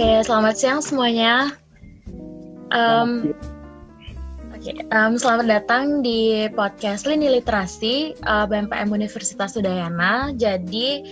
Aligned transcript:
Oke, 0.00 0.24
selamat 0.24 0.56
siang 0.56 0.80
semuanya. 0.80 1.52
Um, 2.72 3.36
Oke, 4.56 4.72
um, 4.96 5.20
selamat 5.20 5.44
datang 5.44 6.00
di 6.00 6.48
podcast 6.56 7.04
Lini 7.04 7.28
Literasi 7.28 8.16
uh, 8.24 8.48
BMPM 8.48 8.96
Universitas 8.96 9.60
Udayana. 9.60 10.32
Jadi 10.40 11.04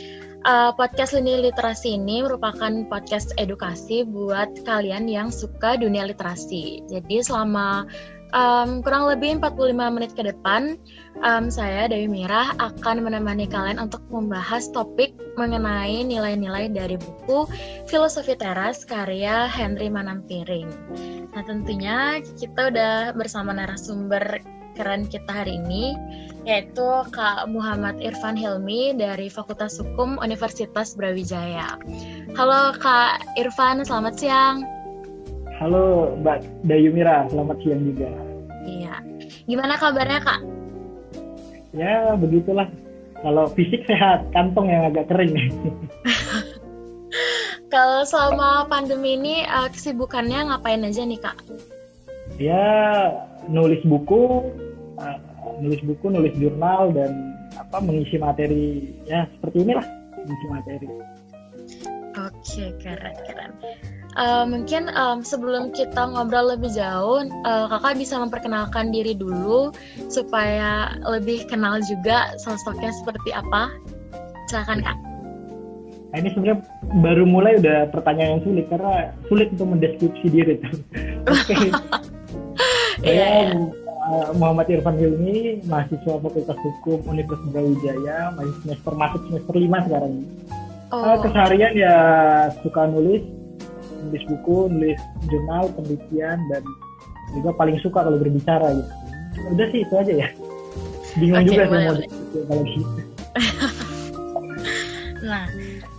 uh, 0.48 0.72
podcast 0.72 1.12
Lini 1.12 1.36
Literasi 1.36 2.00
ini 2.00 2.24
merupakan 2.24 2.88
podcast 2.88 3.36
edukasi 3.36 4.08
buat 4.08 4.56
kalian 4.64 5.04
yang 5.04 5.28
suka 5.28 5.76
dunia 5.76 6.08
literasi. 6.08 6.80
Jadi 6.88 7.20
selama 7.20 7.84
um, 8.32 8.80
kurang 8.84 9.08
lebih 9.08 9.40
45 9.40 9.94
menit 9.94 10.12
ke 10.12 10.22
depan, 10.24 10.76
um, 11.24 11.48
saya 11.48 11.88
Dewi 11.88 12.08
Mirah 12.08 12.52
akan 12.60 13.04
menemani 13.04 13.48
kalian 13.48 13.80
untuk 13.80 14.02
membahas 14.12 14.68
topik 14.72 15.14
mengenai 15.38 16.02
nilai-nilai 16.02 16.68
dari 16.72 16.98
buku 16.98 17.46
Filosofi 17.86 18.34
Teras 18.34 18.82
karya 18.84 19.46
Henry 19.48 19.88
Manampiring. 19.88 20.68
Nah 21.32 21.42
tentunya 21.46 22.18
kita 22.36 22.74
udah 22.74 23.14
bersama 23.14 23.54
narasumber 23.54 24.42
keren 24.78 25.10
kita 25.10 25.42
hari 25.42 25.58
ini 25.58 25.98
yaitu 26.46 26.86
Kak 27.10 27.50
Muhammad 27.50 27.98
Irfan 27.98 28.38
Hilmi 28.38 28.94
dari 28.94 29.26
Fakultas 29.28 29.76
Hukum 29.82 30.16
Universitas 30.22 30.94
Brawijaya. 30.94 31.76
Halo 32.38 32.72
Kak 32.78 33.20
Irfan, 33.36 33.82
selamat 33.82 34.14
siang. 34.16 34.77
Halo 35.58 36.14
Mbak 36.22 36.70
Dayumira, 36.70 37.26
selamat 37.26 37.58
siang 37.66 37.82
juga. 37.82 38.06
Iya. 38.62 38.94
Gimana 39.50 39.74
kabarnya 39.74 40.22
Kak? 40.22 40.40
Ya 41.74 42.14
begitulah. 42.14 42.70
Kalau 43.18 43.50
fisik 43.58 43.82
sehat, 43.90 44.22
kantong 44.30 44.70
yang 44.70 44.86
agak 44.86 45.10
kering. 45.10 45.34
Kalau 47.74 48.06
selama 48.06 48.70
pandemi 48.70 49.18
ini 49.18 49.42
uh, 49.50 49.66
kesibukannya 49.66 50.46
ngapain 50.46 50.86
aja 50.86 51.02
nih 51.02 51.18
Kak? 51.18 51.42
Ya 52.38 52.62
nulis 53.50 53.82
buku, 53.82 54.46
uh, 55.02 55.18
nulis 55.58 55.82
buku, 55.82 56.06
nulis 56.06 56.38
jurnal 56.38 56.94
dan 56.94 57.34
apa 57.58 57.82
mengisi 57.82 58.14
materi 58.14 58.94
ya 59.10 59.26
seperti 59.34 59.66
inilah 59.66 59.86
mengisi 60.22 60.46
materi. 60.54 60.86
Oke 62.14 62.64
keren 62.78 63.16
keren. 63.26 63.52
Uh, 64.18 64.42
mungkin 64.50 64.90
um, 64.98 65.22
sebelum 65.22 65.70
kita 65.70 66.10
ngobrol 66.10 66.50
lebih 66.50 66.74
jauh, 66.74 67.22
uh, 67.46 67.70
kakak 67.70 68.02
bisa 68.02 68.18
memperkenalkan 68.18 68.90
diri 68.90 69.14
dulu 69.14 69.70
supaya 70.10 70.98
lebih 71.06 71.46
kenal 71.46 71.78
juga 71.86 72.34
sosoknya 72.42 72.90
seperti 72.98 73.30
apa. 73.30 73.70
Silakan 74.50 74.82
kak. 74.82 74.98
Nah, 76.08 76.16
ini 76.24 76.28
sebenarnya 76.34 76.58
baru 77.04 77.24
mulai 77.28 77.62
udah 77.62 77.92
pertanyaan 77.94 78.40
yang 78.40 78.42
sulit 78.42 78.66
karena 78.66 79.14
sulit 79.30 79.54
untuk 79.54 79.68
mendeskripsi 79.76 80.26
diri. 80.32 80.56
Oke. 81.38 81.56
Saya 83.04 83.54
uh, 84.08 84.30
Muhammad 84.34 84.66
Irfan 84.72 84.96
Hilmi, 84.98 85.62
mahasiswa 85.68 86.18
Fakultas 86.18 86.58
Hukum 86.58 87.06
Universitas 87.06 87.52
Brawijaya, 87.52 88.34
masih 88.34 88.54
semester 88.64 88.92
masuk 88.96 89.20
semester 89.30 89.54
lima 89.54 89.78
sekarang 89.84 90.10
ini. 90.10 90.26
Oh. 90.88 91.04
Uh, 91.04 91.16
keseharian 91.20 91.72
ya 91.76 91.94
suka 92.64 92.88
nulis, 92.88 93.22
nulis 94.06 94.22
buku, 94.26 94.70
nulis 94.70 95.00
jurnal, 95.26 95.70
penelitian, 95.74 96.38
dan 96.52 96.62
juga 97.36 97.50
paling 97.56 97.76
suka 97.82 98.06
kalau 98.06 98.18
berbicara 98.18 98.72
gitu. 98.72 98.92
Udah 99.54 99.66
sih 99.70 99.80
itu 99.84 99.94
aja 99.94 100.12
ya. 100.26 100.28
Bingung 101.18 101.44
okay, 101.44 101.48
juga 101.50 101.62
sih 101.66 101.78
mau 101.78 101.94
kalau 102.48 102.64
gitu. 102.66 103.00
nah, 105.28 105.44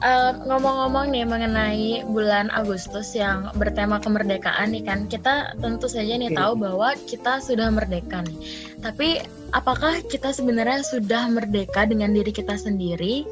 uh, 0.04 0.32
ngomong-ngomong 0.48 1.12
nih 1.12 1.26
mengenai 1.28 1.90
bulan 2.08 2.48
Agustus 2.52 3.14
yang 3.16 3.52
bertema 3.56 4.00
kemerdekaan 4.02 4.74
nih 4.74 4.84
kan, 4.84 5.06
kita 5.08 5.56
tentu 5.60 5.88
saja 5.88 6.16
nih 6.16 6.32
okay. 6.34 6.40
tahu 6.40 6.54
bahwa 6.60 6.90
kita 7.08 7.44
sudah 7.44 7.68
merdeka 7.72 8.24
nih. 8.26 8.40
Tapi 8.80 9.24
apakah 9.52 10.00
kita 10.08 10.32
sebenarnya 10.32 10.86
sudah 10.86 11.28
merdeka 11.30 11.84
dengan 11.90 12.14
diri 12.14 12.32
kita 12.32 12.56
sendiri 12.56 13.26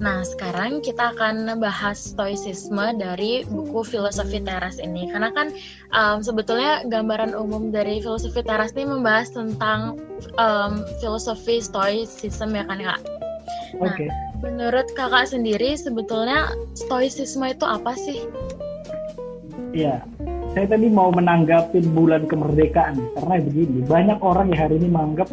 Nah, 0.00 0.24
sekarang 0.24 0.80
kita 0.80 1.12
akan 1.12 1.60
bahas 1.60 2.00
stoicisme 2.00 2.96
dari 2.96 3.44
buku 3.44 3.84
Filosofi 3.84 4.40
Teras 4.40 4.80
ini. 4.80 5.12
Karena 5.12 5.28
kan 5.28 5.52
um, 5.92 6.24
sebetulnya 6.24 6.88
gambaran 6.88 7.36
umum 7.36 7.68
dari 7.68 8.00
Filosofi 8.00 8.40
Teras 8.40 8.72
ini 8.72 8.88
membahas 8.88 9.28
tentang 9.36 10.00
um, 10.40 10.80
filosofi 11.04 11.60
stoicism 11.60 12.56
ya 12.56 12.64
kan, 12.64 12.80
Kak? 12.80 13.00
Nah, 13.76 13.92
okay. 13.92 14.08
menurut 14.40 14.88
Kakak 14.96 15.36
sendiri 15.36 15.76
sebetulnya 15.76 16.48
stoicisme 16.72 17.44
itu 17.52 17.68
apa 17.68 17.92
sih? 17.92 18.24
Iya, 19.76 20.00
saya 20.56 20.66
tadi 20.66 20.88
mau 20.88 21.12
menanggapi 21.12 21.84
bulan 21.92 22.24
kemerdekaan 22.24 22.98
karena 23.14 23.34
begini, 23.38 23.84
banyak 23.84 24.18
orang 24.24 24.48
yang 24.50 24.60
hari 24.64 24.74
ini 24.80 24.88
menganggap 24.90 25.28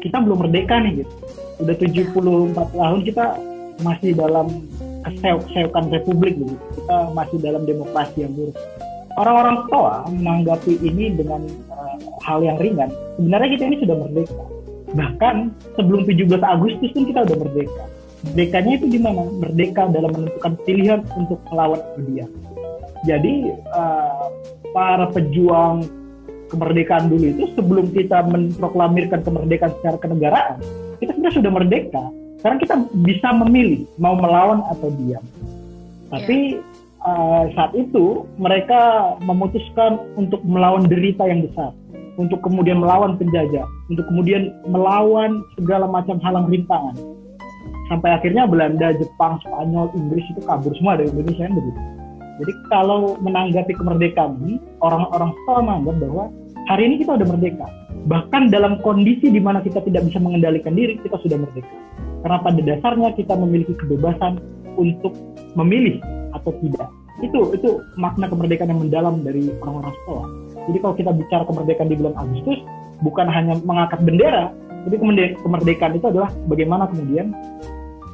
kita 0.00 0.24
belum 0.24 0.48
merdeka 0.48 0.80
nih 0.80 1.04
gitu. 1.04 1.12
Udah 1.60 1.76
74 1.76 2.56
tahun 2.72 3.00
kita 3.04 3.49
masih 3.80 4.16
dalam 4.16 4.68
keseok-seokan 5.04 5.92
republik 5.92 6.36
gitu. 6.36 6.54
Kita 6.80 7.12
masih 7.16 7.38
dalam 7.40 7.62
demokrasi 7.64 8.24
yang 8.28 8.32
buruk. 8.36 8.56
Orang-orang 9.18 9.66
tua 9.68 10.06
menanggapi 10.06 10.80
ini 10.86 11.12
dengan 11.18 11.42
uh, 11.72 11.96
hal 12.24 12.40
yang 12.46 12.56
ringan. 12.62 12.88
Sebenarnya 13.18 13.48
kita 13.58 13.64
ini 13.66 13.76
sudah 13.82 13.96
merdeka. 13.98 14.44
Bahkan 14.90 15.36
sebelum 15.76 16.00
17 16.06 16.40
Agustus 16.40 16.90
pun 16.94 17.04
kita 17.04 17.26
sudah 17.26 17.38
merdeka. 17.42 17.84
Merdekanya 18.30 18.72
itu 18.76 18.86
di 18.86 18.98
mana? 19.00 19.22
Merdeka 19.26 19.82
dalam 19.90 20.10
menentukan 20.14 20.52
pilihan 20.62 21.00
untuk 21.16 21.40
melawan 21.50 21.80
dia. 22.06 22.26
Jadi 23.08 23.48
uh, 23.72 24.28
para 24.76 25.08
pejuang 25.08 25.88
kemerdekaan 26.52 27.08
dulu 27.08 27.24
itu 27.30 27.44
sebelum 27.56 27.88
kita 27.94 28.26
memproklamirkan 28.26 29.22
kemerdekaan 29.22 29.72
secara 29.80 29.96
kenegaraan, 30.02 30.56
kita 30.98 31.16
sebenarnya 31.16 31.38
sudah 31.40 31.52
merdeka 31.54 32.04
sekarang 32.40 32.58
kita 32.64 32.74
bisa 33.04 33.28
memilih 33.36 33.84
mau 34.00 34.16
melawan 34.16 34.64
atau 34.72 34.88
diam. 34.96 35.20
Tapi 36.08 36.56
yeah. 36.56 37.04
uh, 37.04 37.44
saat 37.52 37.76
itu 37.76 38.24
mereka 38.40 39.14
memutuskan 39.20 40.00
untuk 40.16 40.40
melawan 40.48 40.88
derita 40.88 41.28
yang 41.28 41.44
besar, 41.44 41.76
untuk 42.16 42.40
kemudian 42.40 42.80
melawan 42.80 43.20
penjajah, 43.20 43.68
untuk 43.92 44.08
kemudian 44.08 44.56
melawan 44.64 45.44
segala 45.60 45.84
macam 45.84 46.16
halang 46.24 46.48
rintangan. 46.48 46.96
Sampai 47.92 48.16
akhirnya 48.16 48.48
Belanda, 48.48 48.96
Jepang, 48.96 49.36
Spanyol, 49.44 49.92
Inggris 49.92 50.24
itu 50.32 50.40
kabur 50.48 50.72
semua 50.80 50.96
dari 50.96 51.12
Indonesia 51.12 51.44
kan 51.44 51.54
begitu. 51.60 51.80
Jadi 52.40 52.52
kalau 52.72 53.20
menanggapi 53.20 53.72
kemerdekaan 53.76 54.40
ini, 54.48 54.56
orang-orang 54.80 55.36
tua 55.44 55.60
menganggap 55.60 55.96
bahwa 56.08 56.24
hari 56.72 56.88
ini 56.88 57.04
kita 57.04 57.20
sudah 57.20 57.28
merdeka. 57.28 57.68
Bahkan 58.08 58.48
dalam 58.48 58.80
kondisi 58.80 59.28
di 59.28 59.42
mana 59.44 59.60
kita 59.60 59.84
tidak 59.84 60.08
bisa 60.08 60.16
mengendalikan 60.22 60.72
diri, 60.72 60.96
kita 61.04 61.20
sudah 61.20 61.36
merdeka. 61.36 61.76
Karena 62.20 62.38
pada 62.40 62.60
dasarnya 62.60 63.08
kita 63.16 63.34
memiliki 63.36 63.74
kebebasan 63.76 64.40
untuk 64.76 65.16
memilih 65.56 66.00
atau 66.36 66.52
tidak. 66.60 66.88
Itu 67.20 67.52
itu 67.52 67.84
makna 68.00 68.28
kemerdekaan 68.28 68.72
yang 68.72 68.80
mendalam 68.80 69.20
dari 69.20 69.52
orang-orang 69.60 69.92
sekolah. 70.04 70.26
Jadi 70.70 70.78
kalau 70.80 70.94
kita 70.96 71.10
bicara 71.16 71.42
kemerdekaan 71.48 71.88
di 71.88 71.96
bulan 71.96 72.14
Agustus, 72.16 72.58
bukan 73.00 73.26
hanya 73.28 73.56
mengangkat 73.64 74.00
bendera, 74.04 74.52
tapi 74.88 74.96
kemerdekaan 75.44 75.96
itu 75.96 76.06
adalah 76.08 76.30
bagaimana 76.48 76.88
kemudian 76.88 77.36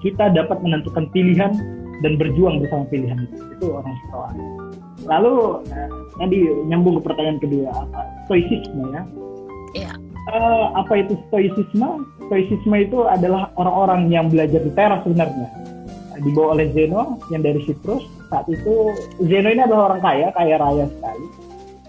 kita 0.03 0.31
dapat 0.35 0.59
menentukan 0.63 1.07
pilihan 1.15 1.55
dan 2.03 2.13
berjuang 2.19 2.63
bersama 2.63 2.85
pilihan 2.91 3.27
itu. 3.27 3.37
Itu 3.59 3.67
orang 3.75 3.95
sekolah. 4.07 4.31
Lalu 5.07 5.35
eh, 5.71 5.89
tadi 6.19 6.39
nyambung 6.67 6.99
ke 7.01 7.03
pertanyaan 7.07 7.39
kedua 7.39 7.71
apa? 7.71 8.01
Stoicisme 8.27 8.85
ya. 8.91 9.03
Iya. 9.77 9.93
Uh, 10.27 10.75
apa 10.75 11.07
itu 11.07 11.15
stoicisme? 11.31 12.03
Stoicisme 12.27 12.77
itu 12.83 13.07
adalah 13.07 13.55
orang-orang 13.55 14.11
yang 14.11 14.27
belajar 14.27 14.59
di 14.59 14.75
teras 14.75 15.07
sebenarnya. 15.07 15.47
Dibawa 16.19 16.59
oleh 16.59 16.67
Zeno 16.75 17.23
yang 17.31 17.47
dari 17.47 17.63
Siprus. 17.63 18.03
Saat 18.27 18.51
itu 18.51 18.91
Zeno 19.23 19.49
ini 19.55 19.63
adalah 19.63 19.95
orang 19.95 20.03
kaya, 20.03 20.29
kaya 20.35 20.59
raya 20.59 20.85
sekali. 20.91 21.27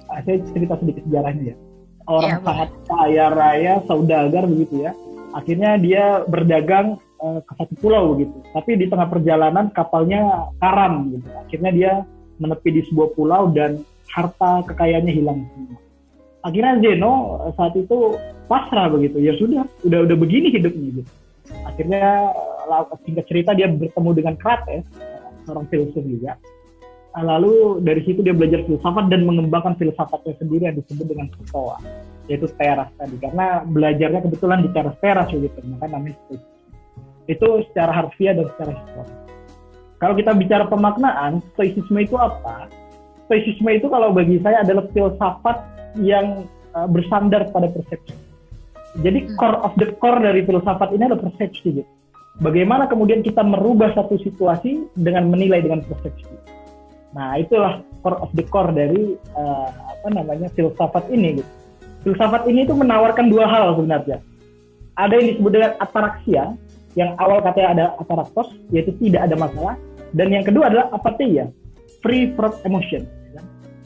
Uh, 0.06 0.20
saya 0.22 0.38
cerita 0.54 0.74
sedikit 0.78 1.02
sejarahnya 1.10 1.44
ya. 1.50 1.56
Orang 2.08 2.30
ya, 2.30 2.46
sangat 2.46 2.70
kaya 2.86 3.26
raya, 3.34 3.74
saudagar 3.90 4.44
begitu 4.46 4.86
ya. 4.86 4.92
Akhirnya 5.34 5.82
dia 5.82 6.22
berdagang 6.30 7.02
uh, 7.18 7.42
ke 7.42 7.54
satu 7.58 7.74
pulau 7.82 8.14
begitu. 8.14 8.38
Tapi 8.54 8.78
di 8.78 8.86
tengah 8.86 9.10
perjalanan 9.10 9.74
kapalnya 9.74 10.54
karam 10.62 11.10
gitu. 11.10 11.26
Akhirnya 11.42 11.72
dia 11.74 11.94
menepi 12.38 12.70
di 12.70 12.82
sebuah 12.86 13.18
pulau 13.18 13.50
dan 13.50 13.82
harta 14.14 14.62
kekayaannya 14.70 15.14
hilang 15.14 15.42
semua 15.58 15.87
akhirnya 16.48 16.80
Zeno 16.80 17.44
eh, 17.44 17.54
saat 17.60 17.76
itu 17.76 18.16
pasrah 18.48 18.88
begitu. 18.88 19.20
Ya 19.20 19.36
sudah 19.36 19.68
udah 19.84 20.00
udah 20.08 20.18
begini 20.18 20.56
hidupnya 20.56 21.04
gitu. 21.04 21.12
Akhirnya 21.68 22.32
eh, 22.68 22.98
singkat 23.04 23.26
cerita 23.28 23.52
dia 23.52 23.68
bertemu 23.68 24.10
dengan 24.16 24.34
Krates 24.40 24.88
seorang 25.44 25.68
filsuf 25.68 26.04
juga. 26.04 26.40
Lalu 27.18 27.82
dari 27.82 28.06
situ 28.06 28.22
dia 28.22 28.30
belajar 28.30 28.62
filsafat 28.70 29.10
dan 29.10 29.26
mengembangkan 29.26 29.74
filsafatnya 29.82 30.38
sendiri 30.38 30.70
yang 30.70 30.78
disebut 30.78 31.06
dengan 31.10 31.28
Stoa 31.50 31.82
yaitu 32.30 32.46
teras 32.60 32.92
tadi. 33.00 33.16
Karena 33.18 33.64
belajarnya 33.66 34.22
kebetulan 34.22 34.60
di 34.62 34.70
teras 34.76 34.96
teras 35.02 35.28
begitu 35.32 35.58
maka 35.66 35.88
namanya 35.90 36.16
itu. 36.30 36.38
Secara 37.28 37.92
harfiah 37.92 38.40
dan 38.40 38.48
secara 38.56 38.72
historis 38.72 39.12
Kalau 39.98 40.14
kita 40.14 40.32
bicara 40.38 40.64
pemaknaan, 40.70 41.42
stoicisme 41.58 41.98
itu 42.00 42.16
apa? 42.16 42.70
Stoicisme 43.26 43.68
itu 43.74 43.90
kalau 43.90 44.14
bagi 44.14 44.38
saya 44.46 44.62
adalah 44.62 44.86
filsafat 44.94 45.77
yang 45.96 46.50
uh, 46.76 46.88
bersandar 46.90 47.48
pada 47.54 47.72
persepsi. 47.72 48.16
Jadi 48.98 49.20
hmm. 49.30 49.36
core 49.38 49.60
of 49.62 49.74
the 49.78 49.94
core 50.02 50.20
dari 50.20 50.42
filsafat 50.42 50.90
ini 50.94 51.04
adalah 51.06 51.22
persepsi. 51.30 51.82
Gitu. 51.82 51.92
Bagaimana 52.38 52.86
kemudian 52.86 53.26
kita 53.26 53.42
merubah 53.42 53.94
satu 53.98 54.18
situasi 54.22 54.86
dengan 54.98 55.30
menilai 55.30 55.62
dengan 55.62 55.82
persepsi. 55.86 56.30
Nah 57.14 57.38
itulah 57.38 57.82
core 58.06 58.20
of 58.22 58.30
the 58.38 58.46
core 58.46 58.74
dari 58.74 59.18
uh, 59.38 59.70
apa 59.70 60.08
namanya 60.14 60.50
filsafat 60.54 61.10
ini. 61.14 61.42
Gitu. 61.42 61.52
Filsafat 62.06 62.46
ini 62.50 62.66
itu 62.66 62.74
menawarkan 62.78 63.28
dua 63.30 63.46
hal 63.50 63.78
sebenarnya. 63.78 64.22
Ada 64.98 65.14
yang 65.22 65.28
disebut 65.34 65.52
dengan 65.54 65.72
ataraksia, 65.78 66.44
yang 66.98 67.14
awal 67.22 67.38
katanya 67.46 67.70
ada 67.70 67.86
ataraktos, 68.02 68.50
yaitu 68.74 68.90
tidak 68.98 69.30
ada 69.30 69.36
masalah. 69.38 69.76
Dan 70.16 70.34
yang 70.34 70.42
kedua 70.42 70.72
adalah 70.74 70.90
apatheia, 70.90 71.54
free 72.02 72.34
from 72.34 72.56
emotion. 72.66 73.06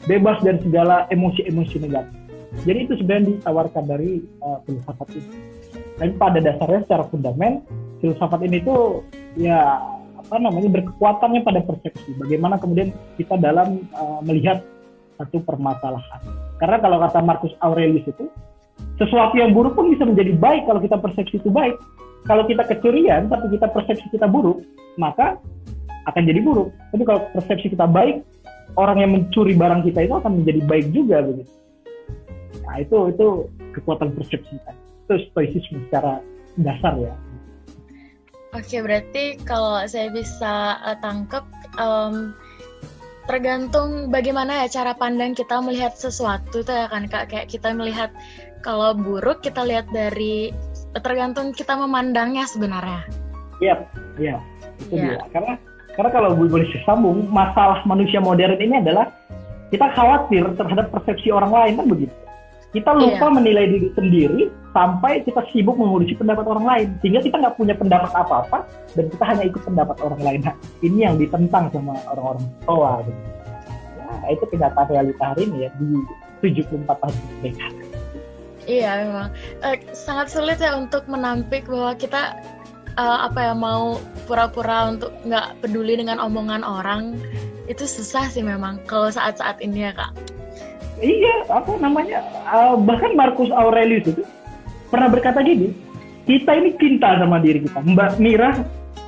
Bebas 0.06 0.38
dari 0.42 0.58
segala 0.62 1.06
emosi-emosi 1.10 1.76
negatif. 1.82 2.18
Jadi 2.68 2.78
itu 2.84 2.92
sebenarnya 3.00 3.40
ditawarkan 3.40 3.84
dari 3.88 4.20
uh, 4.44 4.60
filsafat 4.68 5.08
ini. 5.16 5.32
Dan 5.96 6.08
pada 6.20 6.38
dasarnya 6.42 6.84
secara 6.84 7.04
fundament, 7.08 7.64
filsafat 8.04 8.40
ini 8.44 8.60
tuh 8.60 9.00
ya 9.38 9.80
apa 10.18 10.36
namanya 10.36 10.68
berkekuatannya 10.80 11.40
pada 11.44 11.60
persepsi. 11.64 12.12
Bagaimana 12.20 12.60
kemudian 12.60 12.92
kita 13.16 13.40
dalam 13.40 13.88
uh, 13.96 14.20
melihat 14.20 14.60
satu 15.16 15.40
permasalahan. 15.44 16.20
Karena 16.60 16.78
kalau 16.78 16.96
kata 17.02 17.18
Marcus 17.24 17.54
Aurelius 17.64 18.06
itu, 18.06 18.28
sesuatu 19.00 19.34
yang 19.34 19.56
buruk 19.56 19.74
pun 19.74 19.90
bisa 19.90 20.04
menjadi 20.04 20.36
baik 20.36 20.68
kalau 20.68 20.80
kita 20.82 20.96
persepsi 21.00 21.40
itu 21.40 21.50
baik. 21.50 21.74
Kalau 22.22 22.46
kita 22.46 22.62
kecurian 22.68 23.26
tapi 23.26 23.50
kita 23.50 23.66
persepsi 23.66 24.06
kita 24.14 24.30
buruk, 24.30 24.62
maka 24.94 25.42
akan 26.06 26.22
jadi 26.22 26.38
buruk. 26.38 26.70
Tapi 26.94 27.02
kalau 27.02 27.20
persepsi 27.34 27.74
kita 27.74 27.86
baik, 27.90 28.22
orang 28.76 28.98
yang 29.04 29.10
mencuri 29.12 29.54
barang 29.56 29.84
kita 29.84 30.08
itu 30.08 30.14
akan 30.16 30.32
menjadi 30.42 30.60
baik 30.64 30.86
juga 30.92 31.16
begitu. 31.24 31.52
Nah 32.64 32.74
itu 32.80 32.98
itu 33.12 33.26
kekuatan 33.76 34.16
persepsi 34.16 34.54
kan. 34.64 34.76
Itu 35.08 35.14
stoicisme 35.32 35.78
secara 35.88 36.22
dasar 36.56 36.96
ya. 37.00 37.14
Oke 38.52 38.84
berarti 38.84 39.40
kalau 39.48 39.80
saya 39.88 40.12
bisa 40.12 40.76
uh, 40.84 40.96
tangkap 41.00 41.48
um, 41.80 42.36
tergantung 43.24 44.12
bagaimana 44.12 44.64
ya 44.64 44.66
cara 44.68 44.92
pandang 44.92 45.32
kita 45.32 45.62
melihat 45.64 45.96
sesuatu 45.96 46.60
itu 46.60 46.68
ya 46.68 46.90
kan 46.90 47.08
kak 47.08 47.32
kayak 47.32 47.48
kita 47.48 47.72
melihat 47.72 48.12
kalau 48.60 48.92
buruk 48.92 49.40
kita 49.40 49.64
lihat 49.64 49.88
dari 49.90 50.52
tergantung 51.00 51.56
kita 51.56 51.72
memandangnya 51.74 52.44
sebenarnya. 52.44 53.08
Iya, 53.62 53.76
iya. 54.20 54.36
Itu 54.84 55.00
yeah. 55.00 55.16
dia. 55.16 55.24
Karena 55.32 55.54
karena 55.92 56.10
kalau 56.10 56.32
gue 56.32 56.48
boleh 56.48 56.68
sambung, 56.88 57.28
masalah 57.28 57.84
manusia 57.84 58.16
modern 58.16 58.56
ini 58.56 58.80
adalah 58.80 59.12
kita 59.68 59.88
khawatir 59.92 60.44
terhadap 60.56 60.88
persepsi 60.88 61.28
orang 61.28 61.52
lain 61.52 61.74
kan 61.80 61.86
begitu. 61.88 62.14
Kita 62.72 62.96
lupa 62.96 63.28
yeah. 63.28 63.36
menilai 63.36 63.64
diri 63.68 63.88
sendiri 63.92 64.42
sampai 64.72 65.20
kita 65.28 65.44
sibuk 65.52 65.76
mengurusi 65.76 66.16
pendapat 66.16 66.48
orang 66.48 66.64
lain. 66.64 66.88
Sehingga 67.04 67.20
kita 67.20 67.36
nggak 67.36 67.56
punya 67.60 67.76
pendapat 67.76 68.08
apa-apa 68.16 68.64
dan 68.96 69.12
kita 69.12 69.24
hanya 69.28 69.44
ikut 69.44 69.60
pendapat 69.60 69.96
orang 70.00 70.20
lain. 70.24 70.40
Nah, 70.40 70.56
ini 70.80 71.04
yang 71.04 71.20
ditentang 71.20 71.68
sama 71.68 71.92
orang-orang 72.08 72.48
tua. 72.64 73.04
Gitu. 73.04 73.20
Ya, 74.00 74.12
itu 74.32 74.44
kenyataan 74.48 74.88
realita 74.88 75.24
hari 75.36 75.42
ini 75.44 75.68
ya 75.68 75.70
di 75.76 75.88
74 76.40 76.88
tahun 76.88 77.16
mereka. 77.44 77.66
Iya 78.62 78.90
memang 79.04 79.28
uh, 79.66 79.76
sangat 79.90 80.30
sulit 80.30 80.62
ya 80.62 80.78
untuk 80.78 81.02
menampik 81.10 81.66
bahwa 81.66 81.98
kita 81.98 82.38
uh, 82.96 83.28
apa 83.28 83.52
ya 83.52 83.54
mau 83.54 84.00
pura-pura 84.26 84.92
untuk 84.92 85.12
nggak 85.24 85.60
peduli 85.64 85.96
dengan 85.98 86.20
omongan 86.20 86.64
orang 86.64 87.16
itu 87.70 87.86
susah 87.86 88.26
sih 88.28 88.42
memang 88.42 88.82
kalau 88.90 89.08
saat-saat 89.08 89.62
ini 89.62 89.86
ya 89.88 89.92
kak. 89.94 90.12
Iya 91.02 91.50
apa 91.50 91.72
namanya 91.82 92.22
uh, 92.46 92.78
bahkan 92.78 93.16
Marcus 93.18 93.50
Aurelius 93.50 94.06
itu 94.06 94.22
pernah 94.92 95.10
berkata 95.10 95.42
gini 95.42 95.74
kita 96.28 96.54
ini 96.54 96.76
cinta 96.78 97.18
sama 97.18 97.42
diri 97.42 97.64
kita 97.64 97.82
Mbak 97.82 98.22
Mira 98.22 98.54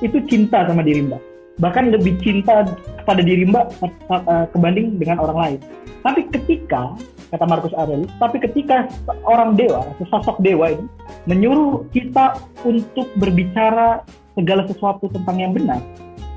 itu 0.03 0.19
cinta 0.27 0.67
sama 0.67 0.83
diri 0.83 1.07
Mbak 1.07 1.34
bahkan 1.61 1.91
lebih 1.91 2.19
cinta 2.19 2.67
kepada 3.03 3.21
diri 3.23 3.47
Mbak 3.47 3.65
uh, 4.11 4.45
kebanding 4.51 4.99
dengan 4.99 5.23
orang 5.23 5.37
lain. 5.37 5.59
Tapi 6.03 6.27
ketika 6.29 6.93
kata 7.35 7.45
Marcus 7.45 7.75
Aurelius. 7.75 8.11
Tapi 8.21 8.37
ketika 8.39 8.87
orang 9.27 9.57
dewa, 9.59 9.83
sosok 10.07 10.39
dewa 10.39 10.71
ini 10.71 10.85
menyuruh 11.27 11.83
kita 11.91 12.39
untuk 12.63 13.09
berbicara 13.19 14.05
segala 14.37 14.63
sesuatu 14.69 15.11
tentang 15.11 15.41
yang 15.41 15.51
benar, 15.55 15.83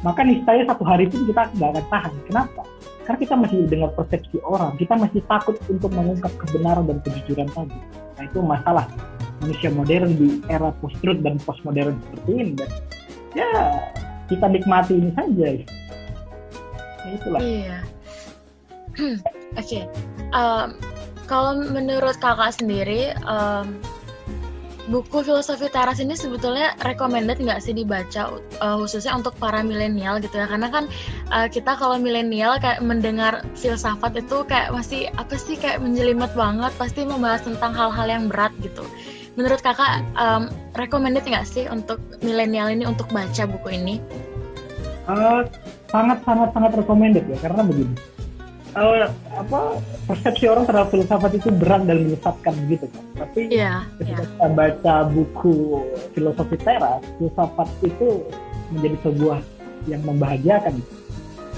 maka 0.02 0.26
niscaya 0.26 0.66
satu 0.66 0.82
hari 0.82 1.10
pun 1.10 1.26
kita 1.28 1.50
nggak 1.54 1.70
akan 1.76 1.84
tahan. 1.90 2.12
Kenapa? 2.26 2.62
Karena 3.06 3.18
kita 3.24 3.34
masih 3.40 3.58
dengar 3.70 3.90
persepsi 3.96 4.36
orang, 4.44 4.76
kita 4.76 4.94
masih 4.98 5.20
takut 5.24 5.56
untuk 5.70 5.90
mengungkap 5.96 6.32
kebenaran 6.44 6.84
dan 6.84 6.98
kejujuran 7.00 7.48
tadi. 7.56 7.78
Nah 8.18 8.22
itu 8.26 8.38
masalah 8.44 8.86
manusia 9.40 9.70
modern 9.72 10.12
di 10.18 10.42
era 10.50 10.74
post-truth 10.82 11.22
dan 11.24 11.40
postmodern 11.40 11.96
seperti 12.04 12.30
ini. 12.36 12.52
Dan 12.58 12.70
ya 13.32 13.50
kita 14.28 14.46
nikmati 14.46 14.94
ini 15.00 15.10
saja. 15.16 15.48
Ya, 15.48 17.10
itulah. 17.16 17.40
Iya. 17.40 17.78
Oke, 19.56 19.64
okay. 19.80 19.84
um, 20.36 20.76
kalau 21.24 21.56
menurut 21.72 22.16
kakak 22.20 22.56
sendiri, 22.56 23.16
um, 23.24 23.80
buku 24.88 25.20
filosofi 25.20 25.68
teras 25.68 26.00
ini 26.00 26.16
sebetulnya 26.16 26.72
recommended 26.80 27.36
nggak 27.36 27.60
sih 27.60 27.76
dibaca 27.76 28.40
uh, 28.64 28.76
khususnya 28.80 29.12
untuk 29.12 29.36
para 29.36 29.60
milenial 29.60 30.16
gitu 30.18 30.40
ya? 30.40 30.48
Karena 30.48 30.72
kan 30.72 30.84
uh, 31.28 31.46
kita 31.46 31.76
kalau 31.76 32.00
milenial 32.00 32.56
kayak 32.58 32.80
mendengar 32.80 33.44
filsafat 33.54 34.16
itu 34.16 34.42
kayak 34.48 34.72
masih 34.72 35.12
apa 35.20 35.36
sih 35.36 35.60
kayak 35.60 35.84
menjelimet 35.84 36.32
banget, 36.32 36.72
pasti 36.80 37.04
membahas 37.04 37.44
tentang 37.44 37.76
hal-hal 37.76 38.08
yang 38.08 38.24
berat 38.32 38.52
gitu. 38.64 38.84
Menurut 39.38 39.62
kakak, 39.62 40.02
um, 40.18 40.50
recommended 40.74 41.22
nggak 41.22 41.46
sih 41.46 41.70
untuk 41.70 42.02
milenial 42.26 42.74
ini 42.74 42.82
untuk 42.84 43.06
baca 43.14 43.46
buku 43.46 43.78
ini? 43.78 44.02
Uh, 45.06 45.46
sangat 45.88 46.20
sangat 46.26 46.50
sangat 46.52 46.72
recommended 46.76 47.24
ya 47.24 47.38
karena 47.40 47.64
begini 47.64 47.96
uh, 48.76 49.08
apa 49.34 49.60
persepsi 50.04 50.44
orang 50.50 50.64
terhadap 50.68 50.88
filsafat 50.92 51.32
itu 51.38 51.48
berat 51.54 51.82
dan 51.88 52.04
menyesatkan 52.04 52.54
gitu 52.68 52.86
kan. 52.90 53.04
Tapi 53.24 53.40
yeah, 53.48 53.84
ketika 53.98 54.10
yeah. 54.10 54.20
kita 54.26 54.46
baca 54.52 54.94
buku 55.10 55.54
filosofi 56.12 56.56
teras, 56.60 57.02
filsafat 57.16 57.68
itu 57.84 58.08
menjadi 58.74 58.96
sebuah 59.06 59.38
yang 59.88 60.02
membahagiakan 60.04 60.72
gitu. 60.78 60.94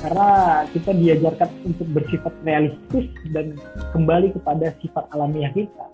Karena 0.00 0.28
kita 0.72 0.90
diajarkan 0.96 1.48
untuk 1.68 1.88
bersifat 1.92 2.32
realistis 2.40 3.06
dan 3.36 3.52
kembali 3.92 4.32
kepada 4.32 4.72
sifat 4.80 5.04
alamiah 5.12 5.52
kita. 5.52 5.86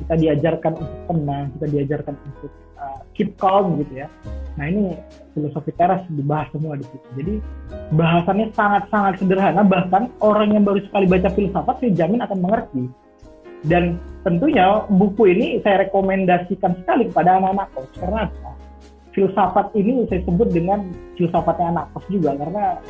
Kita 0.00 0.14
diajarkan 0.16 0.72
untuk 0.80 1.00
tenang, 1.06 1.44
kita 1.56 1.66
diajarkan 1.68 2.14
untuk 2.16 2.52
uh, 2.80 3.00
keep 3.12 3.36
calm 3.36 3.78
gitu 3.84 4.04
ya. 4.04 4.08
Nah 4.56 4.64
ini 4.66 4.96
filosofi 5.36 5.70
teras 5.76 6.02
dibahas 6.10 6.48
semua 6.50 6.74
di 6.80 6.84
situ. 6.88 7.08
Jadi 7.20 7.34
bahasannya 7.94 8.50
sangat-sangat 8.56 9.20
sederhana, 9.20 9.62
bahkan 9.62 10.08
orang 10.24 10.56
yang 10.56 10.64
baru 10.64 10.80
sekali 10.88 11.06
baca 11.06 11.28
filsafat 11.30 11.76
saya 11.78 11.92
jamin 11.94 12.24
akan 12.24 12.38
mengerti. 12.40 12.84
Dan 13.60 14.00
tentunya 14.24 14.88
buku 14.88 15.36
ini 15.36 15.46
saya 15.60 15.84
rekomendasikan 15.84 16.80
sekali 16.80 17.12
kepada 17.12 17.36
anak-anak 17.36 17.68
kos 17.76 17.92
karena 18.00 18.22
filsafat 19.12 19.68
ini 19.76 20.08
saya 20.08 20.24
sebut 20.24 20.48
dengan 20.48 20.88
filsafatnya 21.20 21.76
anak 21.76 21.86
kos 21.92 22.08
juga 22.08 22.32
karena 22.40 22.80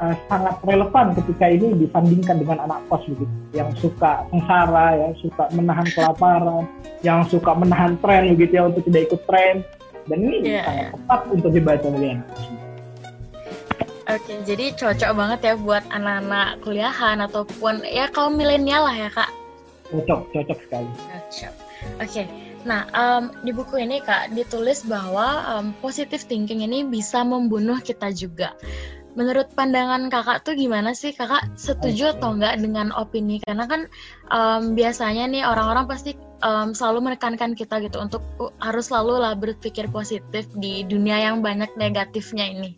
uh, 0.00 0.16
sangat 0.26 0.56
relevan 0.64 1.06
ketika 1.14 1.46
ini 1.46 1.68
disandingkan 1.86 2.36
dengan 2.40 2.58
anak 2.64 2.80
kos 2.88 3.04
begitu 3.06 3.34
yang 3.52 3.70
suka 3.76 4.24
sengsara 4.32 4.96
ya 4.96 5.08
suka 5.20 5.44
menahan 5.52 5.86
kelaparan 5.92 6.64
yang 7.04 7.20
suka 7.28 7.52
menahan 7.54 7.94
tren 8.00 8.34
begitu 8.34 8.58
ya 8.58 8.62
untuk 8.66 8.82
tidak 8.88 9.12
ikut 9.12 9.20
tren 9.28 9.54
dan 10.08 10.18
ini 10.24 10.38
yeah, 10.42 10.64
sangat 10.64 10.84
yeah. 10.88 10.92
tepat 10.96 11.20
untuk 11.30 11.50
dibaca 11.52 11.86
oleh 11.86 12.10
anak 12.16 12.28
Oke, 14.10 14.42
jadi 14.42 14.74
cocok 14.74 15.12
banget 15.14 15.40
ya 15.46 15.54
buat 15.54 15.86
anak-anak 15.86 16.66
kuliahan 16.66 17.22
ataupun 17.30 17.86
ya 17.86 18.10
kaum 18.10 18.34
milenial 18.34 18.82
lah 18.82 18.96
ya 19.06 19.06
kak. 19.06 19.30
Cocok, 19.86 20.34
cocok 20.34 20.58
sekali. 20.66 20.90
Cocok. 21.30 21.54
Oke, 22.02 22.22
nah 22.66 22.90
um, 22.90 23.30
di 23.46 23.54
buku 23.54 23.78
ini 23.78 24.02
kak 24.02 24.34
ditulis 24.34 24.82
bahwa 24.82 25.46
um, 25.54 25.70
positive 25.78 26.26
thinking 26.26 26.66
ini 26.66 26.82
bisa 26.82 27.22
membunuh 27.22 27.78
kita 27.78 28.10
juga. 28.10 28.50
Menurut 29.18 29.50
pandangan 29.58 30.06
kakak 30.06 30.46
tuh 30.46 30.54
gimana 30.54 30.94
sih 30.94 31.10
kakak 31.10 31.50
setuju 31.58 32.14
atau 32.14 32.38
enggak 32.38 32.62
dengan 32.62 32.94
opini? 32.94 33.42
Karena 33.42 33.66
kan 33.66 33.90
um, 34.30 34.78
biasanya 34.78 35.26
nih 35.26 35.42
orang-orang 35.42 35.90
pasti 35.90 36.14
um, 36.46 36.70
selalu 36.70 37.10
menekankan 37.10 37.58
kita 37.58 37.82
gitu 37.82 37.98
untuk 37.98 38.22
uh, 38.38 38.54
harus 38.62 38.86
selalu 38.86 39.18
lah 39.18 39.34
berpikir 39.34 39.90
positif 39.90 40.46
di 40.54 40.86
dunia 40.86 41.26
yang 41.26 41.42
banyak 41.42 41.74
negatifnya 41.74 42.46
ini. 42.54 42.70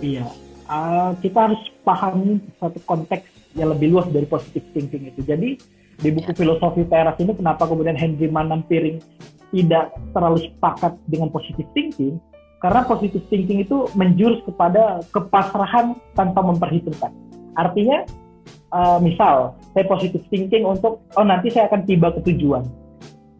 Iya, 0.00 0.26
uh, 0.66 1.14
kita 1.22 1.52
harus 1.52 1.62
pahami 1.86 2.42
satu 2.58 2.82
konteks 2.82 3.54
yang 3.54 3.70
lebih 3.70 3.94
luas 3.94 4.06
dari 4.10 4.26
positive 4.26 4.66
thinking 4.74 5.14
itu. 5.14 5.20
Jadi 5.22 5.48
di 6.00 6.08
buku 6.10 6.32
ya. 6.32 6.36
filosofi 6.36 6.82
teras 6.88 7.18
ini 7.20 7.36
kenapa 7.36 7.68
kemudian 7.68 7.94
Henry 7.94 8.26
Manan 8.26 8.64
Piring 8.64 8.98
tidak 9.50 9.92
terlalu 10.16 10.48
sepakat 10.48 10.96
dengan 11.10 11.28
positive 11.28 11.68
thinking? 11.76 12.16
Karena 12.60 12.84
positive 12.84 13.24
thinking 13.32 13.64
itu 13.64 13.88
menjurus 13.96 14.44
kepada 14.44 15.00
kepasrahan 15.16 15.96
tanpa 16.12 16.44
memperhitungkan. 16.44 17.08
Artinya, 17.56 18.04
uh, 18.70 19.00
misal 19.00 19.56
saya 19.72 19.84
positive 19.88 20.24
thinking 20.28 20.68
untuk 20.68 21.00
oh 21.16 21.24
nanti 21.24 21.48
saya 21.48 21.72
akan 21.72 21.88
tiba 21.88 22.12
ke 22.12 22.20
tujuan. 22.32 22.68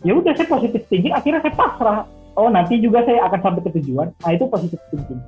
Ya 0.00 0.17
udah 0.17 0.33
saya 0.33 0.49
positive 0.49 0.89
thinking, 0.89 1.12
akhirnya 1.12 1.45
saya 1.45 1.55
pasrah. 1.55 2.00
Oh 2.39 2.49
nanti 2.49 2.81
juga 2.81 3.05
saya 3.05 3.29
akan 3.29 3.41
sampai 3.45 3.62
ke 3.69 3.71
tujuan. 3.81 4.09
Nah 4.25 4.31
itu 4.33 4.49
positive 4.49 4.81
thinking. 4.89 5.21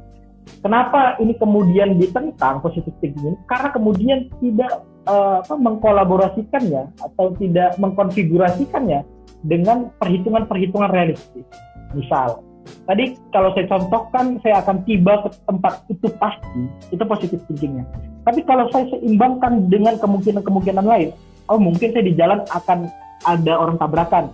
Kenapa 0.63 1.19
ini 1.19 1.35
kemudian 1.37 1.99
ditentang 1.99 2.63
positive 2.63 2.95
thinking? 3.03 3.37
Karena 3.51 3.69
kemudian 3.75 4.31
tidak 4.39 4.87
uh, 5.11 5.43
apa, 5.43 5.55
mengkolaborasikannya 5.59 6.97
atau 7.03 7.35
tidak 7.37 7.77
mengkonfigurasikannya 7.83 9.03
dengan 9.43 9.91
perhitungan-perhitungan 9.99 10.91
realistis. 10.95 11.45
Misal, 11.93 12.41
Tadi 12.83 13.14
kalau 13.31 13.54
saya 13.54 13.66
contohkan, 13.71 14.38
saya 14.42 14.59
akan 14.62 14.83
tiba 14.83 15.23
ke 15.23 15.28
tempat 15.47 15.83
itu 15.87 16.07
pasti, 16.19 16.62
itu 16.90 17.02
positif 17.07 17.38
thinkingnya. 17.47 17.87
Tapi 18.26 18.42
kalau 18.47 18.66
saya 18.71 18.87
seimbangkan 18.90 19.71
dengan 19.71 19.99
kemungkinan-kemungkinan 19.99 20.87
lain, 20.87 21.14
oh 21.50 21.59
mungkin 21.59 21.95
saya 21.95 22.04
di 22.07 22.14
jalan 22.14 22.42
akan 22.50 22.90
ada 23.23 23.52
orang 23.54 23.78
tabrakan, 23.78 24.25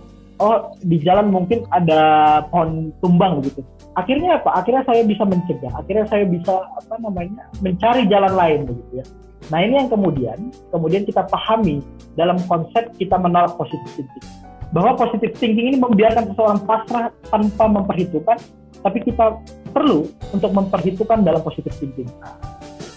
oh 0.41 0.73
di 0.81 0.97
jalan 1.01 1.29
mungkin 1.29 1.65
ada 1.73 2.01
pohon 2.49 2.89
tumbang 3.01 3.45
gitu. 3.45 3.61
Akhirnya 3.97 4.41
apa? 4.41 4.61
Akhirnya 4.61 4.85
saya 4.85 5.01
bisa 5.05 5.25
mencegah, 5.25 5.73
akhirnya 5.73 6.05
saya 6.09 6.25
bisa 6.25 6.53
apa 6.73 6.95
namanya 7.01 7.45
mencari 7.61 8.05
jalan 8.09 8.33
lain 8.33 8.59
begitu 8.65 9.01
ya. 9.01 9.05
Nah 9.49 9.59
ini 9.65 9.81
yang 9.81 9.89
kemudian 9.89 10.37
kemudian 10.69 11.03
kita 11.05 11.25
pahami 11.25 11.81
dalam 12.13 12.37
konsep 12.45 12.91
kita 12.97 13.17
menolak 13.17 13.55
positif 13.57 13.89
thinking 13.97 14.48
bahwa 14.69 14.97
positive 14.97 15.33
thinking 15.37 15.73
ini 15.73 15.77
membiarkan 15.81 16.33
seseorang 16.33 16.61
pasrah 16.65 17.09
tanpa 17.29 17.65
memperhitungkan, 17.65 18.37
tapi 18.85 19.01
kita 19.01 19.41
perlu 19.73 20.09
untuk 20.29 20.51
memperhitungkan 20.53 21.25
dalam 21.25 21.41
positive 21.41 21.73
thinking. 21.77 22.09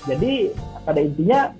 Jadi 0.05 0.53
pada 0.85 1.01
intinya 1.01 1.55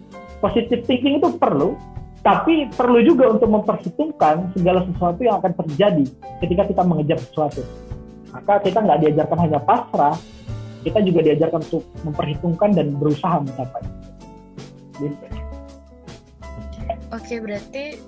positive 0.45 0.85
thinking 0.85 1.23
itu 1.23 1.29
perlu, 1.39 1.79
tapi 2.21 2.69
perlu 2.71 3.01
juga 3.03 3.33
untuk 3.33 3.49
memperhitungkan 3.51 4.53
segala 4.55 4.85
sesuatu 4.87 5.21
yang 5.25 5.41
akan 5.41 5.53
terjadi 5.65 6.05
ketika 6.45 6.63
kita 6.69 6.83
mengejar 6.85 7.19
sesuatu. 7.19 7.63
Maka 8.33 8.65
kita 8.65 8.79
nggak 8.81 9.01
diajarkan 9.07 9.39
hanya 9.49 9.61
pasrah, 9.61 10.17
kita 10.83 10.99
juga 11.05 11.21
diajarkan 11.25 11.61
untuk 11.63 11.85
memperhitungkan 12.03 12.71
dan 12.75 12.87
berusaha 12.99 13.37
mencapai. 13.43 13.85
Gitu. 14.99 15.27
Oke, 17.13 17.35
berarti 17.45 18.01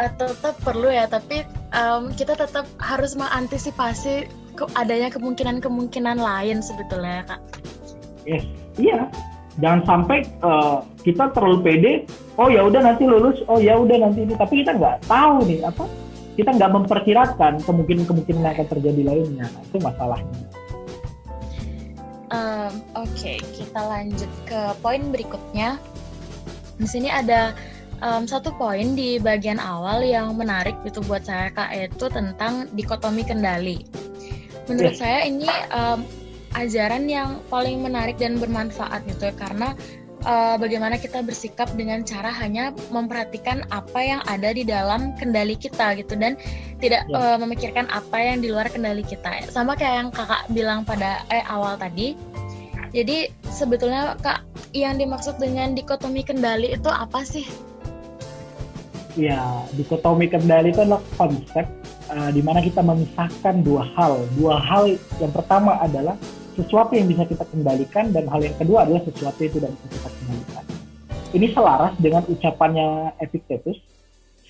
uh, 0.00 0.12
tetap 0.18 0.54
perlu 0.62 0.90
ya 0.90 1.06
tapi 1.06 1.46
um, 1.74 2.10
kita 2.14 2.34
tetap 2.38 2.66
harus 2.78 3.14
mengantisipasi 3.18 4.26
ke 4.54 4.64
adanya 4.78 5.10
kemungkinan-kemungkinan 5.10 6.18
lain 6.22 6.62
sebetulnya 6.62 7.20
ya, 7.20 7.24
kak. 7.26 7.40
Yes, 8.24 8.44
iya. 8.78 9.00
Jangan 9.62 9.82
sampai 9.86 10.26
uh, 10.42 10.82
kita 11.06 11.30
terlalu 11.30 11.58
pede. 11.62 11.92
Oh 12.34 12.50
ya 12.50 12.66
udah 12.66 12.82
nanti 12.82 13.06
lulus. 13.06 13.38
Oh 13.46 13.62
ya 13.62 13.78
udah 13.78 14.02
nanti 14.02 14.26
ini. 14.26 14.34
Tapi 14.34 14.62
kita 14.62 14.74
nggak 14.74 15.06
tahu 15.06 15.46
nih 15.46 15.62
apa. 15.62 15.86
Kita 16.34 16.50
nggak 16.50 16.70
memperkirakan 16.74 17.62
kemungkinan-kemungkinan 17.62 18.42
yang 18.42 18.54
akan 18.58 18.66
terjadi 18.66 19.02
lainnya. 19.06 19.46
Nah, 19.46 19.62
itu 19.62 19.78
masalahnya. 19.78 20.38
Um, 22.34 22.72
Oke, 22.98 23.14
okay. 23.14 23.38
kita 23.54 23.78
lanjut 23.78 24.30
ke 24.42 24.60
poin 24.82 25.02
berikutnya. 25.14 25.78
Di 26.74 26.86
sini 26.90 27.06
ada 27.06 27.54
um, 28.00 28.24
satu 28.24 28.50
poin 28.56 28.96
di 28.96 29.20
bagian 29.20 29.60
awal 29.60 30.02
yang 30.02 30.34
menarik 30.34 30.74
itu 30.82 30.98
buat 31.04 31.26
saya 31.26 31.52
kak 31.52 31.70
itu 31.74 32.06
tentang 32.10 32.66
dikotomi 32.72 33.22
kendali. 33.22 33.84
Menurut 34.66 34.96
yeah. 34.96 35.00
saya 35.00 35.18
ini 35.28 35.50
um, 35.70 36.02
ajaran 36.56 37.10
yang 37.10 37.42
paling 37.52 37.82
menarik 37.82 38.16
dan 38.16 38.38
bermanfaat 38.38 39.04
gitu 39.10 39.28
ya 39.28 39.34
karena 39.34 39.74
uh, 40.24 40.56
bagaimana 40.56 40.96
kita 40.96 41.20
bersikap 41.20 41.68
dengan 41.76 42.02
cara 42.02 42.32
hanya 42.32 42.72
memperhatikan 42.88 43.66
apa 43.70 44.00
yang 44.00 44.20
ada 44.30 44.54
di 44.54 44.64
dalam 44.64 45.12
kendali 45.18 45.54
kita 45.54 45.98
gitu 46.00 46.16
dan 46.16 46.38
tidak 46.80 47.04
yeah. 47.10 47.34
Ya. 47.34 47.34
uh, 47.34 47.38
memikirkan 47.38 47.86
apa 47.92 48.16
yang 48.18 48.40
di 48.40 48.48
luar 48.50 48.66
kendali 48.72 49.04
kita. 49.04 49.44
Sama 49.52 49.76
kayak 49.76 49.94
yang 50.06 50.08
kakak 50.10 50.42
bilang 50.50 50.80
pada 50.82 51.22
eh 51.28 51.44
awal 51.46 51.76
tadi. 51.76 52.16
Jadi 52.94 53.26
sebetulnya 53.50 54.14
kak 54.22 54.46
yang 54.70 54.98
dimaksud 54.98 55.38
dengan 55.42 55.74
dikotomi 55.74 56.22
kendali 56.22 56.78
itu 56.78 56.86
apa 56.86 57.26
sih? 57.26 57.46
Ya 59.14 59.62
dikotomi 59.74 60.26
kendali 60.26 60.74
itu 60.74 60.82
adalah 60.82 61.02
konsep 61.14 61.66
uh, 62.10 62.30
di 62.34 62.42
mana 62.42 62.60
kita 62.62 62.82
memisahkan 62.82 63.62
dua 63.62 63.86
hal. 63.94 64.26
Dua 64.34 64.58
hal 64.58 64.98
yang 65.22 65.32
pertama 65.32 65.78
adalah 65.78 66.18
sesuatu 66.54 66.94
yang 66.94 67.10
bisa 67.10 67.26
kita 67.26 67.42
kendalikan 67.50 68.14
dan 68.14 68.30
hal 68.30 68.42
yang 68.42 68.54
kedua 68.58 68.86
adalah 68.86 69.02
sesuatu 69.06 69.38
yang 69.42 69.52
tidak 69.54 69.70
bisa 69.74 69.86
kita 69.90 70.08
kendalikan. 70.10 70.64
Ini 71.34 71.46
selaras 71.50 71.92
dengan 71.98 72.22
ucapannya 72.30 72.88
Epictetus, 73.18 73.78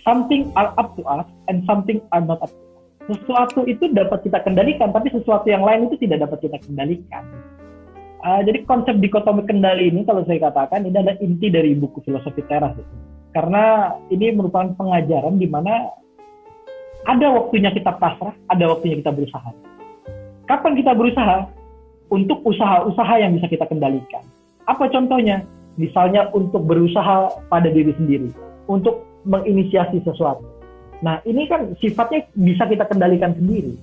something 0.04 0.52
are 0.52 0.76
up 0.76 0.92
to 1.00 1.02
us 1.08 1.24
and 1.48 1.64
something 1.64 2.04
are 2.12 2.20
not 2.20 2.40
up 2.44 2.52
to 2.52 2.60
us. 2.60 2.84
Sesuatu 3.04 3.64
itu 3.68 3.88
dapat 3.92 4.24
kita 4.24 4.40
kendalikan, 4.44 4.92
tapi 4.92 5.12
sesuatu 5.12 5.48
yang 5.48 5.64
lain 5.64 5.88
itu 5.88 5.96
tidak 6.04 6.28
dapat 6.28 6.44
kita 6.44 6.56
kendalikan. 6.60 7.24
Uh, 8.24 8.40
jadi 8.40 8.64
konsep 8.64 8.96
dikotomi 9.00 9.44
kendali 9.44 9.92
ini 9.92 10.00
kalau 10.08 10.24
saya 10.24 10.48
katakan 10.48 10.88
ini 10.88 10.96
adalah 10.96 11.16
inti 11.20 11.52
dari 11.52 11.76
buku 11.76 12.00
filosofi 12.00 12.40
teras. 12.48 12.72
Gitu 12.72 13.14
karena 13.34 13.98
ini 14.14 14.30
merupakan 14.30 14.70
pengajaran 14.78 15.36
di 15.36 15.50
mana 15.50 15.90
ada 17.04 17.26
waktunya 17.34 17.74
kita 17.74 17.98
pasrah, 17.98 18.32
ada 18.48 18.64
waktunya 18.70 19.02
kita 19.02 19.10
berusaha. 19.10 19.50
Kapan 20.46 20.72
kita 20.78 20.94
berusaha? 20.94 21.50
Untuk 22.14 22.46
usaha-usaha 22.46 23.14
yang 23.18 23.34
bisa 23.34 23.50
kita 23.50 23.66
kendalikan. 23.66 24.22
Apa 24.70 24.86
contohnya? 24.88 25.42
Misalnya 25.74 26.30
untuk 26.30 26.62
berusaha 26.62 27.34
pada 27.50 27.66
diri 27.66 27.90
sendiri, 27.98 28.30
untuk 28.70 29.02
menginisiasi 29.26 29.98
sesuatu. 30.06 30.46
Nah, 31.02 31.18
ini 31.26 31.50
kan 31.50 31.74
sifatnya 31.82 32.30
bisa 32.38 32.70
kita 32.70 32.86
kendalikan 32.86 33.34
sendiri 33.34 33.74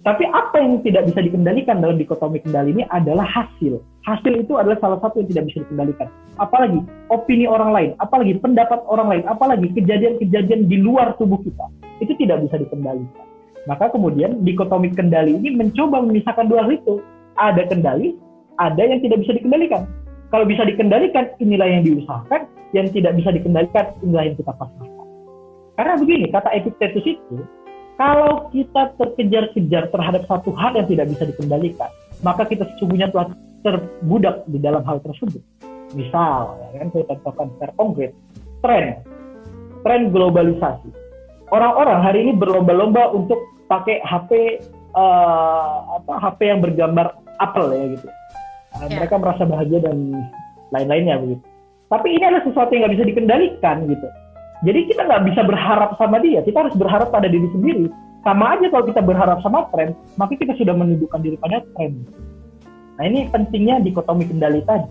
tapi 0.00 0.24
apa 0.32 0.56
yang 0.64 0.80
tidak 0.80 1.12
bisa 1.12 1.20
dikendalikan 1.20 1.84
dalam 1.84 2.00
dikotomi 2.00 2.40
kendali 2.40 2.72
ini 2.72 2.88
adalah 2.88 3.28
hasil. 3.28 3.84
Hasil 4.08 4.32
itu 4.32 4.56
adalah 4.56 4.80
salah 4.80 4.96
satu 5.04 5.20
yang 5.20 5.28
tidak 5.28 5.44
bisa 5.52 5.58
dikendalikan. 5.68 6.08
Apalagi 6.40 6.80
opini 7.12 7.44
orang 7.44 7.76
lain, 7.76 7.90
apalagi 8.00 8.40
pendapat 8.40 8.80
orang 8.88 9.12
lain, 9.12 9.24
apalagi 9.28 9.68
kejadian-kejadian 9.76 10.72
di 10.72 10.80
luar 10.80 11.12
tubuh 11.20 11.36
kita. 11.44 11.68
Itu 12.00 12.16
tidak 12.16 12.48
bisa 12.48 12.56
dikendalikan. 12.56 13.28
Maka 13.68 13.92
kemudian 13.92 14.40
dikotomi 14.40 14.88
kendali 14.96 15.36
ini 15.36 15.52
mencoba 15.52 16.00
memisahkan 16.00 16.48
dua 16.48 16.64
hal 16.64 16.80
itu. 16.80 17.04
Ada 17.36 17.68
kendali, 17.68 18.16
ada 18.56 18.80
yang 18.80 19.04
tidak 19.04 19.20
bisa 19.20 19.36
dikendalikan. 19.36 19.84
Kalau 20.32 20.48
bisa 20.48 20.64
dikendalikan, 20.64 21.28
inilah 21.44 21.68
yang 21.68 21.84
diusahakan. 21.84 22.48
Yang 22.72 22.96
tidak 22.96 23.20
bisa 23.20 23.36
dikendalikan, 23.36 23.84
inilah 24.00 24.32
yang 24.32 24.36
kita 24.40 24.52
pasrahkan. 24.56 25.06
Karena 25.76 25.94
begini, 26.00 26.26
kata 26.32 26.48
Epictetus 26.56 27.04
itu, 27.04 27.36
kalau 28.00 28.48
kita 28.48 28.96
terkejar-kejar 28.96 29.92
terhadap 29.92 30.24
satu 30.24 30.56
hal 30.56 30.72
yang 30.72 30.88
tidak 30.88 31.12
bisa 31.12 31.28
dikendalikan, 31.28 31.92
maka 32.24 32.48
kita 32.48 32.64
sesungguhnya 32.72 33.12
telah 33.12 33.28
terbudak 33.60 34.48
di 34.48 34.56
dalam 34.56 34.80
hal 34.88 35.04
tersebut. 35.04 35.44
Misal, 35.92 36.56
ya 36.72 36.80
kan 36.80 36.88
saya 36.96 37.04
contohkan 37.12 37.46
secara 37.52 37.72
konkret, 37.76 38.16
tren, 38.64 39.04
tren 39.84 40.08
globalisasi. 40.08 40.88
Orang-orang 41.52 42.00
hari 42.00 42.24
ini 42.24 42.32
berlomba-lomba 42.40 43.12
untuk 43.12 43.36
pakai 43.68 44.00
HP 44.00 44.64
uh, 44.96 46.00
apa 46.00 46.12
HP 46.24 46.40
yang 46.56 46.64
bergambar 46.64 47.20
apel 47.36 47.68
ya 47.74 47.84
gitu. 48.00 48.08
Uh, 48.80 48.88
yeah. 48.88 48.96
Mereka 48.96 49.14
merasa 49.20 49.44
bahagia 49.44 49.84
dan 49.84 50.24
lain-lainnya 50.72 51.20
begitu. 51.20 51.44
Tapi 51.92 52.16
ini 52.16 52.24
adalah 52.24 52.48
sesuatu 52.48 52.70
yang 52.72 52.86
nggak 52.86 52.94
bisa 52.96 53.04
dikendalikan 53.12 53.76
gitu. 53.92 54.08
Jadi 54.60 54.92
kita 54.92 55.08
nggak 55.08 55.24
bisa 55.32 55.40
berharap 55.44 55.96
sama 55.96 56.20
dia, 56.20 56.44
kita 56.44 56.60
harus 56.60 56.76
berharap 56.76 57.08
pada 57.08 57.28
diri 57.32 57.48
sendiri. 57.56 57.88
Sama 58.20 58.52
aja 58.52 58.68
kalau 58.68 58.84
kita 58.84 59.00
berharap 59.00 59.40
sama 59.40 59.64
tren, 59.72 59.96
maka 60.20 60.36
kita 60.36 60.52
sudah 60.60 60.76
menundukkan 60.76 61.24
diri 61.24 61.40
pada 61.40 61.64
tren. 61.72 62.04
Nah 63.00 63.04
ini 63.08 63.32
pentingnya 63.32 63.80
dikotomi 63.80 64.28
kendali 64.28 64.60
tadi, 64.68 64.84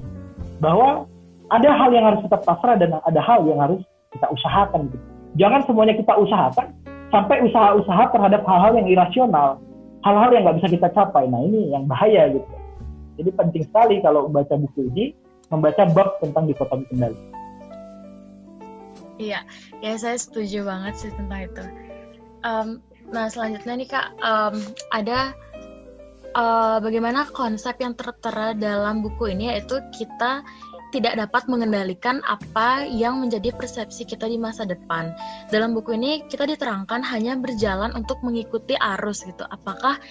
bahwa 0.58 1.06
ada 1.54 1.70
hal 1.70 1.94
yang 1.94 2.10
harus 2.10 2.26
kita 2.26 2.42
pasrah 2.42 2.82
dan 2.82 2.98
ada 2.98 3.22
hal 3.22 3.46
yang 3.46 3.62
harus 3.62 3.86
kita 4.10 4.26
usahakan. 4.34 4.90
Gitu. 4.90 5.06
Jangan 5.38 5.62
semuanya 5.70 5.94
kita 5.94 6.14
usahakan, 6.18 6.74
sampai 7.14 7.46
usaha-usaha 7.46 8.04
terhadap 8.10 8.42
hal-hal 8.50 8.74
yang 8.82 8.88
irasional, 8.90 9.62
hal-hal 10.02 10.30
yang 10.34 10.50
nggak 10.50 10.58
bisa 10.66 10.70
kita 10.74 10.90
capai. 10.98 11.30
Nah 11.30 11.46
ini 11.46 11.70
yang 11.70 11.86
bahaya 11.86 12.34
gitu. 12.34 12.50
Jadi 13.22 13.30
penting 13.38 13.64
sekali 13.70 14.02
kalau 14.02 14.26
membaca 14.26 14.58
buku 14.58 14.90
ini, 14.90 15.14
membaca 15.54 15.86
bab 15.94 16.18
tentang 16.18 16.50
dikotomi 16.50 16.90
kendali. 16.90 17.18
Iya, 19.20 19.44
ya 19.84 19.94
saya 20.00 20.16
setuju 20.16 20.64
banget 20.64 20.96
sih 20.96 21.12
tentang 21.12 21.42
itu. 21.44 21.64
Um, 22.48 22.68
nah 23.12 23.28
selanjutnya 23.28 23.74
nih 23.76 23.90
kak, 23.92 24.08
um, 24.24 24.56
ada 24.96 25.36
uh, 26.40 26.80
bagaimana 26.80 27.28
konsep 27.28 27.76
yang 27.84 28.00
tertera 28.00 28.56
dalam 28.56 29.04
buku 29.04 29.36
ini 29.36 29.52
yaitu 29.52 29.84
kita 29.92 30.48
tidak 30.90 31.14
dapat 31.20 31.46
mengendalikan 31.46 32.18
apa 32.26 32.88
yang 32.90 33.22
menjadi 33.22 33.54
persepsi 33.54 34.10
kita 34.10 34.26
di 34.26 34.42
masa 34.42 34.66
depan. 34.66 35.14
Dalam 35.54 35.78
buku 35.78 35.94
ini 35.94 36.26
kita 36.26 36.50
diterangkan 36.50 37.06
hanya 37.06 37.38
berjalan 37.38 37.94
untuk 37.94 38.18
mengikuti 38.26 38.74
arus 38.74 39.22
gitu. 39.22 39.46
Apakah 39.46 40.02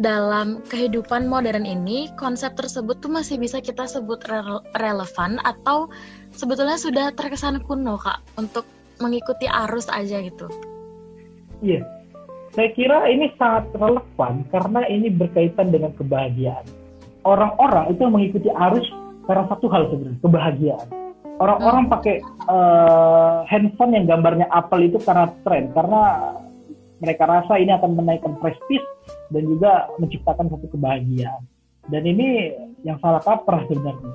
dalam 0.00 0.64
kehidupan 0.72 1.28
modern 1.28 1.68
ini 1.68 2.08
konsep 2.16 2.56
tersebut 2.56 3.04
tuh 3.04 3.12
masih 3.12 3.36
bisa 3.36 3.60
kita 3.60 3.84
sebut 3.84 4.24
re 4.24 4.40
relevan 4.80 5.36
atau 5.44 5.92
sebetulnya 6.32 6.80
sudah 6.80 7.12
terkesan 7.12 7.60
kuno 7.68 8.00
kak 8.00 8.24
untuk 8.40 8.64
mengikuti 9.04 9.44
arus 9.68 9.90
aja 9.92 10.24
gitu? 10.24 10.48
Iya, 11.60 11.84
saya 12.56 12.68
kira 12.72 13.04
ini 13.08 13.32
sangat 13.36 13.68
relevan 13.76 14.44
karena 14.48 14.80
ini 14.88 15.12
berkaitan 15.12 15.68
dengan 15.72 15.92
kebahagiaan. 15.96 16.64
Orang-orang 17.22 17.94
itu 17.94 18.02
mengikuti 18.08 18.48
arus 18.50 18.86
karena 19.28 19.46
satu 19.46 19.70
hal 19.70 19.92
sebenarnya 19.92 20.20
kebahagiaan. 20.24 20.88
Orang-orang 21.40 21.88
hmm. 21.88 21.92
pakai 21.94 22.16
uh, 22.46 23.42
handphone 23.46 23.96
yang 23.96 24.04
gambarnya 24.06 24.46
apel 24.52 24.86
itu 24.86 24.98
karena 25.02 25.30
tren, 25.42 25.72
karena 25.74 26.02
mereka 27.02 27.26
rasa 27.26 27.58
ini 27.58 27.74
akan 27.74 27.98
menaikkan 27.98 28.38
prestis 28.38 28.78
dan 29.34 29.42
juga 29.42 29.90
menciptakan 29.98 30.46
satu 30.54 30.70
kebahagiaan. 30.70 31.42
Dan 31.90 32.06
ini 32.06 32.54
yang 32.86 33.02
salah 33.02 33.18
kaprah 33.18 33.66
sebenarnya. 33.66 34.14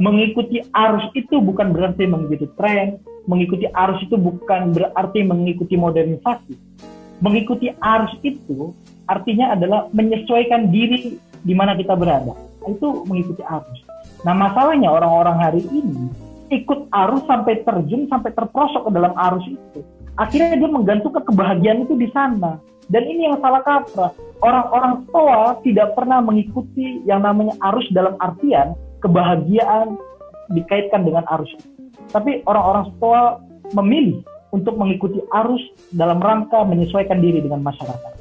Mengikuti 0.00 0.64
arus 0.72 1.12
itu 1.12 1.36
bukan 1.44 1.76
berarti 1.76 2.08
mengikuti 2.08 2.48
tren, 2.56 2.96
mengikuti 3.28 3.68
arus 3.68 4.00
itu 4.00 4.16
bukan 4.16 4.72
berarti 4.72 5.20
mengikuti 5.20 5.76
modernisasi. 5.76 6.56
Mengikuti 7.20 7.68
arus 7.76 8.16
itu 8.24 8.72
artinya 9.04 9.52
adalah 9.52 9.92
menyesuaikan 9.92 10.72
diri 10.72 11.20
di 11.44 11.52
mana 11.52 11.76
kita 11.76 11.92
berada. 11.92 12.32
Itu 12.64 13.04
mengikuti 13.04 13.44
arus. 13.44 13.84
Nah 14.24 14.32
masalahnya 14.32 14.88
orang-orang 14.88 15.36
hari 15.36 15.62
ini 15.68 16.08
ikut 16.48 16.88
arus 16.88 17.28
sampai 17.28 17.60
terjun, 17.60 18.08
sampai 18.08 18.32
terprosok 18.32 18.88
ke 18.88 18.90
dalam 18.96 19.12
arus 19.20 19.44
itu 19.52 19.84
akhirnya 20.16 20.58
dia 20.58 20.70
menggantungkan 20.70 21.24
kebahagiaan 21.24 21.84
itu 21.88 21.94
di 21.96 22.08
sana. 22.12 22.60
Dan 22.90 23.08
ini 23.08 23.30
yang 23.30 23.40
salah 23.40 23.62
kaprah. 23.64 24.12
Orang-orang 24.42 25.06
tua 25.08 25.56
tidak 25.62 25.94
pernah 25.94 26.18
mengikuti 26.18 27.00
yang 27.06 27.22
namanya 27.22 27.54
arus 27.72 27.86
dalam 27.94 28.18
artian 28.18 28.74
kebahagiaan 29.00 29.96
dikaitkan 30.52 31.06
dengan 31.06 31.24
arus. 31.38 31.48
Tapi 32.10 32.42
orang-orang 32.44 32.86
tua 32.98 33.40
memilih 33.72 34.20
untuk 34.52 34.76
mengikuti 34.76 35.22
arus 35.32 35.62
dalam 35.94 36.20
rangka 36.20 36.66
menyesuaikan 36.66 37.22
diri 37.22 37.40
dengan 37.40 37.64
masyarakat. 37.64 38.12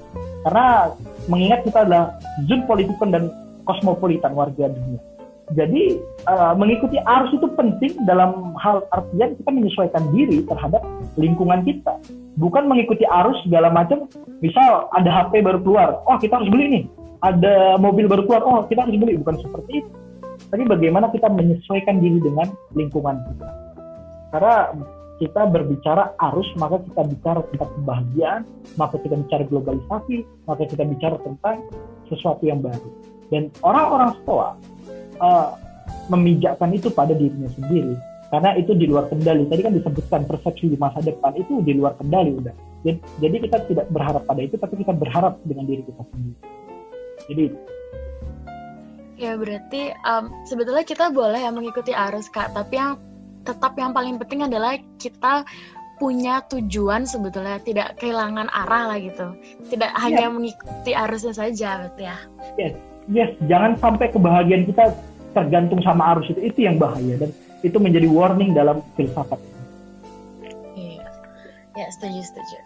Karena 0.47 0.93
mengingat 1.27 1.67
kita 1.67 1.83
adalah 1.83 2.15
zon 2.47 2.63
politikon 2.69 3.11
dan 3.11 3.23
kosmopolitan 3.67 4.33
warga 4.33 4.71
dunia 4.71 5.10
jadi 5.51 5.99
uh, 6.31 6.53
mengikuti 6.55 6.95
arus 7.01 7.31
itu 7.35 7.47
penting 7.59 7.91
dalam 8.07 8.55
hal 8.55 8.87
artian 8.95 9.35
kita 9.35 9.49
menyesuaikan 9.51 10.03
diri 10.15 10.47
terhadap 10.47 10.79
lingkungan 11.19 11.65
kita. 11.67 11.99
Bukan 12.39 12.71
mengikuti 12.71 13.03
arus 13.03 13.35
segala 13.43 13.67
macam. 13.67 14.07
Misal 14.39 14.87
ada 14.95 15.09
HP 15.11 15.43
baru 15.43 15.59
keluar, 15.59 15.89
oh 16.07 16.17
kita 16.17 16.39
harus 16.39 16.49
beli 16.49 16.65
nih. 16.71 16.83
Ada 17.21 17.77
mobil 17.77 18.07
baru 18.07 18.25
keluar, 18.25 18.41
oh 18.47 18.63
kita 18.71 18.87
harus 18.87 18.95
beli. 18.95 19.19
Bukan 19.19 19.43
seperti 19.43 19.83
itu. 19.83 19.91
Tapi 20.49 20.63
bagaimana 20.65 21.11
kita 21.11 21.27
menyesuaikan 21.29 21.99
diri 21.99 22.19
dengan 22.23 22.47
lingkungan 22.73 23.19
kita. 23.29 23.49
Karena 24.31 24.55
kita 25.21 25.41
berbicara 25.51 26.17
arus, 26.31 26.49
maka 26.57 26.81
kita 26.81 27.01
bicara 27.05 27.39
tentang 27.53 27.69
kebahagiaan, 27.77 28.41
maka 28.79 28.97
kita 28.97 29.15
bicara 29.21 29.43
globalisasi, 29.45 30.25
maka 30.49 30.63
kita 30.65 30.83
bicara 30.87 31.15
tentang 31.21 31.61
sesuatu 32.09 32.41
yang 32.41 32.63
baru. 32.63 32.89
Dan 33.29 33.47
orang-orang 33.63 34.11
stoa 34.23 34.59
uh, 35.21 35.55
memijakkan 36.09 36.73
itu 36.73 36.89
pada 36.91 37.13
dirinya 37.13 37.47
sendiri. 37.53 37.95
Karena 38.31 38.55
itu 38.55 38.71
di 38.71 38.87
luar 38.87 39.11
kendali. 39.11 39.43
Tadi 39.43 39.61
kan 39.61 39.75
disebutkan 39.75 40.23
persepsi 40.23 40.71
di 40.71 40.77
masa 40.79 41.03
depan 41.03 41.35
itu 41.35 41.59
di 41.61 41.75
luar 41.75 41.99
kendali 41.99 42.31
udah. 42.39 42.55
Jadi 43.21 43.35
kita 43.45 43.61
tidak 43.69 43.85
berharap 43.93 44.25
pada 44.25 44.41
itu 44.41 44.57
tapi 44.57 44.81
kita 44.81 44.95
berharap 44.95 45.37
dengan 45.45 45.67
diri 45.69 45.83
kita 45.85 46.01
sendiri. 46.09 46.35
Jadi 47.29 47.45
ya 49.21 49.37
berarti 49.37 49.93
um, 50.01 50.33
sebetulnya 50.49 50.81
kita 50.81 51.13
boleh 51.13 51.37
ya 51.37 51.51
mengikuti 51.53 51.93
arus 51.93 52.31
kak. 52.31 52.55
Tapi 52.55 52.73
yang 52.73 52.97
tetap 53.45 53.77
yang 53.77 53.91
paling 53.93 54.17
penting 54.17 54.47
adalah 54.47 54.79
kita 54.97 55.45
punya 55.99 56.41
tujuan 56.49 57.05
sebetulnya. 57.05 57.61
Tidak 57.61 57.99
kehilangan 57.99 58.49
arah 58.49 58.95
lah 58.95 58.97
gitu. 58.97 59.35
Tidak 59.69 59.91
yeah. 59.91 60.01
hanya 60.01 60.25
mengikuti 60.31 60.95
arusnya 60.95 61.35
saja 61.35 61.85
betul 61.85 62.09
ya. 62.09 62.17
Yes. 62.57 62.73
Yes. 63.11 63.31
Jangan 63.45 63.77
sampai 63.77 64.09
kebahagiaan 64.09 64.65
kita 64.65 64.95
tergantung 65.31 65.79
sama 65.83 66.15
arus 66.15 66.31
itu 66.31 66.41
itu 66.43 66.59
yang 66.67 66.75
bahaya 66.77 67.17
dan 67.17 67.31
itu 67.61 67.77
menjadi 67.77 68.07
warning 68.09 68.51
dalam 68.55 68.81
filsafat. 68.97 69.37
Iya, 70.75 71.05
ya 71.77 71.87
setuju 71.93 72.21
setuju. 72.25 72.57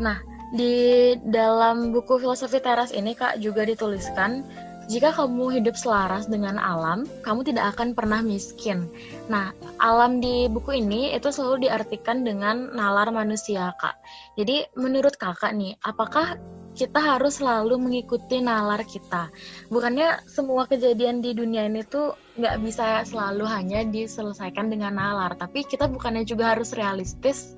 Nah 0.00 0.18
di 0.50 1.14
dalam 1.30 1.94
buku 1.94 2.18
filosofi 2.18 2.58
teras 2.58 2.90
ini 2.90 3.14
kak 3.14 3.38
juga 3.38 3.62
dituliskan 3.62 4.42
jika 4.90 5.14
kamu 5.14 5.62
hidup 5.62 5.78
selaras 5.78 6.26
dengan 6.26 6.58
alam, 6.58 7.06
kamu 7.22 7.46
tidak 7.46 7.78
akan 7.78 7.94
pernah 7.94 8.26
miskin. 8.26 8.90
Nah, 9.30 9.54
alam 9.78 10.18
di 10.18 10.50
buku 10.50 10.82
ini 10.82 11.14
itu 11.14 11.30
selalu 11.30 11.70
diartikan 11.70 12.26
dengan 12.26 12.74
nalar 12.74 13.14
manusia, 13.14 13.70
Kak. 13.78 13.94
Jadi, 14.34 14.66
menurut 14.74 15.14
Kakak 15.14 15.54
nih, 15.54 15.78
apakah 15.86 16.34
kita 16.80 16.96
harus 16.96 17.36
selalu 17.36 17.76
mengikuti 17.76 18.40
nalar 18.40 18.80
kita. 18.88 19.28
Bukannya 19.68 20.24
semua 20.24 20.64
kejadian 20.64 21.20
di 21.20 21.36
dunia 21.36 21.68
ini 21.68 21.84
tuh 21.84 22.16
nggak 22.40 22.56
bisa 22.64 23.04
selalu 23.04 23.44
hanya 23.44 23.84
diselesaikan 23.84 24.72
dengan 24.72 24.96
nalar, 24.96 25.36
tapi 25.36 25.60
kita 25.68 25.84
bukannya 25.92 26.24
juga 26.24 26.56
harus 26.56 26.72
realistis. 26.72 27.52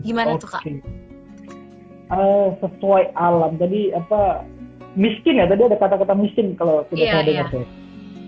Gimana 0.00 0.40
okay. 0.40 0.40
tuh 0.40 0.48
kak? 0.48 0.62
Uh, 2.08 2.56
sesuai 2.64 3.12
alam. 3.20 3.60
Jadi 3.60 3.92
apa 3.92 4.48
miskin 4.96 5.44
ya? 5.44 5.44
Tadi 5.44 5.68
ada 5.68 5.76
kata-kata 5.76 6.16
miskin 6.16 6.56
kalau 6.56 6.88
tidak 6.88 7.04
yeah, 7.04 7.12
saya 7.12 7.24
dengar 7.28 7.48
yeah. 7.52 7.52
Oke. 7.52 7.68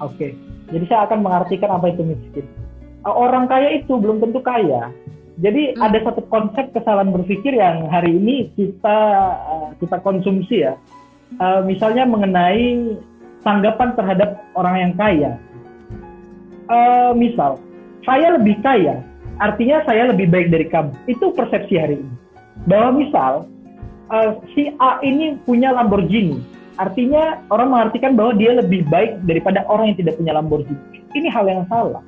Okay. 0.04 0.30
Jadi 0.70 0.84
saya 0.92 1.00
akan 1.08 1.24
mengartikan 1.24 1.70
apa 1.72 1.96
itu 1.96 2.04
miskin. 2.04 2.44
Uh, 3.08 3.16
orang 3.16 3.48
kaya 3.48 3.80
itu 3.80 3.96
belum 3.96 4.20
tentu 4.20 4.44
kaya 4.44 4.92
jadi 5.40 5.72
hmm. 5.72 5.80
ada 5.80 5.98
satu 6.04 6.20
konsep 6.28 6.68
kesalahan 6.76 7.10
berpikir 7.16 7.56
yang 7.56 7.88
hari 7.88 8.12
ini 8.12 8.52
kita 8.52 8.98
uh, 9.40 9.68
kita 9.80 9.96
konsumsi 10.04 10.68
ya. 10.68 10.76
Uh, 11.40 11.64
misalnya 11.64 12.04
mengenai 12.04 13.00
tanggapan 13.40 13.96
terhadap 13.96 14.44
orang 14.52 14.76
yang 14.76 14.92
kaya. 15.00 15.32
Uh, 16.68 17.16
misal, 17.16 17.56
saya 18.04 18.36
lebih 18.36 18.60
kaya, 18.60 19.00
artinya 19.40 19.82
saya 19.88 20.12
lebih 20.12 20.28
baik 20.28 20.52
dari 20.52 20.66
kamu. 20.68 20.92
Itu 21.08 21.32
persepsi 21.32 21.74
hari 21.80 21.96
ini. 22.04 22.14
Bahwa 22.68 23.00
misal 23.00 23.32
uh, 24.12 24.36
si 24.52 24.76
A 24.76 25.00
ini 25.00 25.40
punya 25.48 25.72
Lamborghini, 25.72 26.44
artinya 26.76 27.40
orang 27.48 27.72
mengartikan 27.72 28.12
bahwa 28.12 28.36
dia 28.36 28.60
lebih 28.60 28.84
baik 28.92 29.24
daripada 29.24 29.64
orang 29.72 29.94
yang 29.94 29.98
tidak 30.04 30.14
punya 30.20 30.36
Lamborghini. 30.36 30.84
Ini 31.16 31.32
hal 31.32 31.48
yang 31.48 31.64
salah. 31.72 32.04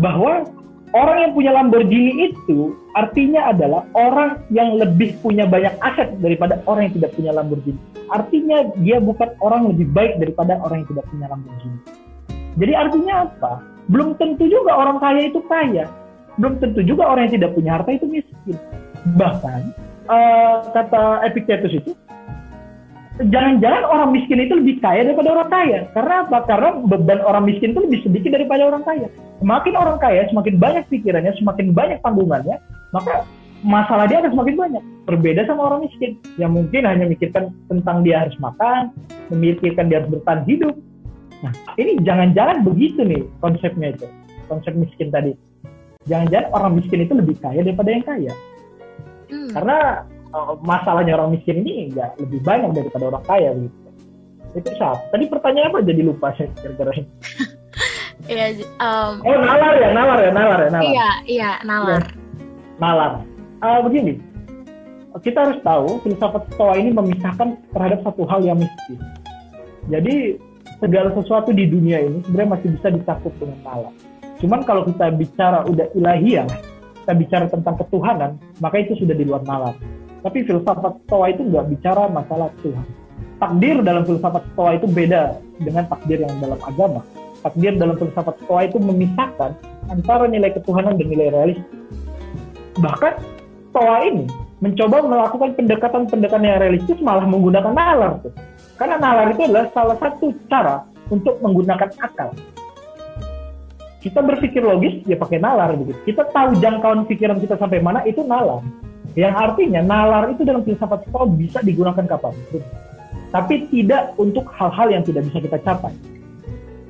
Bahwa 0.00 0.48
orang 0.94 1.16
yang 1.26 1.32
punya 1.34 1.50
Lamborghini 1.50 2.30
itu 2.30 2.78
artinya 2.94 3.50
adalah 3.50 3.82
orang 3.98 4.46
yang 4.54 4.78
lebih 4.78 5.18
punya 5.18 5.44
banyak 5.44 5.74
aset 5.82 6.14
daripada 6.22 6.62
orang 6.70 6.88
yang 6.88 6.94
tidak 7.02 7.10
punya 7.18 7.34
Lamborghini. 7.34 7.80
Artinya 8.14 8.58
dia 8.78 9.02
bukan 9.02 9.34
orang 9.42 9.74
lebih 9.74 9.90
baik 9.90 10.22
daripada 10.22 10.54
orang 10.62 10.86
yang 10.86 10.88
tidak 10.94 11.04
punya 11.10 11.26
Lamborghini. 11.26 11.78
Jadi 12.54 12.72
artinya 12.78 13.14
apa? 13.26 13.52
Belum 13.90 14.14
tentu 14.16 14.46
juga 14.46 14.72
orang 14.78 15.02
kaya 15.02 15.20
itu 15.26 15.42
kaya. 15.50 15.90
Belum 16.38 16.62
tentu 16.62 16.80
juga 16.86 17.10
orang 17.10 17.26
yang 17.28 17.42
tidak 17.42 17.50
punya 17.58 17.70
harta 17.74 17.90
itu 17.90 18.06
miskin. 18.06 18.56
Bahkan 19.18 19.60
uh, 20.06 20.56
kata 20.70 21.26
Epictetus 21.26 21.74
itu 21.74 21.92
jangan-jangan 23.30 23.82
orang 23.86 24.10
miskin 24.10 24.42
itu 24.42 24.54
lebih 24.58 24.78
kaya 24.78 25.02
daripada 25.02 25.34
orang 25.34 25.50
kaya. 25.50 25.78
Karena 25.90 26.14
apa? 26.26 26.38
Karena 26.46 26.70
beban 26.86 27.20
orang 27.26 27.44
miskin 27.50 27.74
itu 27.74 27.82
lebih 27.82 28.00
sedikit 28.06 28.30
daripada 28.38 28.62
orang 28.70 28.86
kaya. 28.86 29.10
Semakin 29.42 29.74
orang 29.74 29.98
kaya, 29.98 30.26
semakin 30.30 30.54
banyak 30.56 30.84
pikirannya, 30.88 31.32
semakin 31.38 31.74
banyak 31.74 31.98
tanggungannya, 32.00 32.56
maka 32.94 33.26
masalah 33.66 34.06
dia 34.06 34.22
akan 34.22 34.32
semakin 34.36 34.56
banyak. 34.56 34.84
Berbeda 35.04 35.44
sama 35.44 35.68
orang 35.68 35.84
miskin 35.84 36.16
yang 36.40 36.54
mungkin 36.54 36.86
hanya 36.88 37.04
memikirkan 37.04 37.52
tentang 37.68 38.06
dia 38.06 38.24
harus 38.24 38.36
makan, 38.40 38.94
memikirkan 39.28 39.90
dia 39.90 40.00
harus 40.00 40.10
bertahan 40.14 40.42
hidup. 40.48 40.74
Nah, 41.44 41.52
ini 41.76 42.00
jangan-jangan 42.00 42.64
begitu 42.64 43.04
nih 43.04 43.22
konsepnya 43.42 43.92
itu, 43.92 44.06
konsep 44.48 44.72
miskin 44.72 45.12
tadi. 45.12 45.36
Jangan-jangan 46.08 46.48
orang 46.56 46.72
miskin 46.80 47.04
itu 47.04 47.12
lebih 47.12 47.36
kaya 47.40 47.60
daripada 47.60 47.90
yang 47.92 48.04
kaya. 48.04 48.32
Hmm. 49.28 49.50
Karena 49.52 49.76
Oh, 50.34 50.58
masalahnya 50.66 51.14
orang 51.14 51.38
miskin 51.38 51.62
ini 51.62 51.94
nggak 51.94 52.18
lebih 52.18 52.42
banyak 52.42 52.74
daripada 52.74 53.06
orang 53.06 53.22
kaya 53.22 53.54
gitu. 53.54 53.78
Itu 54.58 54.70
siapa? 54.74 55.06
Tadi 55.14 55.30
pertanyaan 55.30 55.70
apa 55.70 55.78
jadi 55.86 56.02
lupa 56.02 56.34
saya 56.34 56.50
kira-kira. 56.58 56.90
Iya. 58.24 58.64
um, 58.80 59.20
oh 59.20 59.36
nalar 59.36 59.72
ya, 59.76 59.88
nalar 59.92 60.18
ya, 60.24 60.30
nalar 60.32 60.58
ya, 60.64 60.70
nalar. 60.72 60.84
Iya, 60.88 61.08
iya, 61.28 61.50
nalar. 61.64 62.00
Ya. 62.00 62.10
Nalar. 62.80 63.12
Uh, 63.60 63.80
begini, 63.84 64.20
kita 65.20 65.38
harus 65.44 65.58
tahu 65.60 66.00
filsafat 66.04 66.48
stoa 66.56 66.74
ini 66.80 66.90
memisahkan 66.92 67.60
terhadap 67.72 68.00
satu 68.02 68.24
hal 68.24 68.40
yang 68.40 68.58
mistis. 68.60 69.00
Jadi 69.92 70.40
segala 70.80 71.12
sesuatu 71.12 71.52
di 71.52 71.68
dunia 71.68 72.00
ini 72.00 72.24
sebenarnya 72.24 72.50
masih 72.56 72.68
bisa 72.80 72.88
dicakup 72.92 73.32
dengan 73.36 73.60
nalar. 73.60 73.94
Cuman 74.40 74.60
kalau 74.64 74.82
kita 74.88 75.12
bicara 75.12 75.64
udah 75.68 75.86
ilahiyah, 75.92 76.48
kita 77.04 77.12
bicara 77.14 77.46
tentang 77.52 77.76
ketuhanan, 77.76 78.40
maka 78.58 78.80
itu 78.80 78.96
sudah 78.96 79.12
di 79.12 79.24
luar 79.28 79.44
nalar. 79.44 79.76
Tapi 80.24 80.48
filsafat 80.48 81.04
Stoa 81.04 81.28
itu 81.28 81.44
nggak 81.44 81.68
bicara 81.76 82.08
masalah 82.08 82.48
Tuhan. 82.64 83.04
takdir 83.44 83.76
dalam 83.84 84.08
filsafat 84.08 84.40
stoa 84.54 84.78
itu 84.78 84.86
beda 84.88 85.36
dengan 85.60 85.84
takdir 85.90 86.22
yang 86.22 86.32
dalam 86.40 86.56
agama. 86.64 87.02
Takdir 87.44 87.76
dalam 87.76 88.00
filsafat 88.00 88.40
stoa 88.40 88.64
itu 88.64 88.80
memisahkan 88.80 89.52
antara 89.92 90.24
nilai 90.24 90.48
ketuhanan 90.56 90.96
dan 90.96 91.06
nilai 91.12 91.28
realistis. 91.28 91.76
Bahkan 92.80 93.12
stoa 93.68 93.96
ini 94.08 94.24
mencoba 94.64 95.04
melakukan 95.04 95.52
pendekatan-pendekatan 95.52 96.40
yang 96.40 96.58
realistis 96.64 96.96
malah 97.04 97.28
menggunakan 97.28 97.76
nalar 97.76 98.16
tuh. 98.24 98.32
Karena 98.80 98.96
nalar 98.96 99.36
itu 99.36 99.44
adalah 99.44 99.68
salah 99.76 99.96
satu 100.00 100.32
cara 100.48 100.88
untuk 101.12 101.36
menggunakan 101.44 101.92
akal. 102.00 102.32
Kita 104.00 104.24
berpikir 104.24 104.64
logis 104.64 105.04
ya 105.04 105.20
pakai 105.20 105.36
nalar 105.36 105.76
begitu. 105.76 106.00
Kita 106.08 106.24
tahu 106.32 106.56
jangkauan 106.64 107.04
pikiran 107.04 107.36
kita 107.44 107.60
sampai 107.60 107.84
mana 107.84 108.00
itu 108.08 108.24
nalar. 108.24 108.64
Yang 109.12 109.34
artinya 109.36 109.84
nalar 109.84 110.32
itu 110.32 110.48
dalam 110.48 110.64
filsafat 110.64 111.04
stoa 111.12 111.28
bisa 111.28 111.60
digunakan 111.60 112.08
kapan 112.08 112.32
pun 112.48 112.64
tapi 113.34 113.66
tidak 113.66 114.14
untuk 114.14 114.46
hal-hal 114.54 114.94
yang 114.94 115.02
tidak 115.02 115.26
bisa 115.26 115.42
kita 115.42 115.58
capai. 115.66 115.90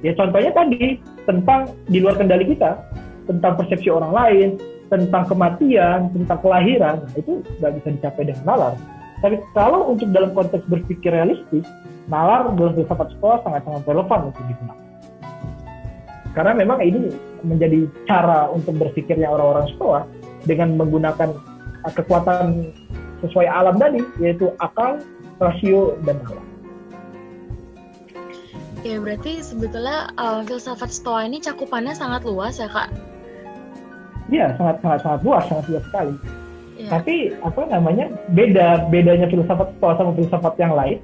Ya 0.04 0.12
contohnya 0.12 0.52
tadi 0.52 1.00
tentang 1.24 1.72
di 1.88 2.04
luar 2.04 2.20
kendali 2.20 2.44
kita, 2.52 2.76
tentang 3.24 3.56
persepsi 3.56 3.88
orang 3.88 4.12
lain, 4.12 4.48
tentang 4.92 5.24
kematian, 5.24 6.12
tentang 6.12 6.38
kelahiran, 6.44 7.00
nah, 7.00 7.12
itu 7.16 7.40
nggak 7.58 7.72
bisa 7.80 7.88
dicapai 7.96 8.22
dengan 8.28 8.44
nalar. 8.44 8.74
Tapi 9.24 9.40
kalau 9.56 9.96
untuk 9.96 10.12
dalam 10.12 10.36
konteks 10.36 10.68
berpikir 10.68 11.08
realistis, 11.08 11.64
nalar 12.12 12.52
dalam 12.52 12.76
filsafat 12.76 13.16
sekolah 13.16 13.40
sangat-sangat 13.48 13.82
relevan 13.88 14.20
untuk 14.28 14.44
digunakan. 14.44 14.84
Karena 16.36 16.52
memang 16.52 16.78
ini 16.84 17.08
menjadi 17.40 17.88
cara 18.04 18.52
untuk 18.52 18.76
berpikirnya 18.76 19.32
orang-orang 19.32 19.66
stoa 19.72 20.00
dengan 20.44 20.76
menggunakan 20.76 21.32
kekuatan 21.96 22.68
sesuai 23.24 23.48
alam 23.48 23.80
tadi, 23.80 24.04
yaitu 24.20 24.52
akal, 24.60 25.00
rasio 25.40 25.96
dan 26.04 26.20
alam. 26.28 26.53
Ya 28.84 29.00
berarti 29.00 29.40
sebetulnya 29.40 30.12
uh, 30.20 30.44
filsafat 30.44 30.92
Stoa 30.92 31.24
ini 31.24 31.40
cakupannya 31.40 31.96
sangat 31.96 32.28
luas 32.28 32.60
ya 32.60 32.68
kak? 32.68 32.92
Iya 34.28 34.52
sangat 34.60 34.84
sangat 34.84 35.00
sangat 35.00 35.20
luas 35.24 35.44
sangat 35.48 35.64
luas 35.72 35.84
sekali. 35.88 36.14
Ya. 36.76 36.88
Tapi 36.92 37.32
apa 37.40 37.60
namanya 37.72 38.12
beda 38.36 38.92
bedanya 38.92 39.24
filsafat 39.32 39.72
Stoa 39.80 39.96
sama 39.96 40.12
filsafat 40.12 40.54
yang 40.60 40.76
lain 40.76 41.00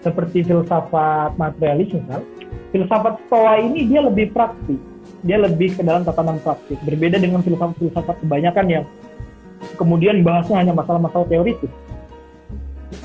seperti 0.00 0.48
filsafat 0.48 1.36
materialis 1.36 1.92
misal. 1.92 2.24
Filsafat 2.72 3.20
Stoa 3.28 3.60
ini 3.60 3.84
dia 3.84 4.00
lebih 4.00 4.32
praktis, 4.32 4.80
dia 5.20 5.36
lebih 5.36 5.76
ke 5.76 5.84
dalam 5.84 6.08
tatanan 6.08 6.40
praktis. 6.40 6.80
Berbeda 6.88 7.20
dengan 7.20 7.44
filsafat-filsafat 7.44 8.24
kebanyakan 8.24 8.66
yang 8.80 8.84
kemudian 9.76 10.24
bahasnya 10.24 10.56
hanya 10.56 10.72
masalah-masalah 10.72 11.28
teoritis 11.28 11.68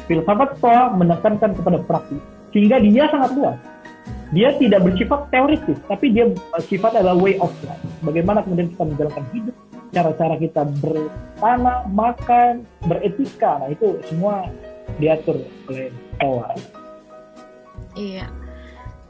filsafat 0.08 0.56
Stoa 0.56 0.96
menekankan 0.96 1.52
kepada 1.52 1.84
praktis 1.84 2.22
sehingga 2.56 2.80
dia 2.80 3.12
sangat 3.12 3.36
luas. 3.36 3.60
Dia 4.34 4.58
tidak 4.58 4.82
bersifat 4.82 5.30
teoritis, 5.30 5.78
tapi 5.86 6.10
dia 6.10 6.26
sifat 6.66 6.98
adalah 6.98 7.18
way 7.18 7.38
of 7.38 7.54
life. 7.66 7.82
Bagaimana 8.02 8.42
kemudian 8.42 8.74
kita 8.74 8.84
menjalankan 8.86 9.26
hidup, 9.34 9.56
cara-cara 9.94 10.36
kita 10.42 10.62
bertanam, 10.82 11.82
makan, 11.94 12.54
beretika, 12.90 13.62
nah 13.62 13.70
itu 13.70 14.02
semua 14.10 14.50
diatur 14.98 15.46
oleh 15.70 15.94
Stoa. 16.16 16.50
Iya. 17.96 18.28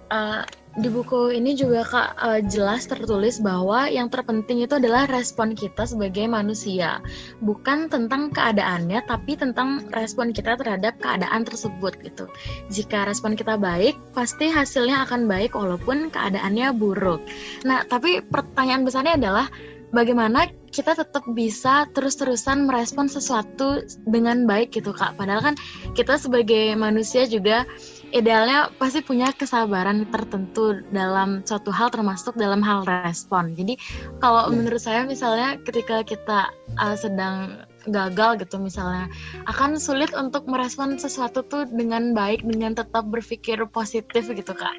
Uh, 0.09 0.43
di 0.75 0.91
buku 0.91 1.31
ini 1.31 1.55
juga 1.55 1.87
kak 1.87 2.09
uh, 2.19 2.41
jelas 2.43 2.83
tertulis 2.83 3.39
bahwa 3.39 3.87
yang 3.87 4.11
terpenting 4.11 4.59
itu 4.59 4.75
adalah 4.75 5.07
respon 5.07 5.55
kita 5.55 5.87
sebagai 5.87 6.27
manusia. 6.27 6.99
Bukan 7.39 7.87
tentang 7.87 8.27
keadaannya 8.35 8.99
tapi 9.07 9.39
tentang 9.39 9.87
respon 9.95 10.35
kita 10.35 10.59
terhadap 10.59 10.99
keadaan 10.99 11.47
tersebut 11.47 11.95
gitu. 12.03 12.27
Jika 12.67 13.07
respon 13.07 13.39
kita 13.39 13.55
baik 13.55 13.95
pasti 14.11 14.51
hasilnya 14.51 15.07
akan 15.07 15.31
baik 15.31 15.55
walaupun 15.55 16.11
keadaannya 16.11 16.75
buruk. 16.75 17.23
Nah 17.63 17.87
tapi 17.87 18.19
pertanyaan 18.19 18.83
besarnya 18.83 19.15
adalah 19.15 19.47
bagaimana 19.95 20.51
kita 20.75 20.91
tetap 20.91 21.23
bisa 21.31 21.87
terus-terusan 21.95 22.67
merespon 22.67 23.07
sesuatu 23.07 23.79
dengan 24.03 24.43
baik 24.43 24.75
gitu 24.75 24.91
kak? 24.91 25.15
Padahal 25.15 25.39
kan 25.39 25.55
kita 25.95 26.19
sebagai 26.19 26.75
manusia 26.75 27.23
juga 27.23 27.63
idealnya 28.13 28.69
pasti 28.77 29.01
punya 29.01 29.31
kesabaran 29.33 30.05
tertentu 30.09 30.83
dalam 30.91 31.41
suatu 31.45 31.69
hal 31.73 31.89
termasuk 31.89 32.35
dalam 32.37 32.61
hal 32.61 32.85
respon. 32.85 33.55
Jadi 33.57 33.79
kalau 34.19 34.49
yeah. 34.49 34.53
menurut 34.53 34.81
saya 34.81 35.01
misalnya 35.07 35.57
ketika 35.63 36.05
kita 36.05 36.51
uh, 36.77 36.97
sedang 36.97 37.65
gagal 37.85 38.41
gitu 38.41 38.57
misalnya 38.57 39.05
akan 39.45 39.77
sulit 39.77 40.09
untuk 40.17 40.49
merespon 40.49 40.97
sesuatu 40.97 41.45
tuh 41.45 41.69
dengan 41.69 42.17
baik 42.17 42.41
dengan 42.41 42.73
tetap 42.73 43.05
berpikir 43.09 43.61
positif 43.69 44.25
gitu 44.29 44.53
kak. 44.53 44.75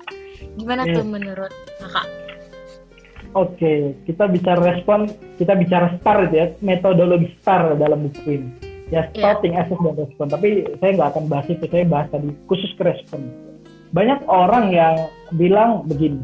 Gimana 0.58 0.86
yeah. 0.86 0.94
tuh 0.98 1.04
menurut 1.06 1.52
kakak? 1.78 2.06
Oke, 3.36 3.60
okay, 3.60 3.78
kita 4.08 4.32
bicara 4.32 4.60
respon, 4.64 5.12
kita 5.36 5.52
bicara 5.60 6.00
STAR 6.00 6.32
ya, 6.32 6.56
metodologi 6.64 7.36
STAR 7.36 7.76
dalam 7.76 8.08
buku 8.08 8.32
ini 8.32 8.65
ya 8.90 9.10
starting 9.14 9.54
yeah. 9.54 9.66
assess 9.66 9.80
dan 9.82 9.94
respon. 9.98 10.26
Tapi 10.30 10.48
saya 10.78 10.90
nggak 10.94 11.08
akan 11.14 11.24
bahas 11.26 11.46
itu 11.50 11.64
saya 11.70 11.84
bahas 11.86 12.08
tadi 12.10 12.30
khusus 12.46 12.70
ke 12.78 12.82
respon. 12.86 13.20
Banyak 13.94 14.26
orang 14.26 14.70
yang 14.74 14.94
bilang 15.34 15.86
begini 15.86 16.22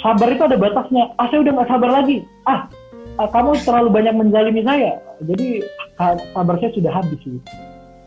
sabar 0.00 0.28
itu 0.32 0.42
ada 0.44 0.56
batasnya. 0.56 1.12
Ah 1.20 1.28
saya 1.28 1.40
udah 1.44 1.52
nggak 1.60 1.70
sabar 1.70 1.90
lagi. 1.92 2.24
Ah, 2.48 2.66
ah 3.20 3.28
kamu 3.28 3.56
terlalu 3.62 3.88
banyak 3.92 4.14
menjalimi 4.16 4.62
saya. 4.64 5.00
Jadi 5.20 5.64
sabar 6.32 6.56
saya 6.58 6.70
sudah 6.72 6.92
habis 6.92 7.20
gitu. 7.20 7.40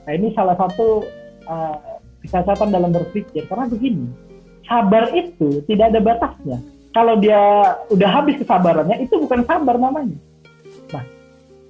nah 0.04 0.12
ini 0.12 0.36
salah 0.36 0.60
satu 0.60 1.08
uh, 1.48 1.78
kecacatan 2.26 2.74
dalam 2.74 2.92
berpikir. 2.92 3.46
Karena 3.48 3.70
begini 3.70 4.10
sabar 4.66 5.14
itu 5.14 5.62
tidak 5.70 5.94
ada 5.94 6.00
batasnya. 6.02 6.58
Kalau 6.94 7.18
dia 7.18 7.42
udah 7.90 8.10
habis 8.10 8.38
kesabarannya 8.38 9.02
itu 9.02 9.18
bukan 9.18 9.42
sabar 9.46 9.78
namanya. 9.78 10.18
Nah 10.94 11.06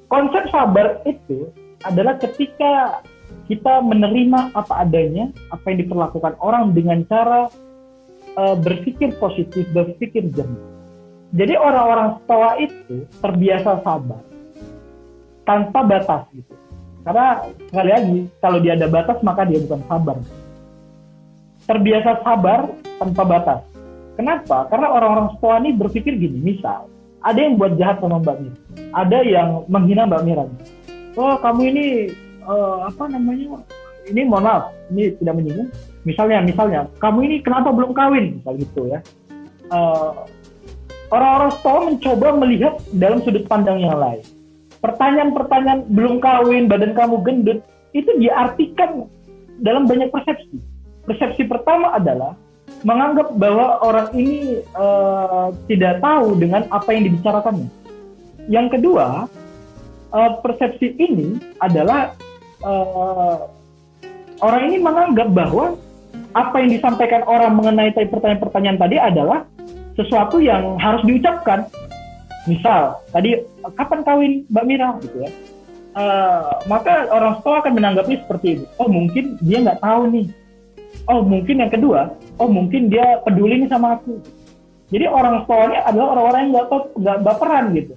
konsep 0.08 0.50
sabar 0.52 1.00
itu 1.08 1.52
adalah 1.84 2.16
ketika 2.20 3.04
kita 3.48 3.84
menerima 3.84 4.56
apa 4.56 4.88
adanya, 4.88 5.30
apa 5.52 5.66
yang 5.72 5.84
diperlakukan 5.84 6.40
orang 6.40 6.72
dengan 6.72 7.04
cara 7.06 7.52
uh, 8.40 8.56
berpikir 8.56 9.16
positif, 9.20 9.68
berpikir 9.76 10.32
jernih. 10.32 10.64
Jadi 11.34 11.54
orang-orang 11.58 12.22
stoa 12.24 12.62
itu 12.62 13.10
terbiasa 13.20 13.82
sabar 13.82 14.22
tanpa 15.44 15.80
batas 15.84 16.30
gitu. 16.32 16.54
Karena 17.04 17.44
sekali 17.68 17.90
lagi 17.92 18.20
kalau 18.40 18.58
dia 18.64 18.80
ada 18.80 18.88
batas 18.88 19.20
maka 19.26 19.44
dia 19.44 19.60
bukan 19.60 19.82
sabar. 19.90 20.18
Terbiasa 21.64 22.12
sabar 22.24 22.60
tanpa 23.00 23.24
batas. 23.28 23.60
Kenapa? 24.14 24.70
Karena 24.70 24.94
orang-orang 24.94 25.36
stoa 25.42 25.58
ini 25.58 25.74
berpikir 25.74 26.16
gini, 26.16 26.38
misal 26.38 26.86
ada 27.24 27.40
yang 27.40 27.58
buat 27.58 27.80
jahat 27.80 27.98
sama 28.04 28.20
Mbak 28.22 28.38
Mira, 28.46 28.58
ada 28.94 29.20
yang 29.26 29.50
menghina 29.72 30.04
Mbak 30.06 30.22
Mira 30.28 30.44
oh 31.18 31.36
kamu 31.40 31.62
ini 31.74 31.86
uh, 32.46 32.88
apa 32.90 33.10
namanya? 33.10 33.62
Ini 34.04 34.28
mohon 34.28 34.44
maaf 34.44 34.64
ini 34.92 35.16
tidak 35.16 35.34
menyinggung. 35.40 35.70
Misalnya 36.04 36.44
misalnya 36.44 36.82
kamu 37.00 37.20
ini 37.32 37.36
kenapa 37.40 37.72
belum 37.72 37.96
kawin? 37.96 38.40
Misal 38.40 38.54
gitu 38.60 38.82
ya. 38.92 39.00
Uh, 39.72 40.28
orang-orang 41.10 41.52
stoa 41.62 41.80
mencoba 41.88 42.28
melihat 42.44 42.74
dalam 42.92 43.24
sudut 43.24 43.48
pandang 43.48 43.80
yang 43.80 43.96
lain. 43.96 44.26
Pertanyaan-pertanyaan 44.84 45.88
belum 45.88 46.20
kawin 46.20 46.68
badan 46.68 46.92
kamu 46.92 47.16
gendut 47.24 47.60
itu 47.96 48.12
diartikan 48.20 49.08
dalam 49.64 49.88
banyak 49.88 50.12
persepsi. 50.12 50.60
Persepsi 51.08 51.48
pertama 51.48 51.96
adalah 51.96 52.36
menganggap 52.84 53.32
bahwa 53.40 53.80
orang 53.80 54.12
ini 54.12 54.60
uh, 54.76 55.56
tidak 55.72 56.04
tahu 56.04 56.36
dengan 56.36 56.68
apa 56.68 56.90
yang 56.92 57.08
dibicarakannya. 57.08 57.70
Yang 58.52 58.68
kedua 58.76 59.32
uh, 60.14 60.32
persepsi 60.40 60.94
ini 61.02 61.42
adalah 61.60 62.14
uh, 62.62 63.50
orang 64.40 64.62
ini 64.70 64.78
menganggap 64.80 65.34
bahwa 65.34 65.76
apa 66.34 66.56
yang 66.62 66.70
disampaikan 66.78 67.26
orang 67.26 67.58
mengenai 67.58 67.94
pertanyaan-pertanyaan 67.94 68.80
tadi 68.80 68.98
adalah 68.98 69.46
sesuatu 69.98 70.42
yang 70.42 70.78
harus 70.78 71.02
diucapkan. 71.06 71.70
Misal, 72.50 73.00
tadi 73.14 73.40
kapan 73.78 74.00
kawin 74.04 74.34
Mbak 74.50 74.66
Mira 74.66 74.90
gitu 75.02 75.18
ya. 75.26 75.32
Uh, 75.94 76.58
maka 76.66 77.06
orang 77.14 77.38
tua 77.46 77.62
akan 77.62 77.78
menanggapi 77.78 78.18
seperti 78.26 78.48
itu. 78.58 78.66
Oh 78.82 78.90
mungkin 78.90 79.38
dia 79.46 79.62
nggak 79.62 79.82
tahu 79.82 80.10
nih. 80.10 80.28
Oh 81.06 81.22
mungkin 81.22 81.62
yang 81.62 81.70
kedua, 81.70 82.10
oh 82.42 82.50
mungkin 82.50 82.90
dia 82.90 83.22
peduli 83.22 83.62
nih 83.62 83.70
sama 83.70 84.02
aku. 84.02 84.18
Jadi 84.90 85.06
orang 85.10 85.46
ini 85.46 85.78
adalah 85.86 86.08
orang-orang 86.18 86.40
yang 86.46 86.52
nggak 86.54 86.66
nggak 86.98 87.18
baperan 87.22 87.66
gitu 87.78 87.94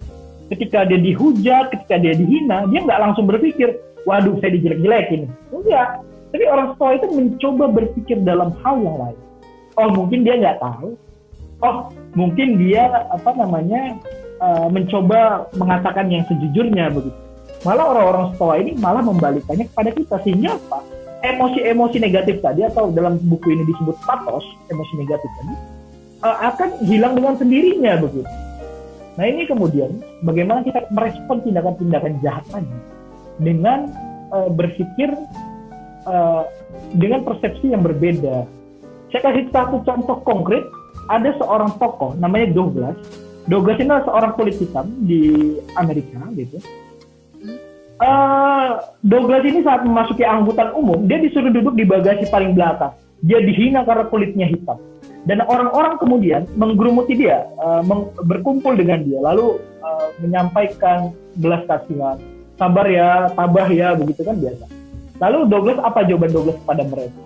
ketika 0.52 0.86
dia 0.86 0.98
dihujat, 1.00 1.74
ketika 1.74 1.96
dia 1.98 2.14
dihina, 2.14 2.66
dia 2.70 2.80
nggak 2.84 3.00
langsung 3.00 3.26
berpikir, 3.26 3.78
waduh 4.06 4.38
saya 4.38 4.54
dijelek-jelekin. 4.54 5.30
Enggak. 5.50 6.02
Tapi 6.30 6.44
orang 6.50 6.74
tua 6.76 6.90
itu 6.98 7.06
mencoba 7.10 7.64
berpikir 7.70 8.16
dalam 8.22 8.52
hal 8.62 8.76
yang 8.82 8.96
lain. 8.98 9.18
Oh 9.76 9.88
mungkin 9.92 10.26
dia 10.26 10.34
nggak 10.36 10.58
tahu. 10.60 10.98
Oh 11.64 11.76
mungkin 12.12 12.60
dia 12.60 13.08
apa 13.08 13.30
namanya 13.32 13.96
uh, 14.42 14.68
mencoba 14.68 15.48
mengatakan 15.56 16.10
yang 16.12 16.26
sejujurnya 16.28 16.92
begitu. 16.92 17.16
Malah 17.64 17.96
orang-orang 17.96 18.26
stoa 18.36 18.54
ini 18.60 18.76
malah 18.76 19.00
membalikannya 19.00 19.66
kepada 19.72 19.90
kita 19.94 20.16
sehingga 20.22 20.54
apa? 20.54 20.80
emosi-emosi 21.26 21.98
negatif 21.98 22.38
tadi 22.38 22.62
atau 22.62 22.92
dalam 22.92 23.18
buku 23.18 23.50
ini 23.50 23.66
disebut 23.66 23.98
patos, 24.06 24.46
emosi 24.70 24.94
negatif 25.00 25.26
tadi 25.42 25.54
uh, 26.22 26.36
akan 26.52 26.68
hilang 26.86 27.12
dengan 27.16 27.34
sendirinya 27.36 27.92
begitu. 28.00 28.30
Nah 29.16 29.24
ini 29.24 29.48
kemudian 29.48 29.96
bagaimana 30.20 30.60
kita 30.60 30.84
merespon 30.92 31.40
tindakan-tindakan 31.40 32.20
jahat 32.20 32.44
tadi 32.52 32.76
dengan 33.40 33.88
uh, 34.28 34.52
berpikir 34.52 35.08
uh, 36.04 36.44
dengan 36.96 37.24
persepsi 37.24 37.72
yang 37.72 37.80
berbeda. 37.80 38.44
Saya 39.12 39.20
kasih 39.32 39.48
satu 39.50 39.80
contoh 39.84 40.20
konkret. 40.24 40.64
Ada 41.06 41.38
seorang 41.38 41.70
tokoh 41.78 42.18
namanya 42.18 42.50
Douglas. 42.50 42.98
Douglas 43.46 43.78
ini 43.78 43.94
adalah 43.94 44.04
seorang 44.10 44.32
politikan 44.34 44.90
di 45.06 45.54
Amerika 45.78 46.18
gitu. 46.34 46.58
Uh, 48.02 48.82
Douglas 49.06 49.46
ini 49.46 49.62
saat 49.62 49.86
memasuki 49.86 50.26
angkutan 50.26 50.74
umum, 50.74 51.06
dia 51.06 51.22
disuruh 51.22 51.54
duduk 51.54 51.78
di 51.78 51.86
bagasi 51.86 52.26
paling 52.26 52.58
belakang. 52.58 52.90
Dia 53.22 53.38
dihina 53.38 53.86
karena 53.86 54.04
kulitnya 54.10 54.50
hitam 54.50 54.82
dan 55.26 55.42
orang-orang 55.42 55.98
kemudian 55.98 56.46
menggerumuti 56.54 57.18
dia, 57.18 57.50
uh, 57.58 57.82
meng 57.82 58.14
berkumpul 58.22 58.78
dengan 58.78 59.02
dia, 59.02 59.18
lalu 59.18 59.58
uh, 59.82 60.14
menyampaikan 60.22 61.10
belas 61.34 61.66
kasihan, 61.66 62.14
sabar 62.54 62.86
ya, 62.86 63.26
tabah 63.34 63.66
ya, 63.66 63.98
begitu 63.98 64.22
kan 64.22 64.38
biasa. 64.38 64.64
Lalu 65.18 65.38
Douglas 65.50 65.82
apa 65.82 66.06
jawaban 66.06 66.30
Douglas 66.30 66.56
kepada 66.62 66.82
mereka? 66.86 67.22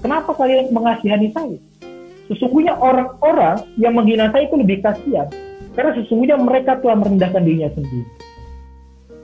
Kenapa 0.00 0.30
kalian 0.32 0.72
mengasihani 0.72 1.28
saya? 1.36 1.58
Sesungguhnya 2.32 2.80
orang-orang 2.80 3.60
yang 3.76 3.92
menghina 3.92 4.32
saya 4.32 4.48
itu 4.48 4.56
lebih 4.56 4.80
kasihan, 4.80 5.28
karena 5.76 5.92
sesungguhnya 6.00 6.40
mereka 6.40 6.80
telah 6.80 6.96
merendahkan 6.96 7.44
dirinya 7.44 7.68
sendiri. 7.76 8.08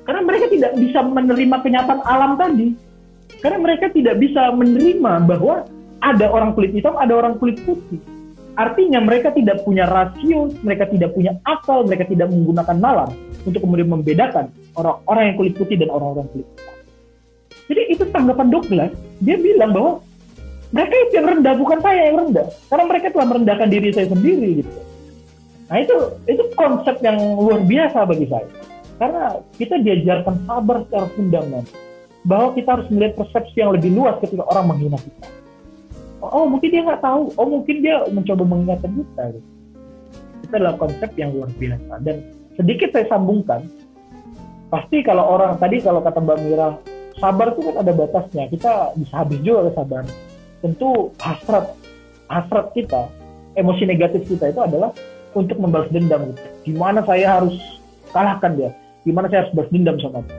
Karena 0.05 0.21
mereka 0.21 0.47
tidak 0.53 0.73
bisa 0.77 1.01
menerima 1.01 1.57
kenyataan 1.65 2.03
alam 2.05 2.37
tadi. 2.37 2.77
Karena 3.41 3.57
mereka 3.57 3.89
tidak 3.89 4.21
bisa 4.21 4.53
menerima 4.53 5.13
bahwa 5.25 5.65
ada 6.01 6.27
orang 6.33 6.57
kulit 6.57 6.73
hitam, 6.73 6.97
ada 6.97 7.13
orang 7.13 7.37
kulit 7.37 7.61
putih. 7.65 8.01
Artinya 8.59 9.01
mereka 9.01 9.33
tidak 9.33 9.63
punya 9.65 9.87
rasio, 9.89 10.53
mereka 10.61 10.91
tidak 10.91 11.17
punya 11.17 11.39
akal, 11.49 11.87
mereka 11.87 12.05
tidak 12.09 12.29
menggunakan 12.29 12.77
nalar 12.77 13.11
untuk 13.47 13.63
kemudian 13.65 13.89
membedakan 13.89 14.53
orang-orang 14.77 15.25
yang 15.33 15.37
kulit 15.39 15.55
putih 15.57 15.77
dan 15.81 15.89
orang-orang 15.89 16.27
kulit 16.35 16.47
hitam. 16.57 16.77
Jadi 17.71 17.83
itu 17.95 18.05
tanggapan 18.11 18.49
Douglas. 18.51 18.93
Dia 19.23 19.37
bilang 19.39 19.71
bahwa 19.71 19.93
mereka 20.75 20.95
itu 21.07 21.13
yang 21.15 21.27
rendah, 21.31 21.55
bukan 21.55 21.79
saya 21.79 22.01
yang 22.11 22.17
rendah. 22.27 22.47
Karena 22.67 22.85
mereka 22.91 23.07
telah 23.15 23.27
merendahkan 23.31 23.69
diri 23.71 23.89
saya 23.95 24.07
sendiri 24.11 24.49
gitu. 24.61 24.71
Nah 25.71 25.77
itu 25.79 25.97
itu 26.27 26.43
konsep 26.59 26.99
yang 26.99 27.17
luar 27.39 27.63
biasa 27.63 28.03
bagi 28.03 28.27
saya. 28.27 28.49
Karena 28.99 29.39
kita 29.57 29.79
diajarkan 29.79 30.35
sabar 30.45 30.77
secara 30.85 31.07
fundamental. 31.15 31.79
Bahwa 32.21 32.53
kita 32.53 32.69
harus 32.77 32.87
melihat 32.93 33.17
persepsi 33.17 33.57
yang 33.63 33.73
lebih 33.73 33.97
luas 33.97 34.19
ketika 34.21 34.45
orang 34.45 34.75
menghina 34.75 35.01
kita 35.01 35.41
oh 36.21 36.45
mungkin 36.47 36.69
dia 36.71 36.83
nggak 36.85 37.03
tahu 37.03 37.33
oh 37.37 37.49
mungkin 37.49 37.77
dia 37.81 37.97
mencoba 38.09 38.43
mengingatkan 38.45 38.93
kita 38.97 39.25
itu 39.35 39.41
adalah 40.55 40.77
konsep 40.77 41.11
yang 41.17 41.31
luar 41.33 41.51
biasa 41.57 41.95
dan 42.05 42.17
sedikit 42.57 42.89
saya 42.93 43.07
sambungkan 43.09 43.65
pasti 44.69 45.03
kalau 45.03 45.25
orang 45.37 45.59
tadi 45.59 45.83
kalau 45.83 46.05
kata 46.05 46.19
Mbak 46.21 46.39
Mira 46.47 46.69
sabar 47.19 47.53
itu 47.53 47.61
kan 47.67 47.77
ada 47.83 47.93
batasnya 47.93 48.45
kita 48.53 48.73
bisa 48.97 49.15
habis 49.15 49.41
juga 49.43 49.73
sabar 49.75 50.05
tentu 50.61 51.11
hasrat 51.19 51.67
hasrat 52.31 52.67
kita 52.77 53.11
emosi 53.59 53.83
negatif 53.89 54.25
kita 54.29 54.55
itu 54.55 54.61
adalah 54.63 54.95
untuk 55.35 55.59
membalas 55.59 55.91
dendam 55.91 56.35
gitu. 56.35 56.75
Gimana 56.75 57.03
saya 57.07 57.39
harus 57.39 57.55
kalahkan 58.11 58.59
dia? 58.59 58.71
Gimana 59.07 59.31
saya 59.31 59.47
harus 59.47 59.53
balas 59.55 59.71
dendam 59.71 59.97
sama 60.03 60.23
dia? 60.27 60.39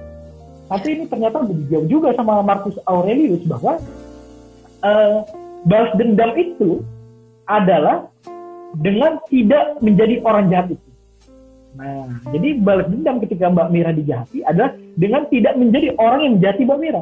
Tapi 0.72 0.88
ini 0.96 1.04
ternyata 1.08 1.44
dijawab 1.44 1.86
juga 1.92 2.10
sama 2.16 2.40
Marcus 2.40 2.80
Aurelius 2.88 3.44
bahwa 3.44 3.76
uh, 4.84 5.20
balas 5.66 5.92
dendam 5.98 6.32
itu 6.38 6.82
adalah 7.46 8.10
dengan 8.80 9.20
tidak 9.28 9.78
menjadi 9.84 10.24
orang 10.24 10.48
jahat 10.48 10.74
itu. 10.74 10.90
Nah, 11.72 12.20
jadi 12.36 12.60
balas 12.60 12.88
dendam 12.92 13.24
ketika 13.24 13.48
Mbak 13.48 13.70
Mira 13.72 13.92
dijahati 13.96 14.44
adalah 14.44 14.76
dengan 15.00 15.28
tidak 15.32 15.56
menjadi 15.56 15.96
orang 16.00 16.20
yang 16.24 16.34
menjahati 16.40 16.62
Mbak 16.68 16.80
Mira. 16.80 17.02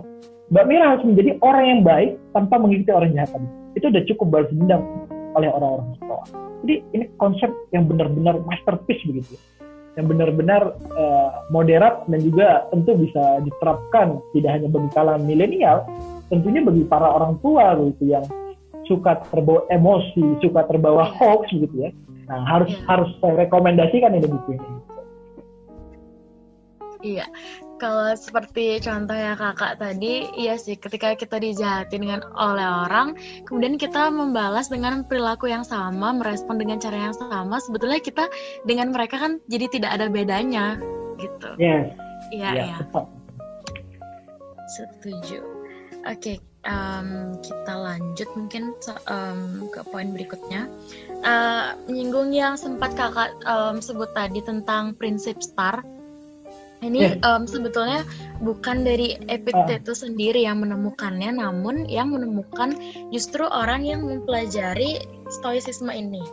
Mbak 0.49 0.65
Mira 0.65 0.85
harus 0.93 1.03
menjadi 1.05 1.31
orang 1.45 1.65
yang 1.65 1.81
baik 1.85 2.11
tanpa 2.33 2.55
mengikuti 2.57 2.91
orang 2.93 3.11
jahat 3.13 3.29
tadi. 3.33 3.47
Itu 3.77 3.85
udah 3.89 4.03
cukup 4.09 4.27
balas 4.29 4.49
dendam 4.53 4.81
oleh 5.37 5.49
orang-orang 5.49 5.89
sekolah. 6.01 6.27
Jadi 6.65 6.75
ini 6.93 7.05
konsep 7.21 7.51
yang 7.71 7.87
benar-benar 7.87 8.41
masterpiece 8.45 9.05
begitu. 9.05 9.37
Yang 9.97 10.05
benar-benar 10.15 10.61
uh, 10.95 11.29
moderat 11.49 12.05
dan 12.07 12.19
juga 12.21 12.69
tentu 12.69 12.93
bisa 12.97 13.41
diterapkan 13.41 14.21
tidak 14.37 14.51
hanya 14.57 14.67
bagi 14.69 14.89
kalangan 14.93 15.23
milenial, 15.25 15.77
tentunya 16.29 16.61
bagi 16.61 16.83
para 16.85 17.09
orang 17.09 17.41
tua 17.41 17.73
gitu 17.89 18.05
yang 18.05 18.25
suka 18.89 19.21
terbawa 19.29 19.61
emosi, 19.69 20.41
suka 20.41 20.65
terbawa 20.65 21.05
iya. 21.05 21.15
hoax 21.21 21.43
gitu 21.53 21.75
ya. 21.77 21.93
Nah, 22.25 22.41
harus 22.49 22.73
yeah. 22.73 22.85
harus 22.89 23.09
saya 23.21 23.45
rekomendasikan 23.45 24.17
ini 24.17 24.25
buku 24.25 24.57
ini. 24.57 24.67
Iya, 26.99 27.23
kalau 27.79 28.11
seperti 28.11 28.83
contohnya 28.83 29.39
kakak 29.39 29.79
tadi, 29.79 30.27
iya 30.35 30.59
sih 30.59 30.75
ketika 30.75 31.15
kita 31.15 31.39
dijahatin 31.39 32.03
dengan 32.03 32.21
oleh 32.35 32.67
orang, 32.67 33.15
kemudian 33.47 33.79
kita 33.79 34.11
membalas 34.11 34.67
dengan 34.67 35.07
perilaku 35.07 35.47
yang 35.47 35.63
sama, 35.63 36.11
merespon 36.11 36.59
dengan 36.59 36.75
cara 36.75 37.07
yang 37.07 37.15
sama, 37.15 37.55
sebetulnya 37.63 38.03
kita 38.03 38.27
dengan 38.67 38.91
mereka 38.91 39.15
kan 39.15 39.39
jadi 39.47 39.71
tidak 39.71 39.95
ada 39.95 40.11
bedanya, 40.11 40.75
gitu. 41.15 41.49
Yes. 41.55 41.95
Iya, 42.35 42.49
iya. 42.51 42.75
Ya. 42.75 42.79
Setuju. 44.75 45.39
Oke, 46.03 46.19
okay, 46.19 46.37
um, 46.67 47.39
kita 47.39 47.73
lanjut 47.75 48.29
mungkin 48.35 48.75
um, 49.07 49.69
ke 49.71 49.81
poin 49.87 50.11
berikutnya. 50.11 50.67
Uh, 51.23 51.75
menyinggung 51.87 52.31
yang 52.31 52.55
sempat 52.55 52.95
kakak 52.95 53.35
um, 53.43 53.83
sebut 53.83 54.11
tadi 54.15 54.39
tentang 54.43 54.95
prinsip 54.95 55.39
STAR. 55.39 55.83
Ini 56.79 57.19
yeah. 57.19 57.27
um, 57.27 57.43
sebetulnya 57.43 58.07
bukan 58.39 58.87
dari 58.87 59.19
Epictetus 59.27 59.99
uh. 59.99 60.07
sendiri 60.07 60.47
yang 60.47 60.63
menemukannya, 60.63 61.35
namun 61.35 61.83
yang 61.91 62.15
menemukan 62.15 62.71
justru 63.11 63.43
orang 63.43 63.83
yang 63.83 64.07
mempelajari 64.07 65.03
stoicisme 65.27 65.91
ini. 65.91 66.23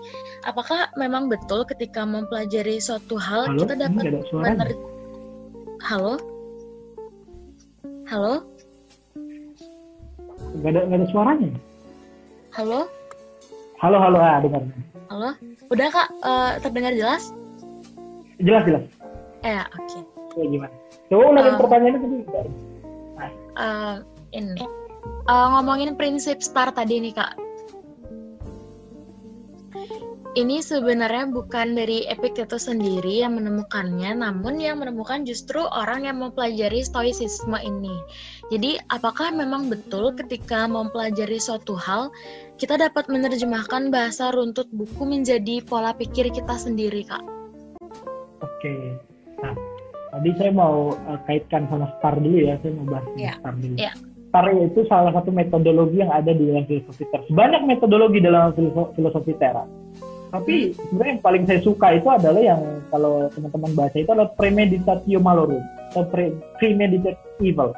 Apakah 0.46 0.94
memang 0.94 1.26
betul 1.26 1.66
ketika 1.66 2.06
mempelajari 2.06 2.78
suatu 2.78 3.18
hal 3.18 3.50
Halo? 3.50 3.60
kita 3.66 3.74
dapat 3.74 4.04
mener... 4.30 4.68
Halo? 5.82 6.14
Halo? 8.06 8.46
Gak 10.62 10.70
ada, 10.72 10.80
gak 10.88 10.98
ada 11.00 11.06
suaranya. 11.12 11.50
Halo? 12.56 12.80
Halo, 13.76 13.96
halo, 14.00 14.18
ah, 14.18 14.40
dengar. 14.40 14.62
Halo? 15.12 15.30
Udah 15.68 15.88
kak, 15.92 16.08
uh, 16.24 16.52
terdengar 16.64 16.96
jelas? 16.96 17.34
Jelas, 18.40 18.62
jelas. 18.64 18.84
Eh, 19.44 19.60
oke. 19.60 19.84
Okay. 19.84 20.02
Ya, 20.36 20.44
gimana? 20.48 20.74
Coba 21.08 21.22
ulangin 21.32 21.54
uh, 21.54 21.60
pertanyaannya 21.60 22.00
tadi. 22.00 22.18
Nah. 23.16 23.30
Uh, 23.56 23.96
ini. 24.32 24.64
Uh, 25.26 25.46
ngomongin 25.58 25.98
prinsip 25.98 26.40
STAR 26.40 26.72
tadi 26.72 27.00
nih 27.02 27.14
kak. 27.16 27.34
Ini 30.36 30.60
sebenarnya 30.60 31.32
bukan 31.32 31.72
dari 31.72 32.04
Epictetus 32.04 32.68
sendiri 32.68 33.24
yang 33.24 33.40
menemukannya, 33.40 34.20
namun 34.20 34.60
yang 34.60 34.84
menemukan 34.84 35.24
justru 35.24 35.64
orang 35.64 36.04
yang 36.04 36.20
mempelajari 36.20 36.84
stoicisme 36.84 37.56
ini. 37.64 37.96
Jadi, 38.46 38.78
apakah 38.94 39.34
memang 39.34 39.66
betul 39.66 40.14
ketika 40.14 40.70
mempelajari 40.70 41.42
suatu 41.42 41.74
hal, 41.74 42.14
kita 42.62 42.78
dapat 42.78 43.10
menerjemahkan 43.10 43.90
bahasa 43.90 44.30
runtut 44.30 44.70
buku 44.70 45.02
menjadi 45.02 45.58
pola 45.66 45.90
pikir 45.90 46.30
kita 46.30 46.54
sendiri, 46.54 47.02
Kak? 47.02 47.26
Oke. 48.38 49.02
Nah, 49.42 49.50
tadi 50.14 50.30
saya 50.38 50.54
mau 50.54 50.94
uh, 50.94 51.18
kaitkan 51.26 51.66
sama 51.66 51.90
STAR 51.98 52.22
dulu 52.22 52.38
ya, 52.38 52.54
saya 52.62 52.72
mau 52.78 52.86
bahas 52.86 53.06
yeah. 53.18 53.34
STAR 53.42 53.54
dulu. 53.58 53.74
Yeah. 53.82 53.94
STAR 54.30 54.46
itu 54.54 54.80
salah 54.86 55.10
satu 55.10 55.30
metodologi 55.34 55.96
yang 55.98 56.12
ada 56.14 56.30
di 56.30 56.46
dalam 56.46 56.64
filosofi 56.70 57.02
teras. 57.10 57.26
Banyak 57.34 57.62
metodologi 57.66 58.18
dalam 58.22 58.54
filosofi 58.94 59.34
teras. 59.42 59.66
Tapi 60.30 60.70
hmm. 60.70 60.74
sebenarnya 60.86 61.12
yang 61.18 61.22
paling 61.22 61.44
saya 61.50 61.60
suka 61.66 61.98
itu 61.98 62.08
adalah 62.14 62.42
yang 62.42 62.62
kalau 62.94 63.26
teman-teman 63.34 63.72
baca 63.74 63.96
itu 63.98 64.10
adalah 64.10 64.30
premeditatio 64.38 65.18
malorum 65.18 65.62
atau 65.90 66.06
pre 66.10 66.30
premeditated 66.62 67.18
evil 67.40 67.74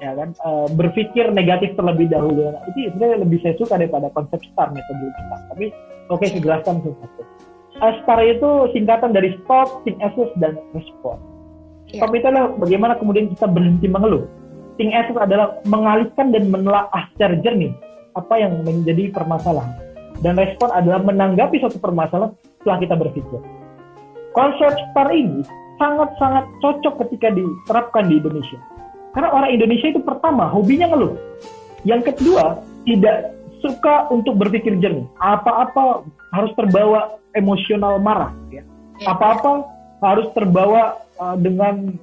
ya 0.00 0.16
kan? 0.16 0.32
Uh, 0.42 0.66
berpikir 0.74 1.28
negatif 1.30 1.76
terlebih 1.76 2.08
dahulu. 2.08 2.50
Nah, 2.50 2.64
itu 2.72 2.90
sebenarnya 2.90 3.18
lebih 3.22 3.38
saya 3.44 3.54
suka 3.60 3.76
daripada 3.76 4.08
konsep 4.16 4.40
star 4.50 4.72
metode 4.72 5.12
kita 5.14 5.36
tapi 5.52 5.66
oke 6.10 6.18
okay, 6.20 6.28
saya 6.34 6.42
jelaskan 6.42 6.82
satu 6.82 7.22
uh, 7.78 7.92
star 8.02 8.20
itu 8.24 8.50
singkatan 8.74 9.14
dari 9.14 9.38
stop 9.42 9.68
think 9.86 9.96
assess 10.02 10.28
dan 10.42 10.58
respond 10.74 11.20
yeah. 11.92 12.02
stop 12.02 12.10
itu 12.12 12.26
adalah 12.26 12.50
bagaimana 12.58 12.98
kemudian 12.98 13.30
kita 13.30 13.46
berhenti 13.46 13.86
mengeluh. 13.86 14.26
Think 14.80 14.96
assess 14.96 15.16
adalah 15.16 15.60
mengalihkan 15.68 16.32
dan 16.32 16.48
menelaah 16.48 17.04
secara 17.14 17.36
jernih 17.44 17.72
apa 18.16 18.34
yang 18.40 18.64
menjadi 18.64 19.12
permasalahan. 19.12 19.76
Dan 20.20 20.36
respon 20.36 20.68
adalah 20.68 21.00
menanggapi 21.00 21.60
suatu 21.64 21.80
permasalahan 21.80 22.36
setelah 22.60 22.78
kita 22.80 22.94
berpikir. 22.96 23.40
Konsep 24.36 24.72
star 24.92 25.08
ini 25.12 25.40
sangat-sangat 25.80 26.44
cocok 26.60 26.94
ketika 27.06 27.32
diterapkan 27.32 28.04
di 28.08 28.20
Indonesia 28.20 28.60
karena 29.10 29.28
orang 29.34 29.50
Indonesia 29.50 29.90
itu 29.90 30.00
pertama 30.02 30.46
hobinya 30.50 30.90
ngeluh. 30.90 31.14
Yang 31.82 32.14
kedua, 32.14 32.60
tidak 32.86 33.34
suka 33.60 34.08
untuk 34.12 34.38
berpikir 34.38 34.78
jernih. 34.78 35.06
Apa-apa 35.20 36.06
harus 36.32 36.52
terbawa 36.54 37.18
emosional 37.34 37.98
marah. 37.98 38.32
Ya. 38.52 38.62
ya. 39.00 39.12
Apa-apa 39.12 39.66
harus 40.00 40.28
terbawa 40.32 41.02
uh, 41.20 41.36
dengan, 41.36 41.94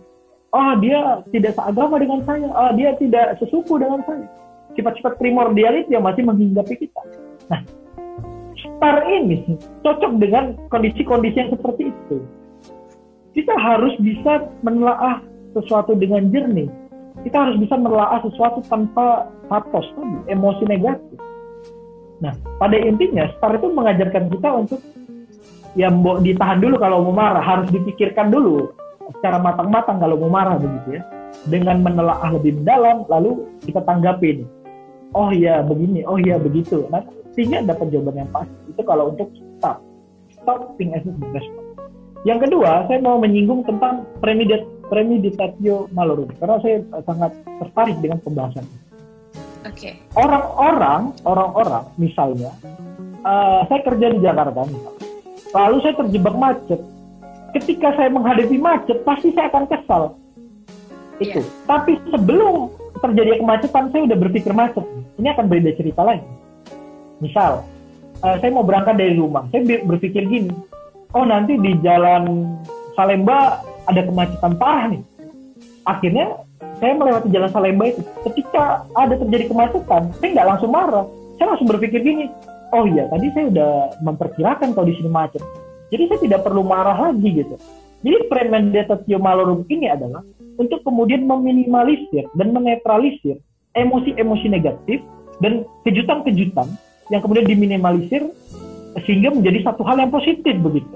oh 0.53 0.73
dia 0.83 1.25
tidak 1.33 1.57
seagama 1.57 1.97
dengan 1.97 2.21
saya, 2.25 2.47
oh 2.47 2.71
dia 2.77 2.93
tidak 2.99 3.39
sesuku 3.41 3.79
dengan 3.79 4.03
saya. 4.05 4.27
Sifat-sifat 4.77 5.17
primordial 5.17 5.73
itu 5.73 5.97
yang 5.97 6.05
masih 6.05 6.21
menghinggapi 6.21 6.75
kita. 6.77 7.01
Nah, 7.49 7.65
star 8.77 9.09
ini 9.09 9.57
cocok 9.81 10.11
dengan 10.21 10.53
kondisi-kondisi 10.69 11.37
yang 11.37 11.51
seperti 11.53 11.89
itu. 11.89 12.17
Kita 13.33 13.53
harus 13.53 13.93
bisa 14.01 14.49
menelaah 14.65 15.21
sesuatu 15.57 15.97
dengan 15.97 16.29
jernih. 16.29 16.69
Kita 17.25 17.38
harus 17.47 17.58
bisa 17.58 17.75
menelaah 17.75 18.21
sesuatu 18.21 18.62
tanpa 18.67 19.32
patos 19.49 19.88
tadi, 19.95 20.17
emosi 20.32 20.63
negatif. 20.69 21.17
Nah, 22.21 22.34
pada 22.58 22.77
intinya 22.77 23.30
star 23.38 23.58
itu 23.58 23.69
mengajarkan 23.69 24.25
kita 24.34 24.49
untuk 24.53 24.82
ya 25.77 25.93
ditahan 26.21 26.58
dulu 26.58 26.75
kalau 26.82 27.06
mau 27.10 27.13
marah, 27.13 27.43
harus 27.43 27.69
dipikirkan 27.69 28.34
dulu 28.34 28.73
secara 29.17 29.38
matang-matang 29.38 30.01
kalau 30.01 30.17
mau 30.17 30.32
marah 30.32 30.58
begitu 30.58 31.01
ya. 31.01 31.03
Dengan 31.45 31.86
menelaah 31.86 32.34
lebih 32.34 32.65
dalam, 32.65 33.06
lalu 33.06 33.45
kita 33.62 33.84
tanggapin. 33.86 34.47
Oh 35.13 35.30
iya 35.30 35.62
begini, 35.62 36.01
oh 36.03 36.17
iya 36.17 36.41
begitu. 36.41 36.89
Nah, 36.89 37.06
sehingga 37.38 37.62
dapat 37.62 37.93
jawaban 37.93 38.25
yang 38.25 38.32
pasti. 38.34 38.58
Itu 38.73 38.82
kalau 38.82 39.13
untuk 39.13 39.30
stop. 39.60 39.77
Stopping 40.34 40.95
as 40.97 41.06
response. 41.06 41.67
Yang 42.25 42.49
kedua, 42.49 42.89
saya 42.89 42.99
mau 42.99 43.21
menyinggung 43.21 43.62
tentang 43.63 44.03
premeditat 44.19 44.65
premeditatio 44.88 45.91
malorum 45.91 46.32
karena 46.39 46.58
saya 46.63 46.78
sangat 47.04 47.32
tertarik 47.63 47.97
dengan 48.00 48.19
pembahasan 48.23 48.65
ini. 48.65 48.80
Oke. 49.67 49.71
Okay. 49.73 49.93
Orang-orang, 50.15 51.12
orang-orang 51.28 51.84
misalnya, 52.00 52.52
uh, 53.28 53.67
saya 53.67 53.82
kerja 53.84 54.08
di 54.15 54.19
Jakarta 54.23 54.63
misalnya, 54.63 55.04
lalu 55.52 55.78
saya 55.84 55.93
terjebak 56.00 56.36
macet. 56.36 56.82
Ketika 57.56 57.95
saya 57.95 58.10
menghadapi 58.12 58.58
macet, 58.60 59.02
pasti 59.04 59.32
saya 59.36 59.52
akan 59.52 59.65
kesal. 59.67 60.04
Itu. 61.19 61.41
Yeah. 61.41 61.65
Tapi 61.67 62.00
sebelum 62.12 62.71
terjadi 63.02 63.41
kemacetan, 63.41 63.91
saya 63.91 64.02
udah 64.08 64.17
berpikir 64.17 64.52
macet. 64.56 64.86
Ini 65.17 65.34
akan 65.34 65.45
beda 65.50 65.71
cerita 65.76 66.02
lagi. 66.06 66.28
Misal, 67.19 67.65
uh, 68.21 68.36
saya 68.39 68.52
mau 68.54 68.63
berangkat 68.63 68.95
dari 68.95 69.17
rumah, 69.17 69.50
saya 69.50 69.65
berpikir 69.84 70.30
gini, 70.30 70.54
oh 71.17 71.26
nanti 71.26 71.58
di 71.58 71.73
jalan 71.82 72.56
Salemba 72.93 73.62
ada 73.88 74.02
kemacetan 74.04 74.54
parah 74.60 74.86
nih. 74.91 75.02
Akhirnya 75.88 76.43
saya 76.78 76.93
melewati 76.93 77.28
jalan 77.34 77.50
Salemba 77.50 77.86
itu. 77.89 78.02
Ketika 78.28 78.86
ada 78.93 79.15
terjadi 79.17 79.50
kemacetan, 79.50 80.13
saya 80.19 80.30
nggak 80.36 80.50
langsung 80.54 80.71
marah. 80.71 81.06
Saya 81.39 81.54
langsung 81.54 81.69
berpikir 81.69 82.02
gini, 82.02 82.30
oh 82.73 82.86
iya 82.89 83.08
tadi 83.08 83.30
saya 83.34 83.45
udah 83.54 83.71
memperkirakan 84.02 84.73
kalau 84.73 84.86
di 84.89 84.95
sini 84.97 85.10
macet. 85.10 85.41
Jadi 85.88 86.04
saya 86.12 86.19
tidak 86.19 86.41
perlu 86.43 86.62
marah 86.67 86.97
lagi 86.97 87.30
gitu. 87.32 87.56
Jadi 88.04 88.30
premeditatio 88.30 89.17
malorum 89.17 89.65
ini 89.71 89.89
adalah 89.89 90.21
untuk 90.58 90.82
kemudian 90.86 91.26
meminimalisir 91.26 92.30
dan 92.38 92.54
menetralisir 92.54 93.41
emosi-emosi 93.73 94.47
negatif 94.50 95.02
dan 95.41 95.65
kejutan-kejutan 95.86 96.67
yang 97.13 97.21
kemudian 97.21 97.45
diminimalisir 97.45 98.26
sehingga 99.06 99.30
menjadi 99.30 99.69
satu 99.69 99.86
hal 99.86 100.02
yang 100.02 100.10
positif 100.10 100.58
begitu. 100.58 100.93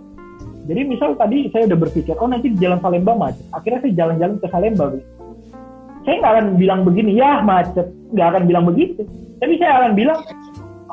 Jadi 0.61 0.81
misal 0.85 1.17
tadi 1.17 1.49
saya 1.49 1.65
udah 1.73 1.79
berpikir, 1.81 2.13
oh 2.21 2.29
nanti 2.29 2.53
di 2.53 2.57
jalan 2.61 2.77
Salemba 2.85 3.17
macet. 3.17 3.45
Akhirnya 3.49 3.79
saya 3.81 3.93
jalan-jalan 3.97 4.35
ke 4.37 4.47
Salemba. 4.53 4.85
Saya 6.05 6.15
nggak 6.21 6.33
akan 6.37 6.45
bilang 6.57 6.81
begini, 6.85 7.11
ya 7.17 7.41
macet. 7.41 7.87
Nggak 8.13 8.27
akan 8.35 8.43
bilang 8.45 8.65
begitu. 8.69 9.01
Tapi 9.41 9.53
saya 9.57 9.71
akan 9.81 9.91
bilang, 9.97 10.19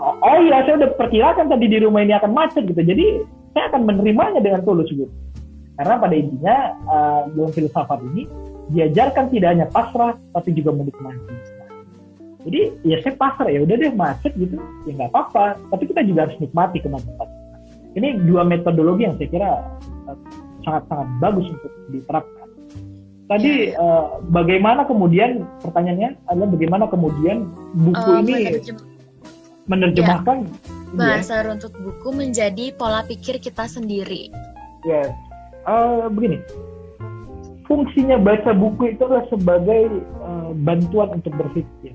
oh, 0.00 0.14
oh 0.24 0.38
iya 0.40 0.64
saya 0.64 0.74
udah 0.80 0.90
perkirakan 0.96 1.52
tadi 1.52 1.66
di 1.68 1.78
rumah 1.84 2.00
ini 2.00 2.16
akan 2.16 2.32
macet 2.32 2.64
gitu. 2.64 2.80
Jadi 2.80 3.06
saya 3.52 3.68
akan 3.68 3.84
menerimanya 3.84 4.40
dengan 4.40 4.64
tulus 4.64 4.88
gitu. 4.88 5.12
Karena 5.76 5.94
pada 6.00 6.14
intinya 6.16 6.56
uh, 6.90 7.20
dalam 7.30 7.52
filsafat 7.54 8.00
ini 8.12 8.26
diajarkan 8.72 9.30
tidak 9.30 9.48
hanya 9.52 9.66
pasrah 9.70 10.16
tapi 10.34 10.50
juga 10.56 10.74
menikmati. 10.74 11.34
Jadi 12.48 12.60
ya 12.88 12.96
saya 13.04 13.14
pasrah 13.14 13.52
ya 13.52 13.62
udah 13.62 13.76
deh 13.76 13.92
macet 13.94 14.32
gitu 14.34 14.56
ya 14.88 14.92
nggak 14.96 15.12
apa-apa. 15.12 15.60
Tapi 15.70 15.84
kita 15.86 16.00
juga 16.02 16.26
harus 16.26 16.36
nikmati 16.40 16.82
kemacetan 16.82 17.37
ini 17.98 18.08
dua 18.24 18.46
metodologi 18.46 19.04
yang 19.04 19.14
saya 19.18 19.28
kira 19.28 19.50
eh, 20.08 20.18
sangat-sangat 20.62 21.08
bagus 21.20 21.46
untuk 21.50 21.72
diterapkan. 21.90 22.46
Tadi 23.28 23.76
ya. 23.76 23.76
uh, 23.76 24.24
bagaimana 24.32 24.88
kemudian 24.88 25.44
pertanyaannya 25.60 26.16
adalah 26.32 26.48
bagaimana 26.48 26.84
kemudian 26.88 27.44
buku 27.76 28.08
uh, 28.08 28.24
ini 28.24 28.32
menerjem 28.40 28.76
menerjemahkan 29.68 30.48
ya. 30.48 30.96
bahasa 30.96 31.34
ya. 31.36 31.44
runtut 31.44 31.76
buku 31.76 32.08
menjadi 32.16 32.72
pola 32.72 33.04
pikir 33.04 33.36
kita 33.36 33.68
sendiri. 33.68 34.32
Ya, 34.88 35.12
uh, 35.68 36.08
begini. 36.08 36.40
Fungsinya 37.68 38.16
baca 38.16 38.56
buku 38.56 38.96
itu 38.96 39.04
adalah 39.04 39.28
sebagai 39.28 39.92
uh, 40.24 40.56
bantuan 40.64 41.20
untuk 41.20 41.36
berpikir. 41.36 41.92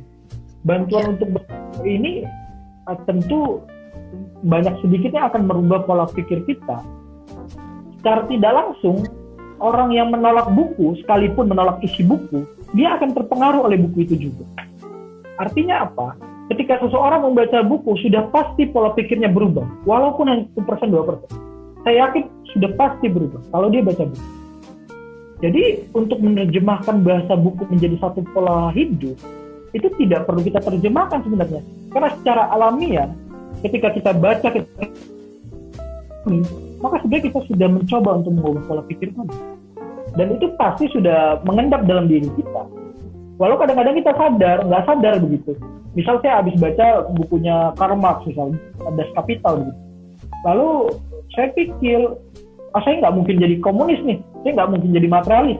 Bantuan 0.62 1.02
ya. 1.02 1.10
untuk 1.18 1.30
berpikir 1.34 1.82
ini 1.82 2.14
uh, 2.86 2.98
tentu 3.10 3.66
banyak 4.44 4.76
sedikitnya 4.84 5.32
akan 5.32 5.48
merubah 5.48 5.88
pola 5.88 6.06
pikir 6.10 6.44
kita. 6.44 6.84
Secara 8.00 8.28
tidak 8.28 8.52
langsung, 8.52 9.08
orang 9.64 9.96
yang 9.96 10.12
menolak 10.12 10.52
buku, 10.52 11.00
sekalipun 11.00 11.48
menolak 11.48 11.80
isi 11.80 12.04
buku, 12.04 12.44
dia 12.76 13.00
akan 13.00 13.16
terpengaruh 13.16 13.64
oleh 13.64 13.80
buku 13.80 14.04
itu 14.04 14.28
juga. 14.30 14.44
Artinya 15.40 15.88
apa? 15.88 16.20
Ketika 16.52 16.84
seseorang 16.84 17.24
membaca 17.24 17.64
buku, 17.64 17.96
sudah 18.04 18.28
pasti 18.30 18.68
pola 18.68 18.92
pikirnya 18.92 19.32
berubah, 19.32 19.64
walaupun 19.88 20.28
hanya 20.28 20.44
1% 20.52 20.92
2%. 20.92 21.88
Saya 21.88 21.96
yakin 22.08 22.24
sudah 22.52 22.72
pasti 22.76 23.08
berubah 23.08 23.40
kalau 23.52 23.72
dia 23.72 23.80
baca 23.80 24.04
buku. 24.04 24.28
Jadi 25.44 25.64
untuk 25.92 26.24
menerjemahkan 26.24 27.04
bahasa 27.04 27.36
buku 27.36 27.68
menjadi 27.68 28.00
satu 28.00 28.24
pola 28.32 28.72
hidup, 28.72 29.20
itu 29.76 29.88
tidak 30.00 30.24
perlu 30.24 30.40
kita 30.40 30.64
terjemahkan 30.64 31.20
sebenarnya. 31.26 31.60
Karena 31.92 32.10
secara 32.16 32.44
alamiah, 32.54 33.12
ketika 33.64 33.88
kita 33.96 34.12
baca 34.12 34.48
kita 34.52 34.86
maka 36.84 36.96
sebenarnya 37.04 37.26
kita 37.32 37.40
sudah 37.48 37.68
mencoba 37.68 38.10
untuk 38.20 38.32
mengubah 38.36 38.64
pola 38.68 38.84
pikir 38.88 39.12
kami 39.16 39.36
dan 40.14 40.28
itu 40.38 40.46
pasti 40.62 40.86
sudah 40.94 41.42
mengendap 41.42 41.84
dalam 41.90 42.06
diri 42.06 42.30
kita. 42.38 42.64
Walau 43.42 43.58
kadang-kadang 43.58 43.98
kita 43.98 44.14
sadar 44.14 44.58
nggak 44.62 44.86
sadar 44.86 45.14
begitu. 45.18 45.58
Misal 45.98 46.22
saya 46.22 46.42
habis 46.42 46.54
baca 46.58 47.06
bukunya 47.18 47.74
Karl 47.78 47.98
Marx 47.98 48.26
misal 48.30 48.54
Das 48.94 49.10
Kapital 49.18 49.66
begitu. 49.66 49.82
Lalu 50.46 50.70
saya 51.34 51.48
pikir 51.58 52.00
oh, 52.78 52.82
saya 52.86 52.96
nggak 53.02 53.16
mungkin 53.16 53.36
jadi 53.42 53.56
komunis 53.58 54.02
nih 54.06 54.22
saya 54.46 54.52
nggak 54.54 54.70
mungkin 54.70 54.90
jadi 54.94 55.08
materialis. 55.10 55.60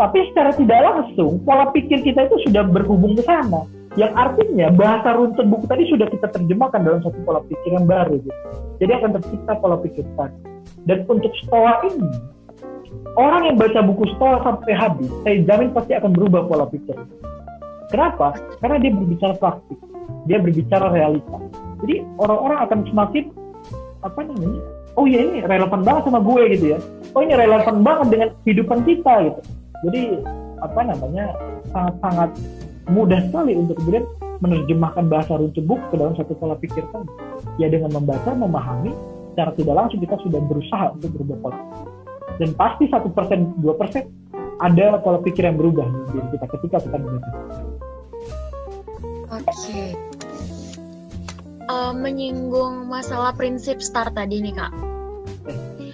Tapi 0.00 0.18
secara 0.32 0.50
tidak 0.56 0.80
langsung 0.80 1.44
pola 1.44 1.68
pikir 1.76 2.00
kita 2.00 2.24
itu 2.24 2.36
sudah 2.48 2.64
berhubung 2.64 3.12
ke 3.20 3.22
sana 3.28 3.68
yang 3.98 4.14
artinya 4.14 4.70
bahasa 4.70 5.18
runtut 5.18 5.46
buku 5.50 5.66
tadi 5.66 5.82
sudah 5.90 6.06
kita 6.06 6.30
terjemahkan 6.30 6.78
dalam 6.78 7.00
satu 7.02 7.18
pola 7.26 7.42
pikir 7.42 7.74
yang 7.74 7.90
baru 7.90 8.22
gitu. 8.22 8.40
Jadi 8.78 8.92
akan 9.02 9.10
tercipta 9.18 9.52
pola 9.58 9.76
pikir 9.82 10.06
tadi. 10.14 10.38
Dan 10.86 11.02
untuk 11.10 11.34
stoa 11.42 11.82
ini, 11.90 12.06
orang 13.18 13.50
yang 13.50 13.56
baca 13.58 13.82
buku 13.82 14.06
stoa 14.14 14.46
sampai 14.46 14.72
habis, 14.78 15.10
saya 15.26 15.42
jamin 15.42 15.74
pasti 15.74 15.98
akan 15.98 16.10
berubah 16.14 16.46
pola 16.46 16.70
pikir. 16.70 16.94
Kenapa? 17.90 18.38
Karena 18.62 18.78
dia 18.78 18.94
berbicara 18.94 19.34
praktik, 19.34 19.78
dia 20.30 20.38
berbicara 20.38 20.86
realita. 20.94 21.38
Jadi 21.82 22.06
orang-orang 22.22 22.58
akan 22.70 22.78
semakin 22.86 23.24
apa 24.06 24.20
namanya? 24.22 24.62
Oh 24.94 25.04
iya 25.10 25.26
ini 25.26 25.42
relevan 25.42 25.82
banget 25.82 26.02
sama 26.06 26.20
gue 26.22 26.42
gitu 26.54 26.66
ya. 26.76 26.78
Oh 27.18 27.26
ini 27.26 27.34
relevan 27.34 27.82
banget 27.82 28.06
dengan 28.14 28.28
kehidupan 28.46 28.78
kita 28.86 29.14
gitu. 29.26 29.40
Jadi 29.90 30.02
apa 30.60 30.80
namanya 30.86 31.34
sangat-sangat 31.72 32.30
mudah 32.88 33.20
sekali 33.28 33.52
untuk 33.52 33.76
kemudian 33.82 34.06
menerjemahkan 34.40 35.04
bahasa 35.12 35.36
runtut 35.36 35.64
buku 35.68 35.84
ke 35.92 35.96
dalam 36.00 36.16
satu 36.16 36.32
pola 36.38 36.56
pikir 36.56 36.80
tadi. 36.88 37.08
Ya 37.60 37.68
dengan 37.68 37.92
membaca, 37.92 38.32
memahami, 38.32 38.96
secara 39.32 39.52
tidak 39.52 39.74
langsung 39.76 40.00
kita 40.00 40.16
sudah 40.24 40.40
berusaha 40.48 40.86
untuk 40.96 41.10
berubah 41.20 41.36
pola. 41.44 41.58
Dan 42.40 42.56
pasti 42.56 42.88
satu 42.88 43.12
persen, 43.12 43.52
dua 43.60 43.76
persen 43.76 44.08
ada 44.60 44.96
pola 45.00 45.20
pikir 45.20 45.44
yang 45.44 45.60
berubah 45.60 45.84
di 45.84 45.98
diri 46.16 46.28
kita 46.36 46.46
ketika 46.56 46.76
kita 46.84 46.96
membaca. 46.96 47.30
Oke. 49.30 49.44
Okay. 49.44 49.88
Uh, 51.70 51.94
menyinggung 51.94 52.90
masalah 52.90 53.30
prinsip 53.36 53.78
start 53.78 54.16
tadi 54.18 54.42
nih 54.42 54.56
kak. 54.56 54.72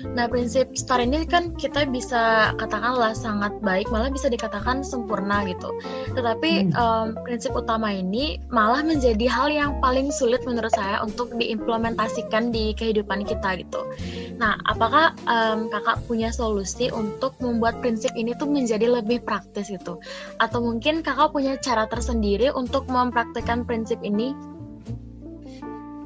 Nah, 0.05 0.29
prinsip 0.29 0.73
STAR 0.77 1.01
ini 1.05 1.25
kan 1.25 1.55
kita 1.57 1.89
bisa 1.89 2.53
katakanlah 2.61 3.17
sangat 3.17 3.57
baik, 3.65 3.89
malah 3.89 4.13
bisa 4.13 4.29
dikatakan 4.29 4.85
sempurna 4.85 5.45
gitu. 5.49 5.73
Tetapi 6.13 6.71
hmm. 6.71 6.77
um, 6.77 7.07
prinsip 7.25 7.57
utama 7.57 7.93
ini 7.93 8.41
malah 8.53 8.85
menjadi 8.85 9.27
hal 9.29 9.49
yang 9.49 9.71
paling 9.81 10.13
sulit 10.13 10.45
menurut 10.45 10.73
saya 10.75 11.01
untuk 11.01 11.33
diimplementasikan 11.37 12.53
di 12.53 12.77
kehidupan 12.77 13.25
kita 13.25 13.61
gitu. 13.61 13.87
Nah, 14.37 14.61
apakah 14.69 15.17
um, 15.25 15.73
kakak 15.73 16.03
punya 16.05 16.29
solusi 16.29 16.93
untuk 16.93 17.39
membuat 17.41 17.81
prinsip 17.81 18.13
ini 18.19 18.37
tuh 18.37 18.49
menjadi 18.49 18.89
lebih 18.89 19.25
praktis 19.25 19.73
gitu? 19.73 20.01
Atau 20.43 20.61
mungkin 20.61 21.01
kakak 21.01 21.33
punya 21.33 21.57
cara 21.61 21.89
tersendiri 21.89 22.53
untuk 22.53 22.89
mempraktikkan 22.91 23.65
prinsip 23.65 24.01
ini? 24.05 24.37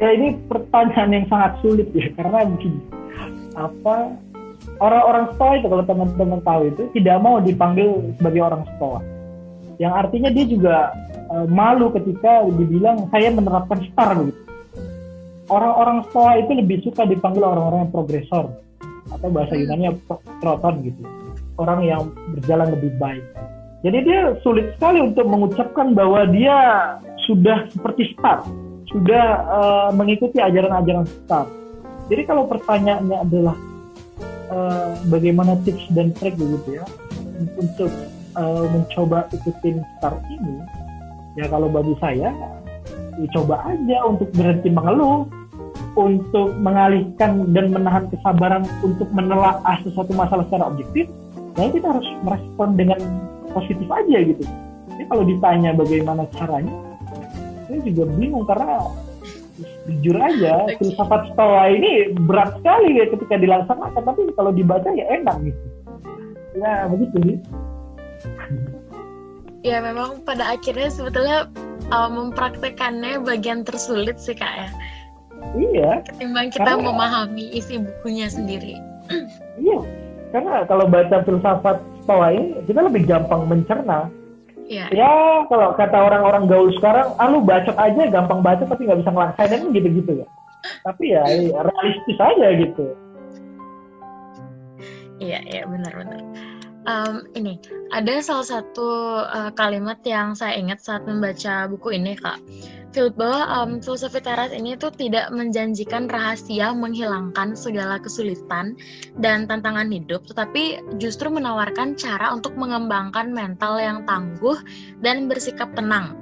Ya 0.00 0.16
ini 0.16 0.32
pertanyaan 0.48 1.12
yang 1.12 1.26
sangat 1.28 1.60
sulit 1.60 1.92
ya 1.92 2.08
karena 2.16 2.48
begini 2.48 2.99
apa 3.60 4.16
orang-orang 4.80 5.26
stoa 5.36 5.52
itu 5.60 5.66
kalau 5.68 5.84
teman-teman 5.84 6.40
tahu 6.40 6.62
itu 6.72 6.82
tidak 6.96 7.16
mau 7.20 7.36
dipanggil 7.44 8.00
sebagai 8.16 8.40
orang 8.40 8.62
stoa 8.76 9.00
yang 9.76 9.92
artinya 9.92 10.32
dia 10.32 10.44
juga 10.48 10.76
uh, 11.32 11.46
malu 11.48 11.92
ketika 11.92 12.44
dibilang 12.48 13.08
saya 13.12 13.28
menerapkan 13.32 13.84
star 13.92 14.16
begitu 14.16 14.40
orang-orang 15.50 16.06
stoa 16.08 16.38
itu 16.38 16.52
lebih 16.54 16.78
suka 16.86 17.04
dipanggil 17.04 17.42
orang-orang 17.42 17.84
yang 17.84 17.92
progresor 17.92 18.46
atau 19.10 19.28
bahasa 19.28 19.58
hmm. 19.58 19.62
Yunani 19.66 19.86
proton 20.38 20.74
gitu. 20.86 21.02
Orang 21.58 21.84
yang 21.84 22.14
berjalan 22.32 22.72
lebih 22.72 22.96
baik. 22.96 23.24
Jadi 23.84 23.98
dia 24.06 24.32
sulit 24.40 24.72
sekali 24.76 25.02
untuk 25.02 25.26
mengucapkan 25.28 25.92
bahwa 25.92 26.24
dia 26.30 26.56
sudah 27.28 27.68
seperti 27.72 28.16
star 28.16 28.44
sudah 28.88 29.26
uh, 29.46 29.90
mengikuti 29.94 30.40
ajaran-ajaran 30.40 31.06
star 31.06 31.46
jadi 32.10 32.22
kalau 32.26 32.50
pertanyaannya 32.50 33.18
adalah 33.22 33.56
uh, 34.50 34.98
bagaimana 35.06 35.54
tips 35.62 35.86
dan 35.94 36.10
trik 36.18 36.34
gitu 36.34 36.74
ya 36.74 36.84
untuk 37.56 37.88
uh, 38.36 38.66
mencoba 38.68 39.30
ikutin 39.32 39.80
start 39.96 40.20
ini, 40.28 40.60
ya 41.38 41.46
kalau 41.48 41.70
bagi 41.70 41.94
saya, 42.02 42.34
ya 43.16 43.26
coba 43.32 43.64
aja 43.64 43.98
untuk 44.04 44.28
berhenti 44.36 44.68
mengeluh, 44.68 45.24
untuk 45.96 46.54
mengalihkan 46.60 47.50
dan 47.54 47.72
menahan 47.72 48.04
kesabaran 48.12 48.62
untuk 48.84 49.08
menelaah 49.14 49.78
sesuatu 49.86 50.12
masalah 50.12 50.44
secara 50.50 50.68
objektif, 50.68 51.08
ya 51.56 51.70
kita 51.70 51.86
harus 51.90 52.06
merespon 52.26 52.76
dengan 52.76 53.00
positif 53.50 53.88
aja 53.88 54.18
gitu. 54.22 54.44
Jadi 54.94 55.04
kalau 55.08 55.24
ditanya 55.24 55.70
bagaimana 55.74 56.22
caranya, 56.36 56.74
saya 57.66 57.80
juga 57.86 58.04
bingung 58.18 58.44
karena 58.44 58.84
jujur 59.90 60.16
aja 60.22 60.70
okay. 60.70 60.78
filsafat 60.78 61.34
stoa 61.34 61.66
ini 61.74 62.14
berat 62.26 62.54
sekali 62.62 63.02
ya 63.02 63.06
ketika 63.10 63.34
dilaksanakan 63.36 64.02
tapi 64.06 64.20
kalau 64.38 64.50
dibaca 64.54 64.88
ya 64.94 65.04
enak 65.10 65.36
gitu. 65.42 65.64
Ya 66.54 66.86
begitu 66.86 67.16
sih 67.26 67.38
ya 69.60 69.80
memang 69.84 70.24
pada 70.24 70.56
akhirnya 70.56 70.88
sebetulnya 70.88 71.48
uh, 71.92 72.08
mempraktekannya 72.08 73.20
bagian 73.24 73.64
tersulit 73.64 74.16
sih 74.16 74.36
kak 74.36 74.48
ya. 74.48 74.68
Iya. 75.56 75.90
Ketimbang 76.04 76.52
kita 76.52 76.76
karena, 76.76 76.84
memahami 76.84 77.48
isi 77.56 77.80
bukunya 77.80 78.28
sendiri. 78.28 78.76
Iya. 79.56 79.80
Karena 80.30 80.62
kalau 80.68 80.86
baca 80.86 81.24
filsafat 81.26 81.82
stoa 82.04 82.28
ini 82.32 82.60
kita 82.64 82.86
lebih 82.86 83.08
gampang 83.08 83.48
mencerna 83.48 84.08
Yeah. 84.70 84.86
Ya 84.94 85.10
kalau 85.50 85.74
kata 85.74 85.98
orang-orang 85.98 86.46
gaul 86.46 86.70
sekarang, 86.78 87.18
ah 87.18 87.26
lu 87.26 87.42
bacot 87.42 87.74
aja, 87.74 88.06
gampang 88.06 88.38
baca 88.38 88.62
tapi 88.62 88.86
nggak 88.86 89.02
bisa 89.02 89.10
ngelaksain 89.10 89.50
kan 89.50 89.74
gitu-gitu 89.74 90.22
ya. 90.22 90.26
Tapi 90.86 91.10
ya 91.10 91.26
realistis 91.58 92.18
aja 92.22 92.48
gitu. 92.54 92.86
Iya, 95.18 95.42
iya 95.42 95.62
benar-benar. 95.66 96.22
Um, 96.90 97.22
ini 97.38 97.54
ada 97.94 98.18
salah 98.18 98.42
satu 98.42 99.22
uh, 99.22 99.54
kalimat 99.54 100.02
yang 100.02 100.34
saya 100.34 100.58
ingat 100.58 100.82
saat 100.82 101.06
membaca 101.06 101.70
buku 101.70 101.94
ini 101.94 102.18
kak 102.18 102.42
bahwa 102.90 103.46
um, 103.54 103.70
filosofi 103.78 104.18
teras 104.18 104.50
ini 104.50 104.74
tuh 104.74 104.90
tidak 104.90 105.30
menjanjikan 105.30 106.10
rahasia 106.10 106.74
menghilangkan 106.74 107.54
segala 107.54 108.02
kesulitan 108.02 108.74
dan 109.22 109.46
tantangan 109.46 109.86
hidup, 109.94 110.26
tetapi 110.26 110.82
justru 110.98 111.30
menawarkan 111.30 111.94
cara 111.94 112.34
untuk 112.34 112.58
mengembangkan 112.58 113.30
mental 113.30 113.78
yang 113.78 114.02
tangguh 114.10 114.58
dan 114.98 115.30
bersikap 115.30 115.70
tenang. 115.78 116.18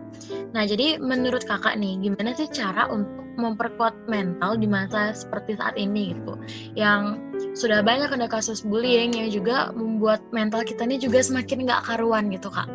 Nah, 0.53 0.69
jadi 0.69 1.01
menurut 1.01 1.49
kakak 1.49 1.81
nih, 1.81 1.97
gimana 2.05 2.37
sih 2.37 2.53
cara 2.53 2.85
untuk 2.93 3.28
memperkuat 3.39 3.95
mental 4.11 4.59
di 4.59 4.67
masa 4.67 5.15
seperti 5.15 5.55
saat 5.55 5.79
ini 5.79 6.13
gitu, 6.13 6.35
yang 6.75 7.23
sudah 7.55 7.81
banyak 7.81 8.11
ada 8.11 8.27
kasus 8.27 8.67
bullying 8.67 9.15
yang 9.15 9.31
juga 9.31 9.71
membuat 9.73 10.21
mental 10.35 10.67
kita 10.67 10.83
ini 10.85 10.99
juga 10.99 11.23
semakin 11.23 11.65
nggak 11.65 11.87
karuan 11.87 12.29
gitu 12.35 12.51
kak. 12.51 12.67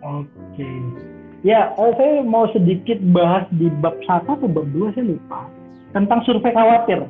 Oke. 0.00 0.26
Okay 0.56 1.10
Ya, 1.40 1.72
eh, 1.72 1.92
saya 1.96 2.20
mau 2.20 2.44
sedikit 2.52 3.00
bahas 3.16 3.48
di 3.56 3.72
bab 3.80 3.96
satu 4.04 4.36
atau 4.36 4.48
bab 4.48 4.68
dua 4.76 4.92
saya 4.92 5.16
lupa 5.16 5.48
tentang 5.96 6.20
survei 6.28 6.52
khawatir. 6.52 7.00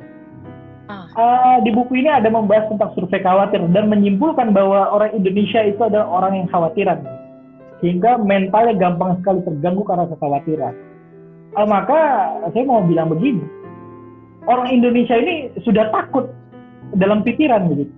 Ah. 0.87 1.07
Uh, 1.11 1.55
di 1.67 1.71
buku 1.75 1.99
ini 1.99 2.07
ada 2.07 2.31
membahas 2.31 2.71
tentang 2.71 2.95
survei 2.95 3.19
khawatir 3.19 3.59
dan 3.75 3.91
menyimpulkan 3.91 4.55
bahwa 4.55 4.87
orang 4.87 5.19
Indonesia 5.19 5.59
itu 5.67 5.83
adalah 5.83 6.07
orang 6.07 6.33
yang 6.39 6.47
khawatiran, 6.47 7.03
sehingga 7.83 8.23
mentalnya 8.23 8.79
gampang 8.79 9.19
sekali 9.19 9.43
terganggu 9.43 9.83
karena 9.83 10.07
kekhawatiran. 10.07 10.73
Uh, 11.51 11.67
maka 11.67 11.99
saya 12.55 12.63
mau 12.63 12.79
bilang 12.87 13.11
begini, 13.11 13.43
orang 14.47 14.71
Indonesia 14.71 15.19
ini 15.19 15.51
sudah 15.67 15.91
takut 15.91 16.31
dalam 16.95 17.27
pikiran 17.27 17.67
begitu. 17.67 17.91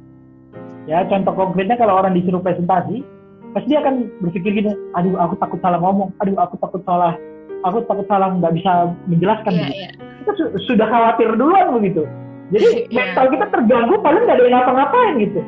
Ya, 0.90 1.06
contoh 1.08 1.32
konkretnya 1.38 1.78
kalau 1.78 2.02
orang 2.02 2.18
disuruh 2.18 2.42
presentasi, 2.42 3.06
pasti 3.54 3.70
dia 3.70 3.80
akan 3.86 4.10
berpikir 4.20 4.52
gini 4.52 4.74
aduh 4.98 5.14
aku 5.22 5.38
takut 5.38 5.62
salah 5.62 5.78
ngomong 5.78 6.10
aduh 6.20 6.36
aku 6.42 6.58
takut 6.58 6.82
salah 6.84 7.14
aku 7.64 7.86
takut 7.86 8.06
salah 8.10 8.34
nggak 8.34 8.54
bisa 8.58 8.92
menjelaskan 9.06 9.54
yeah, 9.54 9.70
yeah. 9.70 9.92
kita 10.26 10.32
su 10.36 10.44
sudah 10.74 10.90
khawatir 10.90 11.30
duluan 11.38 11.70
begitu 11.78 12.04
jadi 12.50 12.90
yeah. 12.90 13.14
mental 13.14 13.26
kita 13.30 13.46
terganggu 13.54 13.96
paling 14.02 14.22
nggak 14.26 14.38
ada 14.42 14.44
yang 14.44 14.56
ngapa-ngapain 14.58 15.14
gitu 15.22 15.42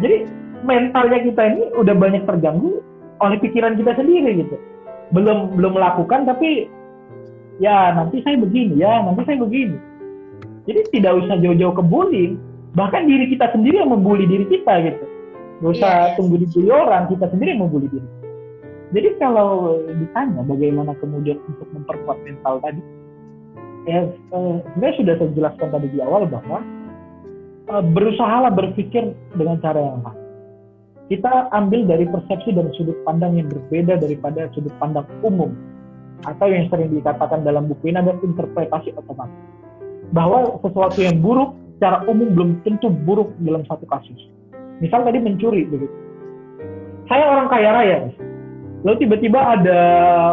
jadi 0.00 0.16
mentalnya 0.62 1.18
kita 1.26 1.42
ini 1.50 1.62
udah 1.76 1.94
banyak 1.98 2.22
terganggu 2.24 2.72
oleh 3.20 3.36
pikiran 3.42 3.74
kita 3.76 3.92
sendiri 3.98 4.46
gitu 4.46 4.56
belum 5.10 5.58
belum 5.58 5.72
melakukan 5.74 6.30
tapi 6.30 6.70
ya 7.60 7.92
nanti 7.94 8.24
saya 8.24 8.40
begini 8.40 8.80
ya 8.80 9.04
nanti 9.04 9.22
saya 9.28 9.38
begini 9.38 9.76
jadi 10.64 10.80
tidak 10.90 11.12
usah 11.24 11.36
jauh-jauh 11.38 11.74
ke 11.76 11.84
bullying 11.84 12.34
bahkan 12.72 13.04
diri 13.04 13.28
kita 13.28 13.52
sendiri 13.52 13.84
yang 13.84 13.92
membuli 13.92 14.24
diri 14.24 14.48
kita 14.48 14.80
gitu 14.82 15.04
Gak 15.60 15.72
usah 15.76 15.92
yeah, 15.92 16.04
yeah. 16.08 16.16
tunggu 16.16 16.40
dibully 16.40 16.72
orang, 16.72 17.04
kita 17.12 17.28
sendiri 17.28 17.52
mau 17.60 17.68
bully 17.68 17.88
diri. 17.92 18.08
Jadi 18.90 19.08
kalau 19.22 19.78
ditanya 19.86 20.42
bagaimana 20.48 20.96
kemudian 20.98 21.36
untuk 21.46 21.68
memperkuat 21.76 22.18
mental 22.24 22.58
tadi, 22.64 22.80
ya 23.86 24.08
eh, 24.08 24.56
sebenarnya 24.72 24.96
sudah 24.98 25.14
saya 25.20 25.30
jelaskan 25.36 25.68
tadi 25.70 25.86
di 25.92 26.00
awal 26.00 26.24
bahwa 26.26 26.64
eh, 27.70 27.84
berusahalah 27.92 28.50
berpikir 28.56 29.12
dengan 29.36 29.60
cara 29.60 29.78
yang 29.78 30.00
lain. 30.00 30.18
Kita 31.12 31.52
ambil 31.52 31.80
dari 31.86 32.08
persepsi 32.08 32.56
dan 32.56 32.72
sudut 32.74 32.96
pandang 33.04 33.36
yang 33.36 33.46
berbeda 33.52 34.00
daripada 34.00 34.48
sudut 34.56 34.72
pandang 34.80 35.04
umum 35.20 35.52
atau 36.26 36.46
yang 36.50 36.68
sering 36.68 36.92
dikatakan 36.92 37.44
dalam 37.46 37.70
buku 37.70 37.92
ini 37.92 38.00
ada 38.00 38.12
interpretasi 38.20 38.92
otomatis. 38.96 39.36
Bahwa 40.10 40.58
sesuatu 40.60 40.98
yang 41.00 41.22
buruk 41.22 41.54
secara 41.78 42.04
umum 42.10 42.34
belum 42.34 42.50
tentu 42.66 42.92
buruk 42.92 43.32
dalam 43.40 43.64
satu 43.64 43.86
kasus. 43.88 44.20
Misal 44.84 45.06
tadi 45.06 45.22
mencuri 45.22 45.64
begitu. 45.64 45.96
Saya 47.08 47.24
orang 47.26 47.48
kaya 47.50 47.70
raya 47.74 47.98
lalu 48.80 48.96
tiba-tiba 49.04 49.40
ada 49.40 49.80